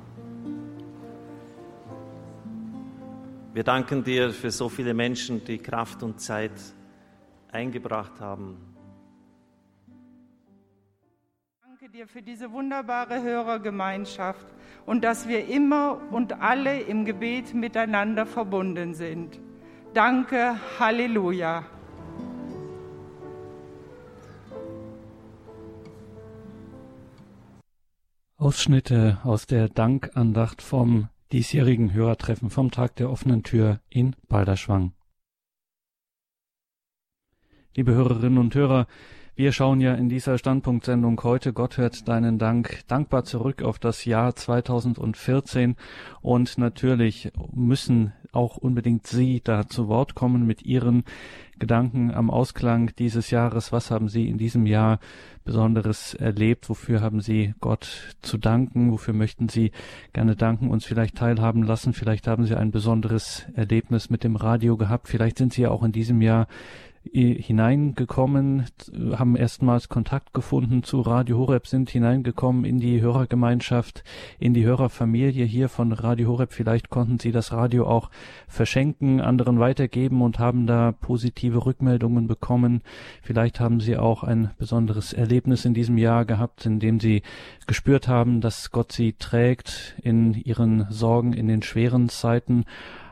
Wir 3.54 3.64
danken 3.64 4.06
dir 4.06 4.32
für 4.32 4.52
so 4.52 4.70
viele 4.70 4.94
Menschen, 4.94 5.44
die 5.44 5.58
Kraft 5.58 6.02
und 6.02 6.22
Zeit 6.22 6.54
eingebracht 7.52 8.22
haben. 8.22 8.67
Dir 11.98 12.08
für 12.08 12.22
diese 12.22 12.52
wunderbare 12.52 13.24
Hörergemeinschaft 13.24 14.46
und 14.86 15.04
dass 15.04 15.28
wir 15.28 15.48
immer 15.48 16.00
und 16.12 16.42
alle 16.42 16.80
im 16.82 17.06
Gebet 17.06 17.56
miteinander 17.56 18.28
verbunden 18.28 18.94
sind. 18.94 19.40
Danke, 19.96 20.60
Halleluja. 20.78 21.66
Ausschnitte 28.36 29.18
aus 29.24 29.48
der 29.48 29.68
Dankandacht 29.68 30.62
vom 30.62 31.10
diesjährigen 31.32 31.94
Hörertreffen 31.94 32.52
vom 32.52 32.70
Tag 32.70 32.96
der 32.98 33.10
offenen 33.10 33.42
Tür 33.42 33.80
in 33.90 34.16
Balderschwang. 34.28 34.94
Liebe 37.76 37.96
Hörerinnen 37.96 38.38
und 38.38 38.54
Hörer, 38.54 38.86
Wir 39.38 39.52
schauen 39.52 39.82
ja 39.82 39.94
in 39.94 40.10
dieser 40.10 40.40
Standpunktsendung 40.40 41.22
heute, 41.22 41.54
Gott 41.54 41.78
hört 41.78 42.08
deinen 42.08 42.40
Dank, 42.40 42.80
dankbar 42.88 43.24
zurück 43.24 43.62
auf 43.62 43.78
das 43.78 44.04
Jahr 44.04 44.36
2014 44.36 45.76
und 46.24 46.58
natürlich 46.58 47.32
müssen 47.54 48.14
auch 48.32 48.58
unbedingt 48.58 49.06
Sie 49.06 49.42
da 49.44 49.68
zu 49.68 49.90
Wort 49.90 50.16
kommen 50.16 50.48
mit 50.48 50.64
Ihren 50.64 51.04
Gedanken 51.60 52.10
am 52.10 52.32
Ausklang 52.32 52.92
dieses 52.98 53.30
Jahres. 53.30 53.72
Was 53.72 53.92
haben 53.92 54.10
Sie 54.10 54.28
in 54.28 54.40
diesem 54.40 54.66
Jahr 54.66 55.00
Besonderes 55.46 56.16
erlebt? 56.16 56.68
Wofür 56.68 57.02
haben 57.02 57.22
Sie 57.22 57.54
Gott 57.60 58.18
zu 58.24 58.40
danken? 58.40 58.92
Wofür 58.92 59.14
möchten 59.14 59.50
Sie 59.50 59.72
gerne 60.14 60.36
danken, 60.36 60.72
uns 60.72 60.84
vielleicht 60.84 61.16
teilhaben 61.16 61.62
lassen? 61.62 61.94
Vielleicht 61.94 62.28
haben 62.28 62.46
Sie 62.46 62.56
ein 62.56 62.72
besonderes 62.72 63.46
Erlebnis 63.54 64.10
mit 64.10 64.24
dem 64.24 64.36
Radio 64.36 64.78
gehabt. 64.78 65.08
Vielleicht 65.08 65.38
sind 65.38 65.54
Sie 65.54 65.62
ja 65.62 65.70
auch 65.70 65.84
in 65.84 65.92
diesem 65.92 66.24
Jahr 66.24 66.48
hineingekommen, 67.14 68.66
haben 69.16 69.36
erstmals 69.36 69.90
Kontakt 69.90 70.34
gefunden 70.34 70.84
zu 70.84 71.02
Radio 71.02 71.38
Horeb, 71.38 71.68
sind 71.68 71.90
hineingekommen 71.90 72.66
in 72.66 72.80
die 72.80 73.02
Hörergemeinschaft, 73.02 74.04
in 74.40 74.54
die 74.54 74.66
Hörerfamilie 74.66 75.46
hier 75.46 75.70
von 75.70 75.92
Radio 75.92 76.30
Horeb. 76.30 76.54
Vielleicht 76.54 76.90
konnten 76.90 77.20
Sie 77.20 77.32
das 77.32 77.52
Radio 77.52 77.88
auch 77.88 78.10
verschenken, 78.48 79.22
anderen 79.22 79.60
weitergeben 79.60 80.22
und 80.22 80.40
haben 80.40 80.68
da 80.68 80.92
positive 80.92 81.66
Rückmeldungen 81.66 82.28
bekommen. 82.28 82.82
Vielleicht 83.22 83.60
haben 83.60 83.80
Sie 83.80 83.98
auch 83.98 84.24
ein 84.24 84.52
besonderes 84.58 85.14
Erlebnis 85.14 85.66
in 85.66 85.74
diesem 85.74 85.98
Jahr 85.98 86.26
gehabt, 86.26 86.66
in 86.66 86.80
dem 86.80 87.00
Sie 87.00 87.22
gespürt 87.66 88.08
haben, 88.08 88.42
dass 88.42 88.72
Gott 88.72 88.92
Sie 88.92 89.14
trägt 89.14 89.96
in 90.02 90.34
Ihren 90.34 90.88
Sorgen, 90.90 91.34
in 91.34 91.48
den 91.48 91.62
schweren 91.62 92.10
Zeiten. 92.10 92.66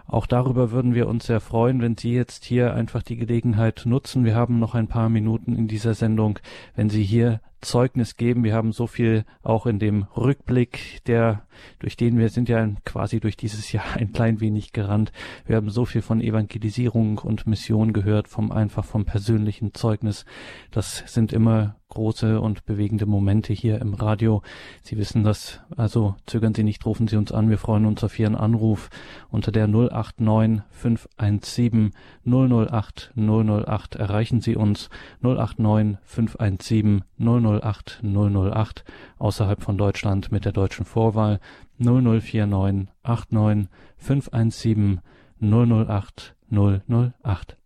Auch 0.08 0.28
darüber 0.28 0.72
würden 0.72 0.94
wir 0.94 1.08
uns 1.08 1.26
sehr 1.26 1.40
freuen, 1.40 1.82
wenn 1.82 1.98
Sie 1.98 2.14
jetzt 2.14 2.46
hier 2.46 2.74
einfach 2.74 3.02
die 3.02 3.18
Gelegenheit 3.18 3.84
nutzen. 3.86 4.24
Wir 4.24 4.36
haben 4.36 4.60
noch 4.60 4.76
ein 4.76 4.88
paar 4.88 5.10
Minuten 5.10 5.56
in 5.56 5.68
dieser 5.68 5.94
Sendung, 5.94 6.40
wenn 6.76 6.90
Sie 6.90 7.04
hier 7.04 7.42
Zeugnis 7.62 8.16
geben. 8.16 8.44
Wir 8.44 8.54
haben 8.54 8.72
so 8.72 8.88
viel 8.88 9.26
auch 9.42 9.66
in 9.66 9.80
dem 9.80 10.04
Rückblick, 10.16 11.02
der, 11.08 11.48
durch 11.80 11.98
den 11.98 12.18
wir 12.18 12.30
sind 12.30 12.48
ja 12.48 12.68
quasi 12.86 13.20
durch 13.20 13.36
dieses 13.36 13.72
Jahr 13.72 13.86
ein 13.96 14.14
klein 14.14 14.40
wenig 14.40 14.72
gerannt. 14.72 15.12
Wir 15.46 15.56
haben 15.56 15.70
so 15.70 15.86
viel 15.86 16.02
von 16.02 16.22
Evangelisierung 16.22 17.18
und 17.18 17.48
Mission 17.48 17.92
gehört, 17.92 18.28
vom 18.28 18.52
einfach 18.52 18.86
vom 18.86 19.06
persönlichen 19.06 19.74
Zeugnis. 19.74 20.26
Das 20.72 21.04
sind 21.08 21.34
immer 21.34 21.76
große 21.96 22.40
und 22.40 22.66
bewegende 22.66 23.08
Momente 23.08 23.54
hier 23.54 23.82
im 23.82 23.96
Radio. 23.96 24.44
Sie 24.84 24.98
wissen 24.98 25.24
das, 25.24 25.62
also 25.76 26.16
zögern 26.28 26.54
Sie 26.54 26.64
nicht, 26.64 26.86
rufen 26.86 27.08
Sie 27.08 27.18
uns 27.18 27.32
an. 27.32 27.50
Wir 27.50 27.58
freuen 27.58 27.86
uns 27.86 28.04
auf 28.04 28.20
Ihren 28.20 28.36
Anruf 28.36 28.90
unter 29.32 29.52
der 29.52 29.68
089 29.68 30.62
517 30.70 31.92
008 32.26 33.14
008 33.16 33.96
erreichen 33.96 34.42
Sie 34.42 34.56
uns 34.56 34.90
089 35.22 35.98
517 36.04 37.04
008 37.18 38.02
008 38.04 38.84
außerhalb 39.18 39.64
von 39.64 39.78
Deutschland 39.78 40.32
mit 40.32 40.46
der 40.46 40.52
deutschen 40.52 40.86
Vorwahl 40.86 41.40
0049 41.80 42.90
89 43.04 43.70
517 43.98 45.02
008 45.42 46.36
008. 46.52 47.58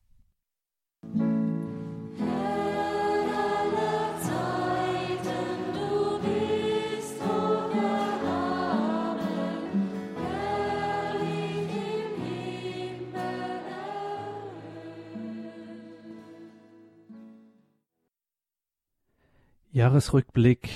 Jahresrückblick 19.80 20.68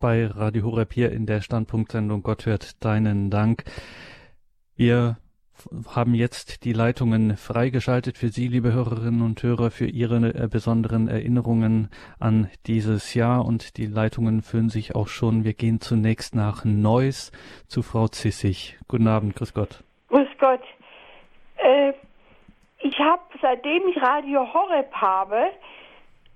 bei 0.00 0.26
Radio 0.26 0.64
Horeb 0.64 0.92
hier 0.92 1.10
in 1.12 1.24
der 1.24 1.40
Standpunktsendung 1.40 2.22
Gott 2.22 2.44
hört 2.44 2.84
deinen 2.84 3.30
Dank. 3.30 3.64
Wir 4.76 5.16
haben 5.88 6.12
jetzt 6.12 6.66
die 6.66 6.74
Leitungen 6.74 7.38
freigeschaltet 7.38 8.18
für 8.18 8.28
Sie, 8.28 8.48
liebe 8.48 8.74
Hörerinnen 8.74 9.22
und 9.22 9.42
Hörer, 9.42 9.70
für 9.70 9.86
Ihre 9.86 10.16
äh, 10.34 10.46
besonderen 10.46 11.08
Erinnerungen 11.08 11.88
an 12.20 12.50
dieses 12.66 13.14
Jahr 13.14 13.46
und 13.46 13.78
die 13.78 13.86
Leitungen 13.86 14.42
füllen 14.42 14.68
sich 14.68 14.94
auch 14.94 15.08
schon. 15.08 15.44
Wir 15.44 15.54
gehen 15.54 15.80
zunächst 15.80 16.34
nach 16.34 16.66
Neuss 16.66 17.32
zu 17.66 17.80
Frau 17.80 18.08
Zissig. 18.08 18.78
Guten 18.88 19.08
Abend, 19.08 19.36
grüß 19.36 19.54
Gott. 19.54 19.82
Grüß 20.08 20.28
Gott. 20.38 20.60
Äh, 21.56 21.94
ich 22.80 22.98
habe, 22.98 23.22
seitdem 23.40 23.88
ich 23.88 23.96
Radio 24.02 24.46
Horeb 24.52 24.92
habe, 24.92 25.46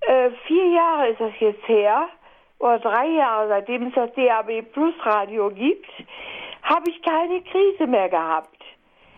äh, 0.01 0.31
vier 0.47 0.67
Jahre 0.71 1.09
ist 1.09 1.21
das 1.21 1.33
jetzt 1.41 1.67
her, 1.69 2.09
oder 2.59 2.79
drei 2.79 3.07
Jahre, 3.07 3.49
seitdem 3.49 3.89
es 3.89 3.95
das 3.95 4.13
DAB 4.15 4.63
Plus 4.73 4.95
Radio 5.05 5.51
gibt, 5.51 5.89
habe 6.63 6.91
ich 6.91 7.01
keine 7.03 7.41
Krise 7.43 7.87
mehr 7.87 8.09
gehabt. 8.09 8.63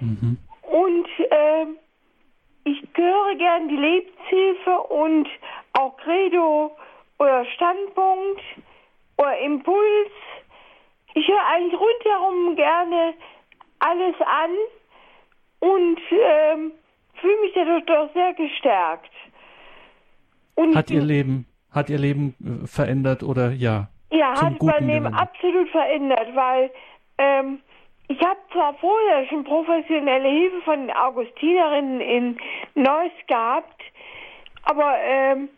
Mhm. 0.00 0.38
Und 0.62 1.08
äh, 1.18 1.66
ich 2.64 2.82
höre 2.94 3.34
gern 3.36 3.68
die 3.68 3.76
Lebenshilfe 3.76 4.78
und 4.88 5.28
auch 5.72 5.96
Credo 5.96 6.76
oder 7.18 7.44
Standpunkt 7.46 8.42
oder 9.16 9.38
Impuls. 9.38 10.12
Ich 11.14 11.26
höre 11.26 11.46
eigentlich 11.46 11.80
rundherum 11.80 12.56
gerne 12.56 13.14
alles 13.78 14.14
an 14.20 14.50
und 15.60 15.98
äh, 16.12 16.56
fühle 17.20 17.40
mich 17.40 17.52
dadurch 17.54 17.84
doch 17.86 18.12
sehr 18.12 18.34
gestärkt. 18.34 19.10
Und 20.60 20.76
hat 20.76 20.90
ihr 20.90 21.00
Leben, 21.00 21.46
hat 21.70 21.88
ihr 21.88 21.98
Leben 21.98 22.34
äh, 22.44 22.66
verändert 22.66 23.22
oder 23.22 23.50
ja? 23.52 23.88
Ja, 24.10 24.40
hat 24.40 24.62
mein 24.62 24.86
Leben 24.86 25.06
absolut 25.06 25.68
verändert, 25.70 26.34
weil 26.34 26.70
ähm, 27.18 27.60
ich 28.08 28.20
habe 28.20 28.40
zwar 28.52 28.74
vorher 28.74 29.26
schon 29.28 29.44
professionelle 29.44 30.28
Hilfe 30.28 30.60
von 30.62 30.80
den 30.80 30.96
Augustinerinnen 30.96 32.00
in 32.00 32.36
Neuss 32.74 33.12
gehabt, 33.26 33.80
aber 34.64 34.94
ähm, 34.98 35.48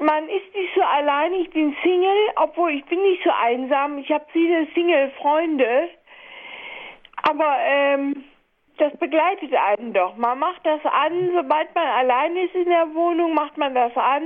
man 0.00 0.24
ist 0.24 0.54
nicht 0.54 0.74
so 0.74 0.82
allein. 0.82 1.32
Ich 1.34 1.50
bin 1.50 1.74
Single, 1.82 2.28
obwohl 2.36 2.72
ich 2.72 2.84
bin 2.86 3.00
nicht 3.02 3.22
so 3.24 3.30
einsam. 3.30 3.98
Ich 3.98 4.10
habe 4.10 4.26
viele 4.32 4.66
Single-Freunde, 4.74 5.88
aber 7.22 7.56
ähm, 7.64 8.24
das 8.78 8.96
begleitet 8.96 9.52
einen 9.54 9.92
doch. 9.92 10.16
Man 10.16 10.38
macht 10.38 10.64
das 10.64 10.80
an, 10.84 11.30
sobald 11.34 11.74
man 11.74 11.86
allein 11.86 12.36
ist 12.36 12.54
in 12.54 12.66
der 12.66 12.94
Wohnung, 12.94 13.34
macht 13.34 13.56
man 13.56 13.74
das 13.74 13.96
an. 13.96 14.22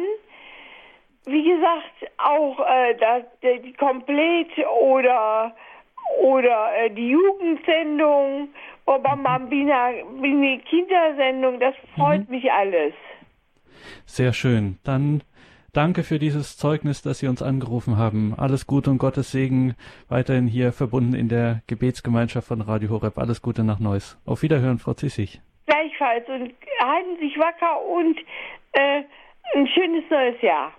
Wie 1.24 1.44
gesagt, 1.44 2.12
auch 2.18 2.59
äh, 2.61 2.94
das, 2.94 3.24
die 3.42 3.72
Komplett 3.74 4.50
oder 4.80 5.55
oder 6.20 6.74
äh, 6.76 6.90
die 6.90 7.11
Jugendsendung 7.11 8.48
oder 8.86 9.16
Bambina, 9.16 9.92
die 10.22 10.61
Kindersendung, 10.68 11.61
das 11.61 11.74
freut 11.96 12.28
mhm. 12.28 12.36
mich 12.36 12.53
alles. 12.53 12.94
Sehr 14.07 14.32
schön. 14.32 14.78
Dann 14.84 15.22
Danke 15.74 16.02
für 16.02 16.18
dieses 16.18 16.58
Zeugnis, 16.58 17.00
dass 17.00 17.20
Sie 17.20 17.28
uns 17.28 17.40
angerufen 17.40 17.96
haben. 17.96 18.34
Alles 18.36 18.66
Gute 18.66 18.90
und 18.90 18.98
Gottes 18.98 19.30
Segen 19.30 19.74
weiterhin 20.10 20.46
hier 20.46 20.70
verbunden 20.70 21.14
in 21.14 21.30
der 21.30 21.62
Gebetsgemeinschaft 21.66 22.46
von 22.46 22.60
Radio 22.60 22.90
Horeb. 22.90 23.16
Alles 23.16 23.40
Gute 23.40 23.64
nach 23.64 23.78
Neuss. 23.78 24.18
Auf 24.26 24.42
Wiederhören, 24.42 24.78
Frau 24.78 24.92
Zissig. 24.92 25.40
Gleichfalls 25.64 26.28
und 26.28 26.52
halten 26.78 27.16
Sie 27.18 27.26
sich 27.26 27.38
wacker 27.38 27.80
und 27.86 28.18
äh, 28.72 29.02
ein 29.54 29.66
schönes 29.66 30.04
neues 30.10 30.42
Jahr. 30.42 30.72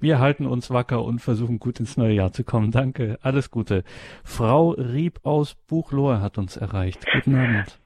Wir 0.00 0.18
halten 0.18 0.46
uns 0.46 0.72
wacker 0.72 1.04
und 1.04 1.20
versuchen 1.20 1.60
gut 1.60 1.78
ins 1.78 1.96
neue 1.96 2.14
Jahr 2.14 2.32
zu 2.32 2.42
kommen. 2.42 2.72
Danke. 2.72 3.20
Alles 3.22 3.52
Gute. 3.52 3.84
Frau 4.24 4.70
Rieb 4.70 5.20
aus 5.22 5.54
Buchlohr 5.54 6.20
hat 6.20 6.36
uns 6.36 6.56
erreicht. 6.56 7.06
Guten 7.12 7.36
Abend. 7.36 7.78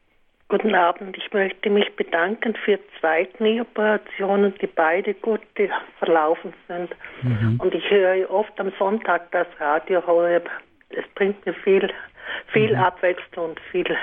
Guten 0.51 0.75
Abend. 0.75 1.17
Ich 1.17 1.33
möchte 1.33 1.71
mich 1.71 1.95
bedanken 1.95 2.57
für 2.65 2.81
zwei 2.99 3.25
Knieoperationen, 3.25 4.53
die 4.61 4.67
beide 4.67 5.15
gut 5.15 5.41
verlaufen 6.01 6.53
sind. 6.67 6.91
Mhm. 7.23 7.61
Und 7.63 7.73
ich 7.73 7.89
höre 7.89 8.29
oft 8.29 8.59
am 8.59 8.73
Sonntag 8.77 9.31
das 9.31 9.47
Radio 9.61 10.05
Horeb. 10.05 10.51
Es 10.89 11.05
bringt 11.15 11.47
mir 11.47 11.55
viel, 11.55 11.89
viel 12.53 12.75
mhm. 12.75 12.83
Abwechslung 12.83 13.51
und 13.51 13.61
viel. 13.71 13.97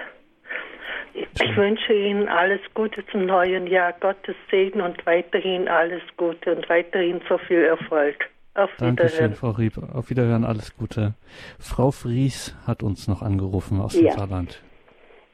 Ich 1.14 1.58
wünsche 1.58 1.92
Ihnen 1.92 2.30
alles 2.30 2.62
Gute 2.74 3.06
zum 3.08 3.26
neuen 3.26 3.68
Jahr, 3.68 3.92
Gottes 4.00 4.36
Segen 4.50 4.80
und 4.80 5.06
weiterhin 5.06 5.68
alles 5.68 6.02
Gute 6.16 6.56
und 6.56 6.70
weiterhin 6.70 7.20
so 7.28 7.38
viel 7.40 7.66
Erfolg. 7.66 8.16
Auf 8.54 8.70
Dankeschön, 8.78 9.34
Frau 9.34 9.50
Rieb. 9.50 9.74
Auf 9.94 10.10
Wiederhören, 10.10 10.46
alles 10.46 10.78
Gute. 10.78 11.14
Frau 11.60 11.92
Fries 11.92 12.56
hat 12.66 12.84
uns 12.84 13.10
noch 13.10 13.22
angerufen 13.22 13.82
aus 13.82 13.96
ja. 13.96 14.12
dem 14.12 14.18
Saarland. 14.18 14.64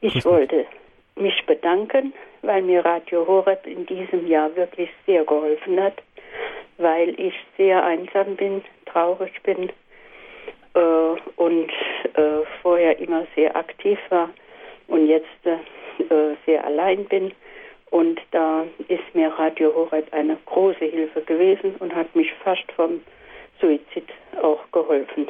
Ich 0.00 0.14
Grüß 0.14 0.24
wollte 0.24 0.56
mich 0.56 0.83
bedanken, 1.46 2.12
weil 2.42 2.62
mir 2.62 2.84
Radio 2.84 3.26
Horeb 3.26 3.66
in 3.66 3.86
diesem 3.86 4.26
Jahr 4.26 4.54
wirklich 4.56 4.90
sehr 5.06 5.24
geholfen 5.24 5.80
hat, 5.82 6.02
weil 6.78 7.18
ich 7.18 7.34
sehr 7.56 7.84
einsam 7.84 8.36
bin, 8.36 8.62
traurig 8.86 9.42
bin 9.42 9.70
äh, 10.74 10.80
und 11.36 11.70
äh, 12.14 12.44
vorher 12.62 12.98
immer 12.98 13.26
sehr 13.34 13.54
aktiv 13.56 13.98
war 14.10 14.30
und 14.88 15.06
jetzt 15.06 15.46
äh, 15.46 16.34
sehr 16.46 16.64
allein 16.64 17.04
bin 17.04 17.32
Und 17.94 18.20
da 18.32 18.66
ist 18.88 19.14
mir 19.14 19.28
Radio 19.28 19.72
Horeb 19.72 20.12
eine 20.12 20.36
große 20.46 20.84
Hilfe 20.84 21.20
gewesen 21.20 21.76
und 21.78 21.94
hat 21.94 22.12
mich 22.16 22.32
fast 22.42 22.64
vom 22.72 23.00
Suizid 23.60 24.08
auch 24.42 24.58
geholfen. 24.72 25.28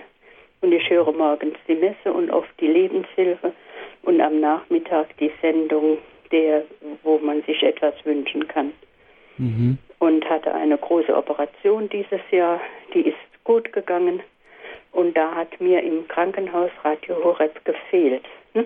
Und 0.64 0.72
ich 0.72 0.88
höre 0.88 1.12
morgens 1.12 1.58
die 1.68 1.74
Messe 1.74 2.10
und 2.10 2.30
oft 2.30 2.48
die 2.58 2.66
Lebenshilfe 2.66 3.52
und 4.00 4.18
am 4.22 4.40
Nachmittag 4.40 5.14
die 5.18 5.30
Sendung, 5.42 5.98
der, 6.32 6.64
wo 7.02 7.18
man 7.18 7.42
sich 7.42 7.62
etwas 7.62 7.92
wünschen 8.04 8.48
kann. 8.48 8.72
Mhm. 9.36 9.76
Und 9.98 10.26
hatte 10.26 10.54
eine 10.54 10.78
große 10.78 11.14
Operation 11.14 11.90
dieses 11.90 12.22
Jahr, 12.30 12.62
die 12.94 13.02
ist 13.02 13.44
gut 13.44 13.74
gegangen. 13.74 14.22
Und 14.92 15.14
da 15.14 15.34
hat 15.34 15.60
mir 15.60 15.82
im 15.82 16.08
Krankenhaus 16.08 16.70
Radio 16.82 17.22
Horeb 17.22 17.62
gefehlt. 17.66 18.24
Ne? 18.54 18.64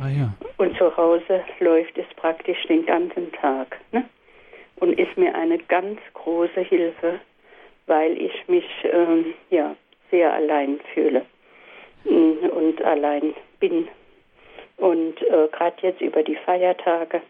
Ah 0.00 0.08
ja. 0.08 0.32
Und 0.56 0.78
zu 0.78 0.96
Hause 0.96 1.44
läuft 1.60 1.98
es 1.98 2.06
praktisch 2.16 2.62
den 2.68 2.86
ganzen 2.86 3.30
Tag. 3.32 3.76
Ne? 3.92 4.02
Und 4.76 4.98
ist 4.98 5.14
mir 5.18 5.34
eine 5.34 5.58
ganz 5.58 6.00
große 6.14 6.62
Hilfe, 6.62 7.20
weil 7.86 8.16
ich 8.16 8.32
mich 8.48 8.64
ähm, 8.90 9.34
ja, 9.50 9.76
sehr 10.10 10.32
allein 10.32 10.80
fühle 10.94 11.26
und 12.04 12.82
allein 12.82 13.34
bin. 13.60 13.88
Und 14.76 15.22
äh, 15.22 15.48
gerade 15.52 15.76
jetzt 15.82 16.00
über 16.00 16.22
die 16.22 16.36
Feiertage, 16.36 17.22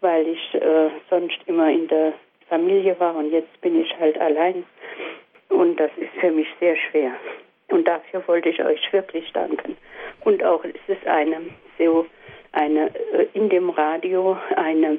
weil 0.00 0.26
ich 0.28 0.54
äh, 0.54 0.90
sonst 1.08 1.38
immer 1.46 1.70
in 1.70 1.88
der 1.88 2.14
Familie 2.48 2.98
war 2.98 3.14
und 3.16 3.30
jetzt 3.30 3.60
bin 3.60 3.80
ich 3.80 3.98
halt 3.98 4.18
allein. 4.18 4.64
Und 5.48 5.78
das 5.78 5.90
ist 5.96 6.12
für 6.20 6.30
mich 6.30 6.48
sehr 6.58 6.76
schwer. 6.76 7.12
Und 7.68 7.86
dafür 7.86 8.26
wollte 8.26 8.48
ich 8.48 8.64
euch 8.64 8.92
wirklich 8.92 9.30
danken. 9.32 9.76
Und 10.24 10.42
auch 10.42 10.64
es 10.64 10.74
ist 10.96 11.06
eine 11.06 11.40
so 11.78 12.06
eine 12.52 12.90
äh, 13.12 13.26
in 13.34 13.48
dem 13.48 13.70
Radio 13.70 14.36
eine 14.56 14.98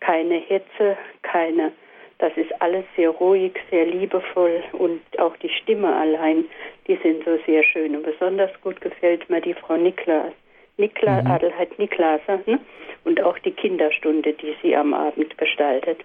keine 0.00 0.36
Hetze, 0.36 0.96
keine 1.22 1.72
das 2.18 2.32
ist 2.36 2.50
alles 2.60 2.84
sehr 2.96 3.10
ruhig, 3.10 3.52
sehr 3.70 3.86
liebevoll 3.86 4.62
und 4.72 5.00
auch 5.18 5.36
die 5.38 5.48
Stimme 5.48 5.94
allein, 5.94 6.44
die 6.86 6.96
sind 7.02 7.24
so 7.24 7.38
sehr 7.46 7.62
schön. 7.64 7.96
Und 7.96 8.04
besonders 8.04 8.50
gut 8.62 8.80
gefällt 8.80 9.28
mir 9.28 9.40
die 9.40 9.54
Frau 9.54 9.76
Niklas, 9.76 10.32
Nikla, 10.76 11.22
mhm. 11.22 11.30
Adelheid 11.30 11.78
Niklaser 11.78 12.40
ne? 12.46 12.60
und 13.04 13.22
auch 13.22 13.38
die 13.40 13.50
Kinderstunde, 13.50 14.32
die 14.32 14.54
sie 14.62 14.76
am 14.76 14.94
Abend 14.94 15.36
gestaltet. 15.38 15.98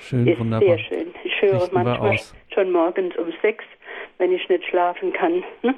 Schön, 0.00 0.26
ist 0.26 0.40
wunderbar. 0.40 0.68
sehr 0.68 0.78
schön. 0.78 1.14
Ich 1.22 1.40
höre 1.40 1.62
Richten 1.62 1.74
manchmal 1.74 2.18
schon 2.52 2.72
morgens 2.72 3.16
um 3.16 3.32
sechs, 3.40 3.64
wenn 4.18 4.32
ich 4.32 4.48
nicht 4.48 4.64
schlafen 4.66 5.12
kann. 5.12 5.44
Ne? 5.62 5.74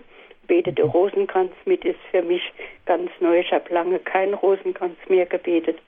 Betete 0.47 0.85
Mhm. 0.85 0.91
Rosenkranz 0.91 1.53
mit 1.64 1.85
ist 1.85 1.99
für 2.11 2.22
mich 2.22 2.43
ganz 2.87 3.11
neu. 3.20 3.41
Ich 3.41 3.53
habe 3.53 3.72
lange 3.72 3.99
keinen 3.99 4.35
Rosenkranz 4.35 4.97
mehr 5.09 5.27
gebetet. 5.27 5.79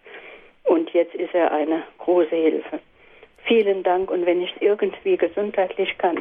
Und 0.64 0.90
jetzt 0.90 1.14
ist 1.14 1.34
er 1.34 1.52
eine 1.52 1.82
große 1.98 2.34
Hilfe. 2.34 2.80
Vielen 3.46 3.82
Dank. 3.82 4.10
Und 4.10 4.26
wenn 4.26 4.42
ich 4.42 4.50
es 4.56 4.62
irgendwie 4.62 5.16
gesundheitlich 5.16 5.96
kann, 5.98 6.18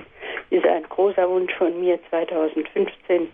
ist 0.50 0.66
ein 0.66 0.84
großer 0.84 1.30
Wunsch 1.30 1.54
von 1.56 1.80
mir 1.80 2.00
2015 2.10 3.28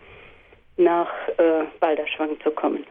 nach 0.78 1.10
äh, 1.38 1.64
Balderschwang 1.80 2.40
zu 2.44 2.52
kommen. 2.52 2.86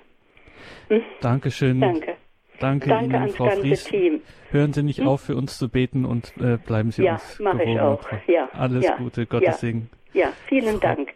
Dankeschön. 1.20 1.80
Danke. 1.80 2.16
Danke, 2.60 2.88
Danke 2.90 3.16
Ihnen, 3.16 3.28
Frau 3.30 3.46
ganze 3.46 3.60
Fries. 3.62 3.84
Team. 3.84 4.22
Hören 4.50 4.72
Sie 4.72 4.82
nicht 4.84 5.00
Hm? 5.00 5.08
auf, 5.08 5.22
für 5.22 5.34
uns 5.34 5.58
zu 5.58 5.68
beten 5.68 6.04
und 6.04 6.32
äh, 6.40 6.58
bleiben 6.58 6.92
Sie 6.92 7.02
Ja, 7.02 7.14
uns 7.14 7.40
mach 7.40 7.54
ich 7.54 7.60
gewogen. 7.60 7.80
auch. 7.80 8.02
Frau- 8.02 8.18
Ja, 8.28 8.48
Alles 8.52 8.84
ja, 8.84 8.96
Gute, 8.96 9.26
Gottes 9.26 9.46
ja. 9.46 9.52
Segen. 9.54 9.90
Ja, 10.12 10.32
vielen 10.46 10.78
Dank. 10.78 11.12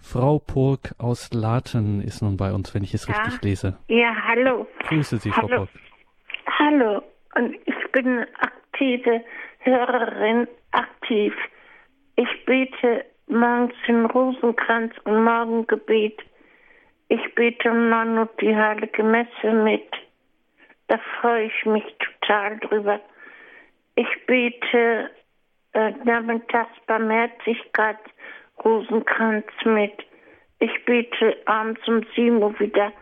Frau 0.00 0.38
Purk 0.38 0.94
aus 0.98 1.30
Laten 1.34 2.00
ist 2.00 2.22
nun 2.22 2.36
bei 2.38 2.52
uns, 2.52 2.74
wenn 2.74 2.82
ich 2.84 2.94
es 2.94 3.06
Ja. 3.06 3.14
richtig 3.14 3.42
lese. 3.42 3.76
Ja, 3.88 4.14
hallo. 4.26 4.66
Grüße 4.88 5.18
Sie, 5.18 5.30
Frau 5.30 5.42
Hallo. 5.48 5.56
Purk. 5.66 5.70
Hallo. 6.58 7.02
Und 7.34 7.56
ich 7.66 7.92
bin 7.92 8.24
aktive 8.74 9.24
Hörerin, 9.60 10.48
aktiv. 10.72 11.32
Ich 12.16 12.44
bete 12.44 13.04
morgens 13.28 13.74
den 13.86 14.06
Rosenkranz 14.06 14.92
und 15.04 15.24
Morgengebet. 15.24 16.20
Ich 17.08 17.34
bete 17.34 17.70
um 17.70 17.88
9 17.88 18.18
Uhr 18.18 18.28
die 18.40 18.54
Heilige 18.54 19.02
Messe 19.02 19.52
mit. 19.52 19.88
Da 20.88 20.98
freue 21.20 21.46
ich 21.46 21.66
mich 21.66 21.84
total 21.98 22.58
drüber. 22.58 23.00
Ich 23.94 24.08
bete 24.26 25.10
äh, 25.72 25.92
nachmittags 26.04 26.76
Barmherzigkeit 26.86 27.98
Rosenkranz 28.64 29.46
mit. 29.64 30.04
Ich 30.58 30.84
bete 30.84 31.36
abends 31.46 31.86
um 31.86 32.04
7 32.14 32.42
Uhr 32.42 32.58
wieder 32.58 32.92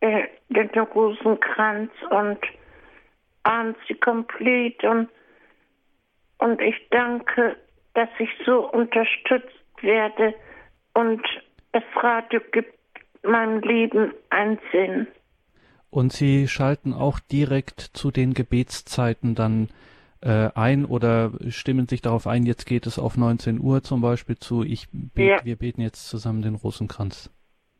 äh, 0.00 0.28
den 0.48 0.70
Rosenkranz 0.78 1.90
und 2.10 2.38
die 3.88 3.94
Complete 3.94 4.90
und, 4.90 5.08
und 6.38 6.60
ich 6.60 6.76
danke, 6.90 7.56
dass 7.94 8.08
ich 8.18 8.28
so 8.44 8.68
unterstützt 8.70 9.56
werde 9.80 10.34
und 10.94 11.22
das 11.72 11.82
Radio 11.96 12.40
gibt 12.52 12.74
meinem 13.22 13.60
Leben 13.62 14.12
einen 14.30 14.58
Sinn. 14.72 15.06
Und 15.90 16.12
Sie 16.12 16.48
schalten 16.48 16.92
auch 16.92 17.18
direkt 17.20 17.80
zu 17.80 18.10
den 18.10 18.34
Gebetszeiten 18.34 19.34
dann 19.34 19.68
äh, 20.20 20.50
ein 20.54 20.84
oder 20.84 21.32
stimmen 21.48 21.86
sich 21.88 22.02
darauf 22.02 22.26
ein, 22.26 22.44
jetzt 22.44 22.66
geht 22.66 22.86
es 22.86 22.98
auf 22.98 23.16
19 23.16 23.60
Uhr 23.60 23.82
zum 23.82 24.00
Beispiel 24.00 24.36
zu, 24.36 24.62
ich 24.62 24.88
bete, 24.92 25.30
Ja. 25.30 25.44
wir 25.44 25.56
beten 25.56 25.80
jetzt 25.80 26.08
zusammen 26.08 26.42
den 26.42 26.56
Rosenkranz. 26.56 27.30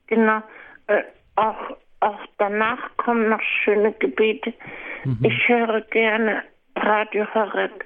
Genau. 0.07 0.43
Äh, 0.87 1.03
auch, 1.37 1.77
auch 2.01 2.20
danach 2.38 2.96
kommen 2.96 3.28
noch 3.28 3.42
schöne 3.64 3.92
Gebete. 3.92 4.55
Mhm. 5.05 5.18
Ich 5.22 5.49
höre 5.49 5.80
gerne 5.82 6.42
Radio 6.76 7.26
Horeb. 7.34 7.84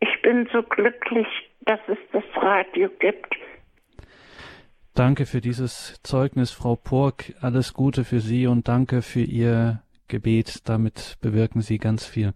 Ich 0.00 0.22
bin 0.22 0.48
so 0.52 0.62
glücklich, 0.62 1.26
dass 1.60 1.80
es 1.88 1.98
das 2.12 2.24
Radio 2.36 2.88
gibt. 2.98 3.34
Danke 4.94 5.26
für 5.26 5.40
dieses 5.40 6.00
Zeugnis, 6.02 6.50
Frau 6.52 6.74
Pork. 6.74 7.34
Alles 7.40 7.74
Gute 7.74 8.04
für 8.04 8.20
Sie 8.20 8.46
und 8.46 8.68
danke 8.68 9.02
für 9.02 9.20
Ihr 9.20 9.82
Gebet. 10.08 10.68
Damit 10.68 11.18
bewirken 11.20 11.60
Sie 11.60 11.78
ganz 11.78 12.06
viel. 12.06 12.32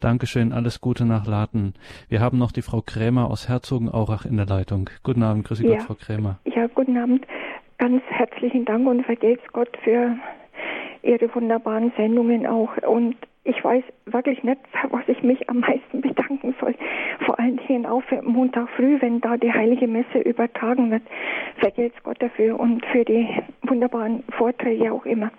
Dankeschön, 0.00 0.52
alles 0.52 0.80
Gute 0.80 1.04
nach 1.04 1.26
Laten. 1.26 1.74
Wir 2.08 2.20
haben 2.20 2.38
noch 2.38 2.52
die 2.52 2.62
Frau 2.62 2.80
Krämer 2.80 3.30
aus 3.30 3.48
Herzogenaurach 3.48 4.24
in 4.24 4.38
der 4.38 4.46
Leitung. 4.46 4.88
Guten 5.02 5.22
Abend, 5.22 5.44
grüße 5.46 5.66
Ja. 5.66 5.76
Gott, 5.76 5.82
Frau 5.82 5.94
Krämer. 5.94 6.38
Ja, 6.44 6.66
guten 6.68 6.96
Abend. 6.96 7.26
Ganz 7.80 8.02
herzlichen 8.08 8.66
Dank 8.66 8.86
und 8.86 9.06
vergelt's 9.06 9.42
Gott 9.54 9.74
für 9.82 10.14
Ihre 11.02 11.34
wunderbaren 11.34 11.90
Sendungen 11.96 12.46
auch. 12.46 12.76
Und 12.86 13.16
ich 13.50 13.62
weiß 13.64 13.82
wirklich 14.06 14.42
nicht, 14.42 14.60
für 14.72 14.92
was 14.92 15.02
ich 15.08 15.22
mich 15.22 15.48
am 15.50 15.60
meisten 15.60 16.00
bedanken 16.00 16.54
soll. 16.60 16.74
Vor 17.26 17.38
allen 17.38 17.58
Dingen 17.68 17.84
auch 17.86 18.02
für 18.04 18.22
Montag 18.22 18.68
früh, 18.70 19.00
wenn 19.00 19.20
da 19.20 19.36
die 19.36 19.52
heilige 19.52 19.86
Messe 19.86 20.18
übertragen 20.20 20.90
wird. 20.90 21.02
Vergelt's 21.56 21.96
Gott 22.02 22.22
dafür 22.22 22.58
und 22.58 22.84
für 22.86 23.04
die 23.04 23.28
wunderbaren 23.62 24.22
Vorträge 24.38 24.92
auch 24.92 25.04
immer. 25.04 25.30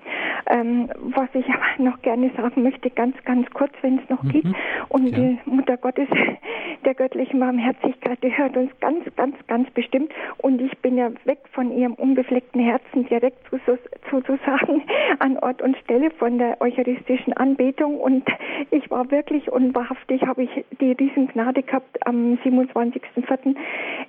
Ähm, 0.50 0.90
was 1.16 1.30
ich 1.34 1.46
aber 1.54 1.84
noch 1.90 2.02
gerne 2.02 2.30
sagen 2.38 2.64
möchte, 2.64 2.90
ganz, 2.90 3.16
ganz 3.24 3.50
kurz, 3.52 3.72
wenn 3.82 4.00
es 4.00 4.10
noch 4.10 4.24
geht. 4.30 4.46
Und 4.90 5.16
die 5.16 5.40
Mutter 5.46 5.78
Gottes 5.78 6.08
der 6.86 6.94
göttlichen 6.96 7.40
Barmherzigkeit, 7.40 8.20
die 8.24 8.36
hört 8.38 8.58
uns 8.58 8.72
ganz, 8.80 9.06
ganz, 9.16 9.36
ganz 9.48 9.70
bestimmt. 9.72 10.12
Und 10.40 10.62
ich 10.62 10.78
bin 10.80 10.98
ja 10.98 11.10
weg 11.26 11.40
von 11.54 11.72
ihrem 11.72 11.94
unbefleckten 11.94 12.62
Herzen 12.62 13.06
direkt 13.08 13.48
zu, 13.50 13.60
so- 13.66 13.78
sozusagen 14.10 14.84
an 15.20 15.38
Ort 15.40 15.62
und 15.62 15.78
Stelle 15.78 16.12
von 16.12 16.38
der 16.38 16.60
eucharistischen 16.62 17.34
Anbetung. 17.34 18.00
Und 18.02 18.28
ich 18.72 18.90
war 18.90 19.12
wirklich 19.12 19.52
und 19.52 19.76
wahrhaftig, 19.76 20.24
habe 20.26 20.44
ich 20.44 20.66
die 20.80 20.94
Riesengnade 20.94 21.62
gehabt, 21.62 22.06
am 22.08 22.40
27.04. 22.44 23.56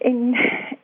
In, 0.00 0.36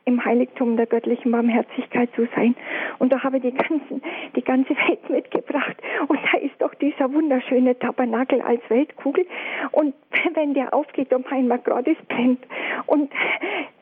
im 0.05 0.23
Heiligtum 0.23 0.77
der 0.77 0.85
göttlichen 0.85 1.31
Barmherzigkeit 1.31 2.09
zu 2.15 2.27
sein. 2.35 2.55
Und 2.99 3.11
da 3.11 3.23
habe 3.23 3.37
ich 3.37 3.43
die, 3.43 3.51
ganzen, 3.51 4.01
die 4.35 4.43
ganze 4.43 4.75
Welt 4.87 5.09
mitgebracht. 5.09 5.75
Und 6.07 6.19
da 6.31 6.37
ist 6.37 6.55
doch 6.59 6.73
dieser 6.75 7.11
wunderschöne 7.11 7.77
Tabernakel 7.77 8.41
als 8.41 8.61
Weltkugel. 8.69 9.25
Und 9.71 9.95
wenn 10.35 10.53
der 10.53 10.73
aufgeht 10.73 11.13
um 11.13 11.25
einmal 11.29 11.59
gerade 11.59 11.91
es 11.91 12.05
brennt. 12.07 12.45
Und 12.85 13.11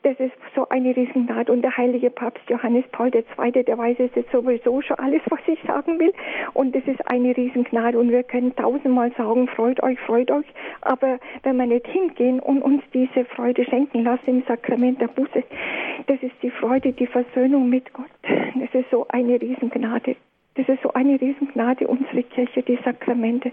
das 0.02 0.18
ist 0.20 0.32
so 0.54 0.68
eine 0.68 0.94
Riesengnade. 0.94 1.52
Und 1.52 1.62
der 1.62 1.76
heilige 1.76 2.10
Papst 2.10 2.48
Johannes 2.48 2.84
Paul 2.92 3.10
II., 3.14 3.64
der 3.64 3.78
weiß 3.78 3.96
es 3.98 4.10
jetzt 4.14 4.32
sowieso 4.32 4.80
schon 4.80 4.98
alles, 4.98 5.20
was 5.28 5.40
ich 5.46 5.60
sagen 5.66 5.98
will. 5.98 6.12
Und 6.54 6.74
das 6.74 6.84
ist 6.86 7.00
eine 7.10 7.36
Riesengnade. 7.36 7.98
Und 7.98 8.10
wir 8.10 8.22
können 8.22 8.54
tausendmal 8.56 9.07
sagen, 9.16 9.48
freut 9.48 9.82
euch, 9.82 9.98
freut 10.00 10.30
euch. 10.30 10.46
Aber 10.82 11.18
wenn 11.42 11.56
wir 11.56 11.66
nicht 11.66 11.86
hingehen 11.86 12.40
und 12.40 12.62
uns 12.62 12.82
diese 12.92 13.24
Freude 13.24 13.64
schenken 13.64 14.04
lassen 14.04 14.28
im 14.28 14.42
Sakrament 14.46 15.00
der 15.00 15.08
Buße, 15.08 15.44
das 16.06 16.22
ist 16.22 16.34
die 16.42 16.50
Freude, 16.50 16.92
die 16.92 17.06
Versöhnung 17.06 17.68
mit 17.68 17.92
Gott. 17.92 18.06
Das 18.22 18.74
ist 18.74 18.90
so 18.90 19.06
eine 19.08 19.40
Riesengnade. 19.40 20.16
Das 20.54 20.68
ist 20.68 20.82
so 20.82 20.92
eine 20.92 21.20
Riesengnade, 21.20 21.86
unsere 21.86 22.22
Kirche, 22.24 22.62
die 22.62 22.78
Sakramente. 22.84 23.52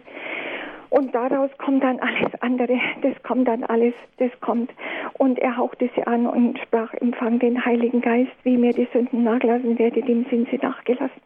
Und 0.90 1.14
daraus 1.14 1.50
kommt 1.58 1.84
dann 1.84 2.00
alles 2.00 2.34
andere, 2.42 2.80
das 3.02 3.22
kommt 3.24 3.48
dann 3.48 3.64
alles, 3.66 3.94
das 4.18 4.32
kommt. 4.40 4.72
Und 5.14 5.40
er 5.40 5.58
hauchte 5.58 5.90
sie 5.96 6.04
an 6.04 6.26
und 6.26 6.58
sprach, 6.60 6.94
empfang 6.94 7.40
den 7.40 7.66
Heiligen 7.66 8.02
Geist, 8.02 8.32
wie 8.44 8.58
mir 8.58 8.72
die 8.72 8.88
Sünden 8.94 9.24
nachlassen 9.24 9.78
werdet, 9.78 10.08
dem 10.08 10.26
sind 10.30 10.50
sie 10.50 10.58
nachgelassen. 10.58 11.22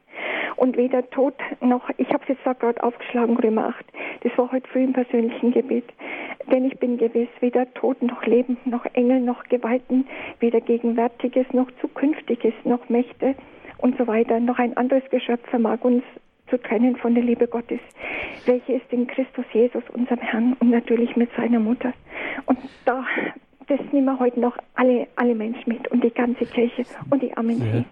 Und 0.55 0.77
weder 0.77 1.09
Tod 1.09 1.35
noch, 1.61 1.89
ich 1.97 2.09
habe 2.09 2.23
es 2.27 2.29
jetzt 2.29 2.59
gerade 2.59 2.83
aufgeschlagen, 2.83 3.37
Römer 3.37 3.67
8, 3.67 3.85
das 4.23 4.37
war 4.37 4.51
heute 4.51 4.67
früh 4.69 4.83
im 4.83 4.93
persönlichen 4.93 5.51
Gebet. 5.51 5.85
Denn 6.51 6.65
ich 6.65 6.77
bin 6.79 6.97
gewiss, 6.97 7.29
weder 7.39 7.71
Tod 7.73 8.01
noch 8.01 8.25
Leben, 8.25 8.57
noch 8.65 8.85
Engel, 8.93 9.21
noch 9.21 9.43
Gewalten, 9.43 10.07
weder 10.39 10.61
Gegenwärtiges 10.61 11.45
noch 11.53 11.69
Zukünftiges, 11.79 12.53
noch 12.63 12.89
Mächte 12.89 13.35
und 13.77 13.97
so 13.97 14.07
weiter, 14.07 14.39
noch 14.39 14.59
ein 14.59 14.75
anderes 14.75 15.07
Geschöpf 15.09 15.47
vermag 15.49 15.79
uns 15.81 16.03
zu 16.49 16.57
trennen 16.57 16.95
von 16.95 17.13
der 17.13 17.23
Liebe 17.23 17.47
Gottes, 17.47 17.79
welche 18.45 18.73
ist 18.73 18.91
in 18.91 19.07
Christus 19.07 19.45
Jesus, 19.53 19.83
unserem 19.93 20.19
Herrn 20.19 20.55
und 20.59 20.71
natürlich 20.71 21.15
mit 21.15 21.29
seiner 21.37 21.59
Mutter. 21.59 21.93
Und 22.45 22.57
da, 22.85 23.05
das 23.69 23.79
nehmen 23.91 24.05
wir 24.05 24.19
heute 24.19 24.39
noch 24.39 24.57
alle, 24.73 25.07
alle 25.15 25.35
Menschen 25.35 25.63
mit 25.67 25.87
und 25.89 26.03
die 26.03 26.09
ganze 26.09 26.45
Kirche 26.45 26.83
und 27.09 27.21
die 27.21 27.35
Amen. 27.37 27.61
Sehr, 27.61 27.85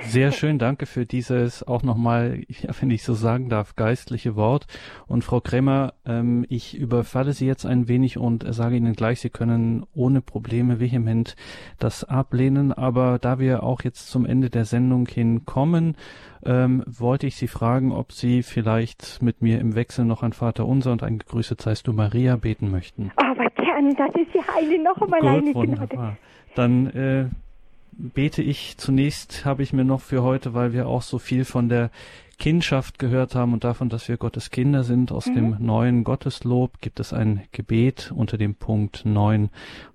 sehr 0.00 0.32
schön, 0.32 0.58
danke 0.58 0.86
für 0.86 1.06
dieses 1.06 1.66
auch 1.66 1.84
nochmal, 1.84 2.42
wenn 2.80 2.90
ich 2.90 3.04
so 3.04 3.14
sagen 3.14 3.48
darf, 3.48 3.76
geistliche 3.76 4.34
Wort. 4.34 4.66
Und 5.06 5.22
Frau 5.22 5.40
Krämer, 5.40 5.94
ähm, 6.04 6.44
ich 6.48 6.76
überfalle 6.76 7.32
Sie 7.32 7.46
jetzt 7.46 7.64
ein 7.64 7.86
wenig 7.86 8.18
und 8.18 8.44
sage 8.52 8.76
Ihnen 8.76 8.94
gleich, 8.94 9.20
Sie 9.20 9.30
können 9.30 9.86
ohne 9.94 10.20
Probleme 10.20 10.80
vehement 10.80 11.36
das 11.78 12.02
ablehnen. 12.02 12.72
Aber 12.72 13.18
da 13.20 13.38
wir 13.38 13.62
auch 13.62 13.82
jetzt 13.82 14.10
zum 14.10 14.26
Ende 14.26 14.50
der 14.50 14.64
Sendung 14.64 15.06
hinkommen, 15.06 15.96
ähm, 16.44 16.82
wollte 16.86 17.28
ich 17.28 17.36
Sie 17.36 17.46
fragen, 17.46 17.92
ob 17.92 18.10
Sie 18.10 18.42
vielleicht 18.42 19.22
mit 19.22 19.40
mir 19.40 19.60
im 19.60 19.76
Wechsel 19.76 20.04
noch 20.04 20.24
ein 20.24 20.32
Vater 20.32 20.66
Unser 20.66 20.90
und 20.90 21.04
ein 21.04 21.18
Gegrüßet 21.18 21.60
seist 21.60 21.86
du 21.86 21.92
Maria 21.92 22.34
beten 22.34 22.70
möchten. 22.72 23.12
Aber 23.14 23.51
gern, 23.94 23.96
das 24.12 24.22
ist 24.22 24.34
ja 24.34 24.42
eine 24.56 24.82
noch 24.82 25.00
einmal 25.00 25.20
Gut, 25.20 25.28
eine 25.30 25.54
wunderbar. 25.54 25.86
Gnade. 25.88 26.16
Dann 26.54 26.86
äh, 26.90 27.26
bete 27.92 28.42
ich 28.42 28.76
zunächst, 28.78 29.44
habe 29.44 29.62
ich 29.62 29.72
mir 29.72 29.84
noch 29.84 30.00
für 30.00 30.22
heute, 30.22 30.54
weil 30.54 30.72
wir 30.72 30.86
auch 30.86 31.02
so 31.02 31.18
viel 31.18 31.44
von 31.44 31.68
der 31.68 31.90
Kindschaft 32.38 32.98
gehört 32.98 33.34
haben 33.34 33.52
und 33.52 33.62
davon, 33.64 33.88
dass 33.88 34.08
wir 34.08 34.16
Gottes 34.16 34.50
Kinder 34.50 34.82
sind. 34.82 35.12
Aus 35.12 35.26
Mhm. 35.26 35.34
dem 35.34 35.56
neuen 35.60 36.02
Gotteslob 36.04 36.80
gibt 36.80 36.98
es 37.00 37.12
ein 37.12 37.42
Gebet 37.52 38.12
unter 38.14 38.36
dem 38.36 38.54
Punkt 38.54 39.02
9. 39.04 39.50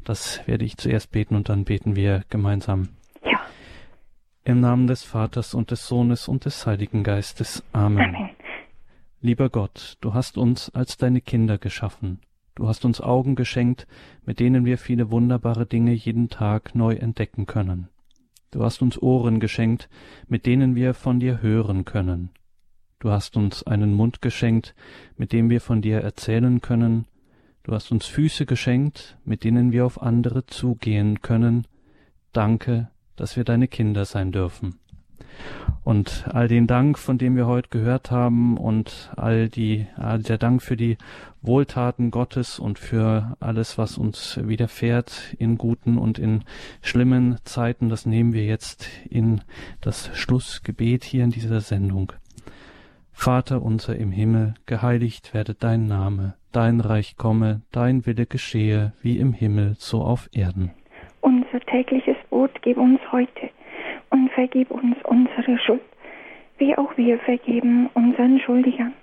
Das 0.06 0.42
werde 0.48 0.64
ich 0.64 0.78
zuerst 0.78 1.12
beten 1.12 1.36
und 1.36 1.50
dann 1.50 1.66
beten 1.66 1.96
wir 1.96 2.24
gemeinsam. 2.30 2.90
Ja. 3.26 3.42
Im 4.46 4.62
Namen 4.62 4.88
des 4.88 5.04
Vaters 5.04 5.54
und 5.54 5.72
des 5.72 5.88
Sohnes 5.88 6.28
und 6.30 6.46
des 6.46 6.66
Heiligen 6.66 7.04
Geistes. 7.04 7.64
Amen. 7.74 8.16
Amen. 8.16 8.30
Lieber 9.20 9.50
Gott, 9.50 9.98
du 10.00 10.14
hast 10.14 10.38
uns 10.38 10.70
als 10.74 10.96
deine 10.96 11.20
Kinder 11.22 11.58
geschaffen. 11.58 12.20
Du 12.58 12.68
hast 12.68 12.86
uns 12.86 13.02
Augen 13.02 13.36
geschenkt, 13.36 13.86
mit 14.26 14.40
denen 14.40 14.66
wir 14.66 14.80
viele 14.80 15.12
wunderbare 15.12 15.68
Dinge 15.68 15.92
jeden 15.94 16.28
Tag 16.28 16.74
neu 16.74 16.96
entdecken 16.96 17.46
können. 17.46 17.88
Du 18.50 18.64
hast 18.64 18.82
uns 18.82 19.00
Ohren 19.00 19.40
geschenkt, 19.40 19.90
mit 20.28 20.48
denen 20.48 20.74
wir 20.74 20.96
von 20.96 21.20
dir 21.20 21.44
hören 21.44 21.86
können. 21.86 22.32
Du 22.98 23.12
hast 23.12 23.38
uns 23.38 23.62
einen 23.62 23.94
Mund 23.94 24.24
geschenkt, 24.24 24.74
mit 25.18 25.34
dem 25.34 25.52
wir 25.52 25.62
von 25.62 25.84
dir 25.84 26.00
erzählen 26.00 26.60
können. 26.60 27.06
Du 27.62 27.74
hast 27.74 27.92
uns 27.92 28.08
Füße 28.08 28.48
geschenkt, 28.48 29.20
mit 29.24 29.44
denen 29.44 29.72
wir 29.72 29.86
auf 29.86 30.02
andere 30.02 30.48
zugehen 30.48 31.22
können. 31.22 31.68
Danke, 32.34 32.90
dass 33.16 33.38
wir 33.38 33.44
deine 33.44 33.68
Kinder 33.68 34.04
sein 34.04 34.32
dürfen. 34.32 34.80
Und 35.84 36.26
all 36.34 36.48
den 36.48 36.68
Dank, 36.68 37.00
von 37.00 37.18
dem 37.18 37.36
wir 37.36 37.48
heute 37.48 37.70
gehört 37.70 38.12
haben 38.12 38.58
und 38.58 39.12
all 39.16 39.48
die, 39.48 39.88
all 39.96 40.20
der 40.20 40.38
Dank 40.38 40.62
für 40.62 40.76
die 40.76 40.98
Wohltaten 41.42 42.12
Gottes 42.12 42.60
und 42.60 42.78
für 42.78 43.38
alles, 43.40 43.78
was 43.78 43.98
uns 43.98 44.40
widerfährt 44.44 45.36
in 45.40 45.58
guten 45.58 45.98
und 45.98 46.20
in 46.20 46.44
schlimmen 46.82 47.38
Zeiten, 47.46 47.88
das 47.88 48.06
nehmen 48.06 48.34
wir 48.34 48.44
jetzt 48.44 48.90
in 49.10 49.42
das 49.80 50.12
Schlussgebet 50.14 51.06
hier 51.06 51.24
in 51.24 51.32
dieser 51.32 51.62
Sendung. 51.62 52.12
Vater 53.14 53.64
unser 53.64 53.96
im 53.96 54.12
Himmel, 54.12 54.54
geheiligt 54.66 55.34
werde 55.34 55.56
dein 55.56 55.88
Name, 55.88 56.36
dein 56.52 56.82
Reich 56.82 57.18
komme, 57.18 57.62
dein 57.72 58.06
Wille 58.06 58.26
geschehe, 58.26 58.94
wie 59.02 59.18
im 59.18 59.34
Himmel, 59.34 59.76
so 59.80 60.02
auf 60.02 60.30
Erden. 60.34 60.72
Unser 61.22 61.60
tägliches 61.62 62.18
Brot 62.30 62.52
gib 62.62 62.78
uns 62.78 63.00
heute 63.12 63.50
und 64.10 64.30
vergib 64.32 64.72
uns 64.72 64.96
unsere 65.04 65.58
Schuld, 65.60 65.82
wie 66.58 66.78
auch 66.78 66.96
wir 66.98 67.20
vergeben 67.20 67.90
unseren 67.94 68.40
Schuldigern. 68.40 68.94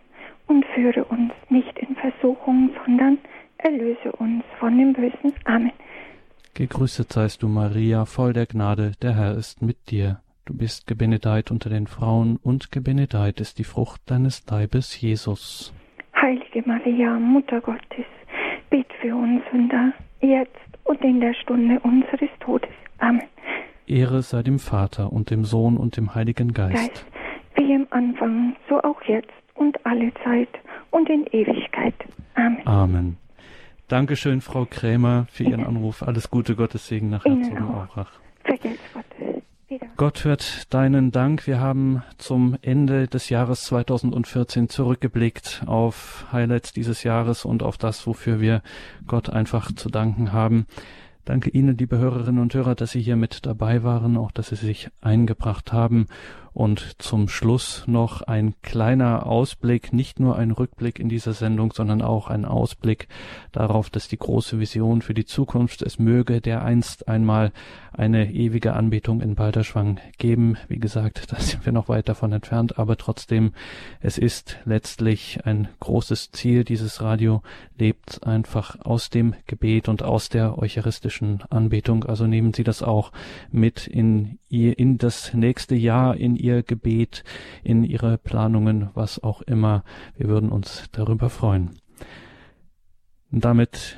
Und 0.47 0.65
führe 0.75 1.05
uns 1.05 1.33
nicht 1.49 1.79
in 1.79 1.97
Versuchung, 1.97 2.71
sondern 2.85 3.19
erlöse 3.59 4.13
uns 4.13 4.45
von 4.59 4.77
dem 4.77 4.93
Bösen. 4.93 5.33
Amen. 5.45 5.73
Gegrüßet 6.55 7.13
seist 7.13 7.43
du, 7.43 7.49
Maria, 7.49 8.05
voll 8.05 8.33
der 8.33 8.47
Gnade, 8.47 8.93
der 9.03 9.17
Herr 9.17 9.37
ist 9.37 9.63
mit 9.63 9.91
dir. 9.91 10.21
Du 10.45 10.57
bist 10.57 10.87
gebenedeit 10.87 11.51
unter 11.51 11.71
den 11.71 11.87
Frauen, 11.87 12.39
und 12.43 12.71
gebenedeit 12.71 13.41
ist 13.41 13.59
die 13.59 13.65
Frucht 13.65 14.03
deines 14.11 14.47
Leibes, 14.49 15.01
Jesus. 15.01 15.73
Heilige 16.15 16.63
Maria, 16.67 17.19
Mutter 17.19 17.61
Gottes, 17.63 18.05
bitt 18.69 18.93
für 19.01 19.17
uns 19.17 19.43
Sünder, 19.51 19.93
jetzt 20.21 20.55
und 20.85 21.01
in 21.03 21.21
der 21.21 21.35
Stunde 21.35 21.81
unseres 21.81 22.29
Todes. 22.41 22.71
Amen. 22.99 23.27
Ehre 23.87 24.23
sei 24.23 24.43
dem 24.43 24.59
Vater 24.59 25.13
und 25.13 25.31
dem 25.31 25.45
Sohn 25.45 25.77
und 25.77 25.97
dem 25.97 26.15
Heiligen 26.15 26.53
Geist. 26.53 26.75
Geist, 26.75 27.07
wie 27.57 27.73
im 27.73 27.87
Anfang, 27.91 28.57
so 28.69 28.81
auch 28.83 29.01
jetzt 29.03 29.33
und 29.55 29.85
alle 29.85 30.13
Zeit 30.23 30.49
und 30.91 31.09
in 31.09 31.27
Ewigkeit. 31.33 31.95
Amen. 32.35 32.67
Amen. 32.67 33.17
Dankeschön, 33.89 34.41
Frau 34.41 34.65
Krämer, 34.65 35.27
für 35.31 35.45
Ihren 35.45 35.65
Anruf. 35.65 36.03
Alles 36.03 36.31
Gute, 36.31 36.57
Gottes 36.57 36.89
Segen 36.89 37.11
nach 37.11 37.25
Herzogenaurach. 37.25 38.11
Vergelt's 38.45 38.81
Gott. 38.93 39.05
Gott 39.97 40.25
hört 40.25 40.73
deinen 40.73 41.11
Dank. 41.11 41.47
Wir 41.47 41.61
haben 41.61 42.03
zum 42.19 42.57
Ende 42.63 43.09
des 43.09 43.29
Jahres 43.29 43.65
2014 43.65 44.69
zurückgeblickt 44.69 45.63
auf 45.67 46.27
Highlights 46.33 46.73
dieses 46.73 47.03
Jahres 47.03 47.45
und 47.45 47.63
auf 47.63 47.79
das, 47.79 48.07
wofür 48.07 48.41
wir 48.41 48.63
Gott 49.07 49.31
einfach 49.31 49.73
zu 49.73 49.89
danken 49.89 50.33
haben. 50.33 50.67
Danke 51.25 51.49
Ihnen, 51.49 51.79
liebe 51.79 51.97
Hörerinnen 51.97 52.43
und 52.43 52.53
Hörer, 52.53 52.75
dass 52.75 52.91
Sie 52.91 53.01
hier 53.01 53.17
mit 53.17 53.47
dabei 53.47 53.83
waren, 53.83 54.19
auch 54.19 54.31
dass 54.31 54.49
Sie 54.49 54.57
sich 54.57 54.91
eingebracht 55.01 55.73
haben. 55.73 56.07
Und 56.55 57.03
zum 57.03 57.29
Schluss 57.29 57.83
noch 57.89 58.23
ein 58.23 58.55
kleiner 58.63 59.27
Ausblick, 59.27 59.93
nicht 59.93 60.21
nur 60.21 60.37
ein 60.37 60.53
Rückblick 60.53 61.01
in 61.01 61.09
dieser 61.09 61.33
Sendung, 61.33 61.73
sondern 61.73 62.01
auch 62.01 62.29
ein 62.29 62.45
Ausblick 62.45 63.09
darauf, 63.51 63.91
dass 63.91 64.07
die 64.07 64.19
große 64.19 64.61
Vision 64.61 65.03
für 65.03 65.15
die 65.15 65.25
Zukunft 65.25 65.83
es 65.83 65.99
möge, 65.99 66.41
der 66.41 66.65
einst 66.65 67.09
einmal 67.09 67.53
eine 67.93 68.33
ewige 68.33 68.75
Anbetung 68.75 69.21
in 69.21 69.35
Balderschwang 69.35 70.01
geben. 70.19 70.57
Wie 70.69 70.79
gesagt, 70.79 71.33
da 71.33 71.41
sind 71.41 71.65
wir 71.65 71.73
noch 71.73 71.89
weit 71.89 72.09
davon 72.09 72.33
entfernt, 72.33 72.79
aber 72.79 72.97
trotzdem, 72.97 73.53
es 74.01 74.19
ist 74.19 74.59
letztlich 74.65 75.41
ein 75.45 75.69
großes 75.81 76.31
Ziel. 76.33 76.65
Dieses 76.65 77.03
Radio 77.03 77.43
lebt 77.79 78.25
einfach 78.27 78.81
aus 78.81 79.11
dem 79.11 79.35
Gebet 79.47 79.89
und 79.89 80.03
aus 80.03 80.29
der 80.29 80.59
eucharistischen 80.59 81.43
Anbetung. 81.51 82.05
Also 82.05 82.27
nehmen 82.27 82.53
Sie 82.53 82.65
das 82.65 82.83
auch 82.83 83.13
mit 83.51 83.87
in 83.87 84.39
ihr, 84.49 84.79
in 84.79 84.99
das 84.99 85.35
nächste 85.35 85.75
Jahr, 85.75 86.17
in 86.17 86.37
Ihr 86.45 86.63
Gebet, 86.63 87.25
in 87.63 87.85
Ihre 87.85 88.19
Planungen, 88.19 88.91
was 88.93 89.23
auch 89.23 89.41
immer. 89.43 89.83
Wir 90.17 90.29
würden 90.29 90.51
uns 90.51 90.85
darüber 90.93 91.31
freuen. 91.31 91.71
Damit 93.31 93.97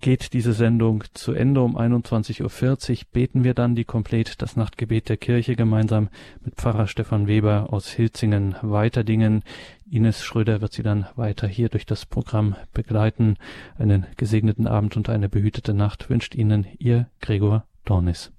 geht 0.00 0.32
diese 0.32 0.52
Sendung 0.52 1.04
zu 1.14 1.32
Ende. 1.32 1.62
Um 1.62 1.78
21.40 1.78 2.42
Uhr 2.42 3.06
beten 3.12 3.44
wir 3.44 3.54
dann 3.54 3.76
die 3.76 3.84
Komplett 3.84 4.42
das 4.42 4.56
Nachtgebet 4.56 5.08
der 5.08 5.16
Kirche 5.16 5.54
gemeinsam 5.54 6.08
mit 6.44 6.56
Pfarrer 6.56 6.88
Stefan 6.88 7.28
Weber 7.28 7.72
aus 7.72 7.88
Hilzingen 7.88 8.56
Weiterdingen. 8.60 9.44
Ines 9.88 10.24
Schröder 10.24 10.60
wird 10.60 10.72
sie 10.72 10.82
dann 10.82 11.06
weiter 11.14 11.46
hier 11.46 11.68
durch 11.68 11.86
das 11.86 12.06
Programm 12.06 12.56
begleiten. 12.74 13.36
Einen 13.78 14.04
gesegneten 14.16 14.66
Abend 14.66 14.96
und 14.96 15.08
eine 15.08 15.28
behütete 15.28 15.74
Nacht 15.74 16.10
wünscht 16.10 16.34
Ihnen 16.34 16.66
Ihr 16.78 17.08
Gregor 17.20 17.64
Dornis. 17.84 18.32